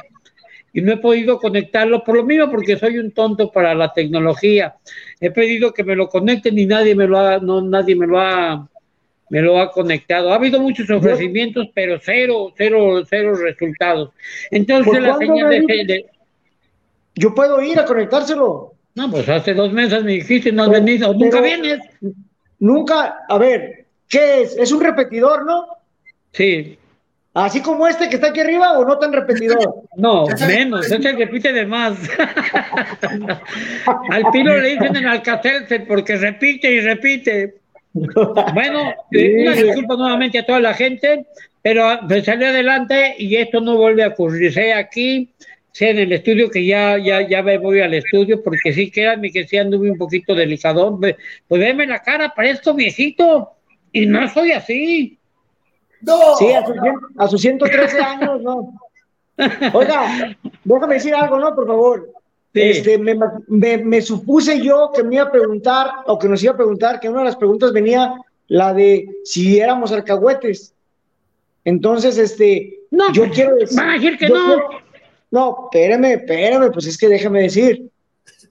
y 0.72 0.80
no 0.80 0.92
he 0.92 0.96
podido 0.96 1.38
conectarlo 1.38 2.02
por 2.02 2.16
lo 2.16 2.24
mismo, 2.24 2.50
porque 2.50 2.78
soy 2.78 2.98
un 2.98 3.12
tonto 3.12 3.50
para 3.50 3.74
la 3.74 3.92
tecnología. 3.92 4.74
He 5.20 5.30
pedido 5.30 5.72
que 5.72 5.84
me 5.84 5.94
lo 5.94 6.08
conecten 6.08 6.58
y 6.58 6.66
nadie 6.66 6.94
me 6.94 7.06
lo 7.06 7.18
ha, 7.18 7.38
no, 7.38 7.60
nadie 7.60 7.94
me 7.94 8.06
lo 8.06 8.18
ha 8.20 8.68
me 9.28 9.40
lo 9.40 9.58
ha 9.58 9.72
conectado. 9.72 10.30
Ha 10.30 10.34
habido 10.36 10.60
muchos 10.60 10.90
ofrecimientos, 10.90 11.68
pero 11.74 11.98
cero, 12.02 12.52
cero, 12.54 13.02
cero 13.08 13.34
resultados. 13.34 14.10
Entonces 14.50 14.86
¿Por 14.86 15.00
la 15.00 15.16
señal 15.16 15.48
de, 15.48 15.60
de- 15.86 16.06
Yo 17.14 17.34
puedo 17.34 17.62
ir 17.62 17.78
a 17.78 17.86
conectárselo. 17.86 18.74
No, 18.94 19.10
pues 19.10 19.26
hace 19.30 19.54
dos 19.54 19.72
meses 19.72 20.04
me 20.04 20.12
dijiste, 20.12 20.52
no 20.52 20.64
has 20.64 20.70
venido, 20.70 21.14
nunca 21.14 21.40
vienes. 21.40 21.80
Nunca, 22.58 23.20
a 23.26 23.38
ver, 23.38 23.86
¿qué 24.06 24.42
es? 24.42 24.56
Es 24.58 24.70
un 24.70 24.82
repetidor, 24.82 25.46
¿no? 25.46 25.66
Sí. 26.32 26.78
Así 27.34 27.62
como 27.62 27.88
este 27.88 28.10
que 28.10 28.16
está 28.16 28.28
aquí 28.28 28.40
arriba 28.40 28.78
o 28.78 28.84
no 28.84 28.98
tan 28.98 29.12
repetidor. 29.12 29.58
No, 29.96 30.26
menos, 30.48 30.90
ese 30.90 31.12
repite 31.12 31.52
de 31.52 31.66
más. 31.66 31.96
Al 34.10 34.24
pilo 34.32 34.58
le 34.60 34.70
dicen 34.70 34.96
en 34.96 35.06
Alcacelser 35.06 35.86
porque 35.86 36.16
repite 36.16 36.70
y 36.70 36.80
repite. 36.80 37.54
Bueno, 37.92 38.94
eh, 39.12 39.42
una 39.42 39.52
disculpa 39.54 39.96
nuevamente 39.96 40.38
a 40.38 40.46
toda 40.46 40.60
la 40.60 40.74
gente, 40.74 41.26
pero 41.60 41.86
pues, 42.08 42.24
salió 42.24 42.48
adelante 42.48 43.14
y 43.18 43.36
esto 43.36 43.60
no 43.60 43.76
vuelve 43.76 44.04
a 44.04 44.08
ocurrir. 44.08 44.52
Sea 44.52 44.78
aquí, 44.78 45.30
sea 45.72 45.90
en 45.90 45.98
el 45.98 46.12
estudio, 46.12 46.50
que 46.50 46.64
ya, 46.64 46.96
ya, 46.98 47.26
ya 47.28 47.42
me 47.42 47.58
voy 47.58 47.80
al 47.80 47.94
estudio, 47.94 48.42
porque 48.42 48.72
sí, 48.72 48.90
créanme 48.90 49.30
que 49.30 49.46
sí 49.46 49.58
anduve 49.58 49.90
un 49.90 49.98
poquito 49.98 50.34
delicado. 50.34 50.96
Ve- 50.98 51.16
Pues 51.48 51.60
veme 51.60 51.86
la 51.86 52.00
cara, 52.02 52.32
parezco 52.34 52.74
viejito 52.74 53.50
y 53.92 54.06
no 54.06 54.26
soy 54.28 54.52
así. 54.52 55.18
No. 56.02 56.36
Sí, 56.38 56.52
a 56.52 56.66
sus, 56.66 56.76
a 57.18 57.28
sus 57.28 57.40
113 57.40 57.98
años, 58.00 58.42
¿no? 58.42 58.74
Oiga, 59.72 60.36
déjame 60.64 60.94
decir 60.94 61.14
algo, 61.14 61.38
¿no? 61.38 61.54
Por 61.54 61.66
favor. 61.66 62.10
Este, 62.54 62.98
me, 62.98 63.14
me- 63.48 63.78
me 63.78 64.02
supuse 64.02 64.60
yo 64.60 64.90
que 64.94 65.02
me 65.02 65.14
iba 65.16 65.24
a 65.24 65.30
preguntar, 65.32 65.90
o 66.06 66.18
que 66.18 66.28
nos 66.28 66.42
iba 66.42 66.52
a 66.52 66.56
preguntar, 66.56 67.00
que 67.00 67.08
una 67.08 67.20
de 67.20 67.24
las 67.26 67.36
preguntas 67.36 67.72
venía 67.72 68.14
la 68.48 68.74
de 68.74 69.08
si 69.24 69.58
éramos 69.58 69.90
alcahuetes. 69.92 70.74
Entonces, 71.64 72.18
este, 72.18 72.78
yo 73.12 73.30
quiero 73.30 73.54
decir. 73.56 73.78
van 73.78 73.90
a 73.90 73.94
decir 73.94 74.18
que 74.18 74.28
no. 74.28 74.34
quiero- 74.44 74.68
no, 75.30 75.68
espérame, 75.72 76.04
espérame, 76.20 76.70
pues 76.72 76.86
es 76.86 76.98
que 76.98 77.08
déjame 77.08 77.42
decir. 77.42 77.88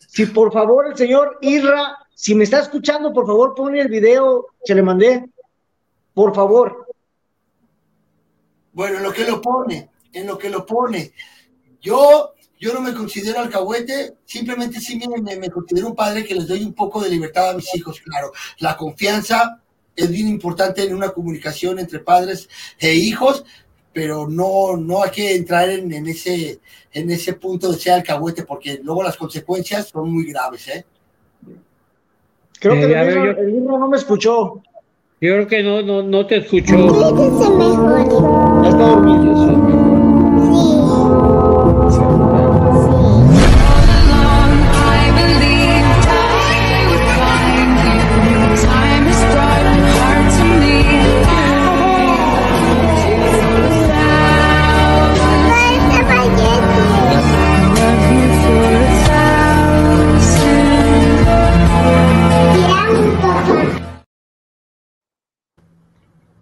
Si 0.07 0.25
por 0.25 0.51
favor 0.51 0.87
el 0.87 0.97
señor 0.97 1.37
Irra 1.41 1.97
Si 2.15 2.33
me 2.35 2.43
está 2.43 2.59
escuchando, 2.59 3.13
por 3.13 3.25
favor, 3.27 3.53
ponle 3.55 3.81
el 3.81 3.87
video 3.87 4.47
que 4.65 4.73
le 4.75 4.81
mandé. 4.81 5.25
Por 6.13 6.33
favor. 6.35 6.80
Bueno, 8.73 8.97
en 8.97 9.03
lo 9.03 9.11
que 9.13 9.25
lo 9.25 9.41
pone, 9.41 9.89
en 10.13 10.27
lo 10.27 10.37
que 10.37 10.49
lo 10.49 10.65
pone. 10.65 11.11
Yo, 11.81 12.33
yo 12.59 12.73
no 12.73 12.81
me 12.81 12.93
considero 12.93 13.39
alcahuete, 13.39 14.15
simplemente 14.25 14.79
sí 14.79 14.99
me, 14.99 15.35
me 15.37 15.49
considero 15.49 15.87
un 15.87 15.95
padre 15.95 16.23
que 16.25 16.35
les 16.35 16.47
doy 16.47 16.63
un 16.63 16.73
poco 16.73 17.01
de 17.01 17.09
libertad 17.09 17.49
a 17.49 17.53
mis 17.55 17.73
hijos, 17.75 17.99
claro. 18.01 18.31
La 18.59 18.77
confianza 18.77 19.59
es 19.95 20.09
bien 20.09 20.27
importante 20.27 20.83
en 20.83 20.95
una 20.95 21.09
comunicación 21.09 21.79
entre 21.79 21.99
padres 21.99 22.47
e 22.79 22.93
hijos, 22.93 23.43
pero 23.93 24.29
no, 24.29 24.77
no 24.77 25.03
hay 25.03 25.11
que 25.11 25.35
entrar 25.35 25.69
en, 25.69 25.91
en 25.91 26.07
ese, 26.07 26.61
en 26.93 27.11
ese 27.11 27.33
punto 27.33 27.71
de 27.71 27.77
ser 27.77 27.93
alcahuete, 27.93 28.43
porque 28.43 28.79
luego 28.81 29.03
las 29.03 29.17
consecuencias 29.17 29.89
son 29.89 30.11
muy 30.13 30.25
graves, 30.31 30.67
¿eh? 30.69 30.85
Creo 32.59 32.73
que 32.73 32.79
Eh, 32.81 32.83
el, 32.83 32.89
ver, 32.91 33.07
mismo, 33.07 33.25
yo- 33.25 33.31
el 33.41 33.51
mismo 33.51 33.77
no 33.79 33.87
me 33.89 33.97
escuchó. 33.97 34.61
Yo 35.23 35.33
creo 35.33 35.47
que 35.47 35.61
no, 35.61 35.83
no, 35.83 36.01
no 36.01 36.25
te 36.25 36.37
escuchó. 36.37 36.75
Ya 38.63 38.69
está 38.69 38.87
dormido. 38.87 39.80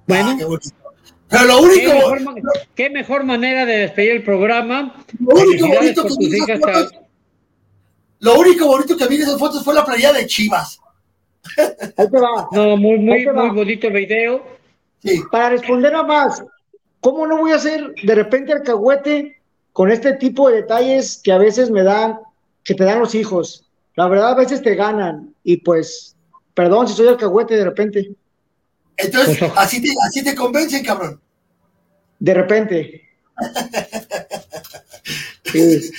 Bueno. 0.10 0.60
Pero 1.30 1.44
lo 1.46 1.62
único, 1.62 1.76
¿Qué 1.92 1.94
mejor, 1.94 2.22
ma- 2.22 2.34
qué 2.76 2.90
mejor 2.90 3.24
manera 3.24 3.66
de 3.66 3.78
despedir 3.78 4.12
el 4.14 4.24
programa. 4.24 4.96
Lo 5.20 5.36
único 5.36 5.68
bonito 5.68 6.04
que 6.04 6.16
vi 6.28 6.36
esas 6.38 6.60
fotos- 6.60 6.92
lo 8.20 8.40
único 8.40 8.66
bonito 8.68 8.98
que 8.98 9.08
vi 9.08 9.16
en 9.18 9.22
esas 9.22 9.40
fotos 9.40 9.64
fue 9.64 9.74
la 9.76 9.86
playa 9.86 10.12
de 10.12 10.26
Chivas. 10.26 10.80
Ahí 11.98 12.10
te 12.10 12.20
va. 12.20 12.48
No, 12.52 12.76
muy, 12.78 12.98
muy, 12.98 13.24
va. 13.26 13.34
muy 13.46 13.56
bonito 13.56 13.88
el 13.88 13.94
video. 13.94 14.44
Para 15.32 15.52
responder 15.52 15.94
a 15.96 16.04
más, 16.04 16.44
¿cómo 17.00 17.26
no 17.28 17.38
voy 17.38 17.52
a 17.52 17.56
hacer 17.56 17.94
de 18.04 18.16
repente 18.16 18.52
alcahuete 18.52 19.38
con 19.72 19.92
este 19.92 20.14
tipo 20.14 20.50
de 20.50 20.58
detalles 20.58 21.22
que 21.24 21.32
a 21.32 21.38
veces 21.38 21.70
me 21.70 21.84
dan, 21.84 22.18
que 22.64 22.74
te 22.74 22.84
dan 22.84 23.00
los 23.00 23.14
hijos? 23.16 23.66
La 23.96 24.08
verdad, 24.08 24.32
a 24.32 24.36
veces 24.36 24.62
te 24.64 24.74
ganan 24.76 25.34
y 25.44 25.58
pues, 25.58 26.16
perdón 26.56 26.88
si 26.88 26.96
soy 26.96 27.08
alcahuete 27.08 27.56
de 27.56 27.66
repente. 27.66 28.12
Entonces, 29.00 29.40
así 29.56 29.82
te, 29.82 29.90
así 30.08 30.24
te 30.24 30.36
convencen, 30.36 30.84
cabrón. 30.84 31.22
De 32.20 32.34
repente. 32.34 33.10
Sí. 35.46 35.92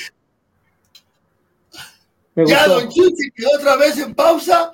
Ya. 2.36 2.66
Don 2.66 2.88
Chuy 2.88 3.14
se 3.16 3.30
quedó 3.32 3.50
otra 3.56 3.76
vez 3.76 3.98
en 3.98 4.14
pausa. 4.14 4.70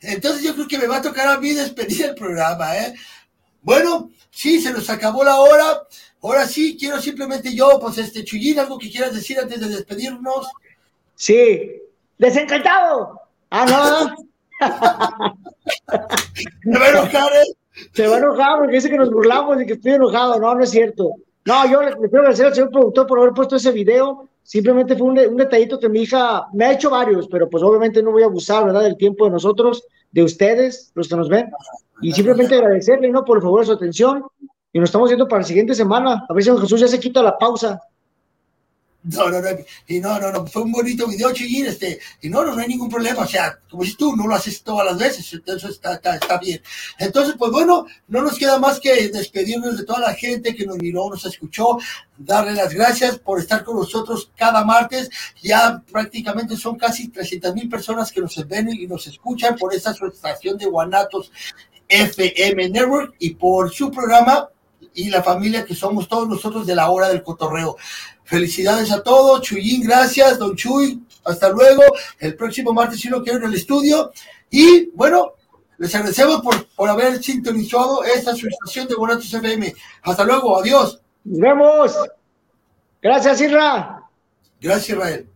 Entonces 0.00 0.42
yo 0.42 0.54
creo 0.54 0.68
que 0.68 0.78
me 0.78 0.86
va 0.86 0.98
a 0.98 1.02
tocar 1.02 1.28
a 1.28 1.38
mí 1.38 1.52
despedir 1.52 2.06
el 2.06 2.14
programa, 2.14 2.76
¿eh? 2.76 2.94
Bueno, 3.62 4.10
sí, 4.30 4.60
se 4.60 4.72
nos 4.72 4.88
acabó 4.88 5.24
la 5.24 5.36
hora. 5.36 5.82
Ahora 6.22 6.46
sí, 6.46 6.76
quiero 6.78 7.00
simplemente 7.00 7.54
yo, 7.54 7.78
pues 7.80 7.98
este, 7.98 8.24
Chuyín, 8.24 8.58
algo 8.58 8.78
que 8.78 8.90
quieras 8.90 9.14
decir 9.14 9.38
antes 9.38 9.60
de 9.60 9.68
despedirnos. 9.68 10.46
Sí. 11.14 11.72
¡Desencantado! 12.18 13.20
Ah, 13.50 13.66
no. 13.66 14.25
Se 16.64 16.78
va 16.78 16.86
a 16.86 16.88
enojar, 16.90 17.32
¿eh? 17.32 17.56
Se 17.92 18.06
va 18.06 18.16
a 18.16 18.18
enojar 18.18 18.58
porque 18.58 18.76
dice 18.76 18.90
que 18.90 18.96
nos 18.96 19.10
burlamos 19.10 19.60
y 19.60 19.66
que 19.66 19.74
estoy 19.74 19.92
enojado. 19.92 20.38
No, 20.40 20.54
no 20.54 20.62
es 20.62 20.70
cierto. 20.70 21.12
No, 21.44 21.70
yo 21.70 21.82
le, 21.82 21.92
quiero 21.94 22.18
agradecer 22.18 22.46
al 22.46 22.54
señor 22.54 22.70
productor 22.70 23.06
por 23.06 23.18
haber 23.18 23.32
puesto 23.32 23.56
ese 23.56 23.70
video. 23.70 24.28
Simplemente 24.42 24.96
fue 24.96 25.08
un, 25.08 25.18
un 25.18 25.36
detallito 25.36 25.78
que 25.78 25.88
mi 25.88 26.02
hija 26.02 26.46
me 26.52 26.64
ha 26.64 26.72
hecho 26.72 26.90
varios, 26.90 27.28
pero 27.28 27.48
pues 27.48 27.62
obviamente 27.62 28.02
no 28.02 28.12
voy 28.12 28.22
a 28.22 28.26
abusar, 28.26 28.64
¿verdad? 28.64 28.82
Del 28.82 28.96
tiempo 28.96 29.24
de 29.24 29.32
nosotros, 29.32 29.84
de 30.10 30.22
ustedes, 30.22 30.92
los 30.94 31.08
que 31.08 31.16
nos 31.16 31.28
ven. 31.28 31.50
Y 32.00 32.12
simplemente 32.12 32.54
agradecerle, 32.54 33.10
¿no? 33.10 33.24
Por 33.24 33.38
el 33.38 33.42
favor 33.42 33.60
de 33.60 33.66
su 33.66 33.72
atención. 33.72 34.24
Y 34.72 34.78
nos 34.78 34.88
estamos 34.88 35.08
viendo 35.08 35.28
para 35.28 35.42
la 35.42 35.48
siguiente 35.48 35.74
semana. 35.74 36.26
A 36.28 36.32
ver 36.34 36.44
si 36.44 36.50
Jesús 36.50 36.80
ya 36.80 36.88
se 36.88 37.00
quita 37.00 37.22
la 37.22 37.38
pausa. 37.38 37.80
No, 39.08 39.30
no, 39.30 39.40
no, 39.40 39.48
y 39.86 40.00
no, 40.00 40.18
no, 40.18 40.32
no, 40.32 40.46
fue 40.46 40.62
un 40.62 40.72
bonito 40.72 41.06
video, 41.06 41.32
Chuyín, 41.32 41.66
este, 41.66 42.00
y 42.22 42.28
no, 42.28 42.44
no, 42.44 42.56
hay 42.60 42.66
ningún 42.66 42.88
problema, 42.88 43.22
o 43.22 43.26
sea, 43.26 43.56
como 43.70 43.84
dices 43.84 43.96
tú, 43.96 44.16
no 44.16 44.26
lo 44.26 44.34
haces 44.34 44.64
todas 44.64 44.84
las 44.84 44.98
veces, 44.98 45.32
entonces 45.32 45.70
está, 45.70 45.94
está, 45.94 46.16
está 46.16 46.38
bien. 46.38 46.60
Entonces, 46.98 47.36
pues 47.38 47.52
bueno, 47.52 47.86
no 48.08 48.22
nos 48.22 48.36
queda 48.36 48.58
más 48.58 48.80
que 48.80 49.08
despedirnos 49.08 49.78
de 49.78 49.84
toda 49.84 50.00
la 50.00 50.14
gente 50.14 50.56
que 50.56 50.66
nos 50.66 50.78
miró, 50.78 51.08
nos 51.08 51.24
escuchó, 51.24 51.78
darle 52.16 52.54
las 52.54 52.74
gracias 52.74 53.16
por 53.16 53.38
estar 53.38 53.62
con 53.62 53.76
nosotros 53.76 54.32
cada 54.34 54.64
martes, 54.64 55.08
ya 55.40 55.80
prácticamente 55.92 56.56
son 56.56 56.76
casi 56.76 57.06
300 57.06 57.54
mil 57.54 57.68
personas 57.68 58.10
que 58.10 58.20
nos 58.20 58.34
ven 58.48 58.70
y 58.72 58.88
nos 58.88 59.06
escuchan 59.06 59.54
por 59.54 59.72
esta 59.72 59.94
su 59.94 60.06
estación 60.06 60.58
de 60.58 60.66
Guanatos 60.66 61.30
FM 61.86 62.70
Network 62.70 63.14
y 63.20 63.36
por 63.36 63.72
su 63.72 63.88
programa 63.92 64.48
y 64.94 65.10
la 65.10 65.22
familia 65.22 65.64
que 65.64 65.74
somos 65.74 66.08
todos 66.08 66.28
nosotros 66.28 66.66
de 66.66 66.74
la 66.74 66.90
hora 66.90 67.08
del 67.08 67.22
cotorreo. 67.22 67.76
Felicidades 68.26 68.90
a 68.92 69.02
todos, 69.02 69.40
Chuyín, 69.42 69.84
gracias, 69.84 70.38
Don 70.38 70.56
Chuy, 70.56 71.00
hasta 71.24 71.48
luego. 71.48 71.82
El 72.18 72.34
próximo 72.34 72.72
martes, 72.72 73.00
si 73.00 73.08
lo 73.08 73.22
quiero, 73.22 73.38
en 73.38 73.44
el 73.46 73.54
estudio. 73.54 74.12
Y 74.50 74.90
bueno, 74.94 75.34
les 75.78 75.94
agradecemos 75.94 76.40
por, 76.42 76.66
por 76.74 76.88
haber 76.88 77.22
sintonizado 77.22 78.02
esta 78.04 78.34
su 78.34 78.48
estación 78.48 78.88
de 78.88 78.94
Guanatos 78.94 79.32
FM. 79.32 79.72
Hasta 80.02 80.24
luego, 80.24 80.58
adiós. 80.58 81.00
Nos 81.24 81.40
vemos. 81.40 81.96
Gracias, 83.00 83.40
Isra. 83.40 84.02
Gracias, 84.60 84.88
Israel. 84.90 85.28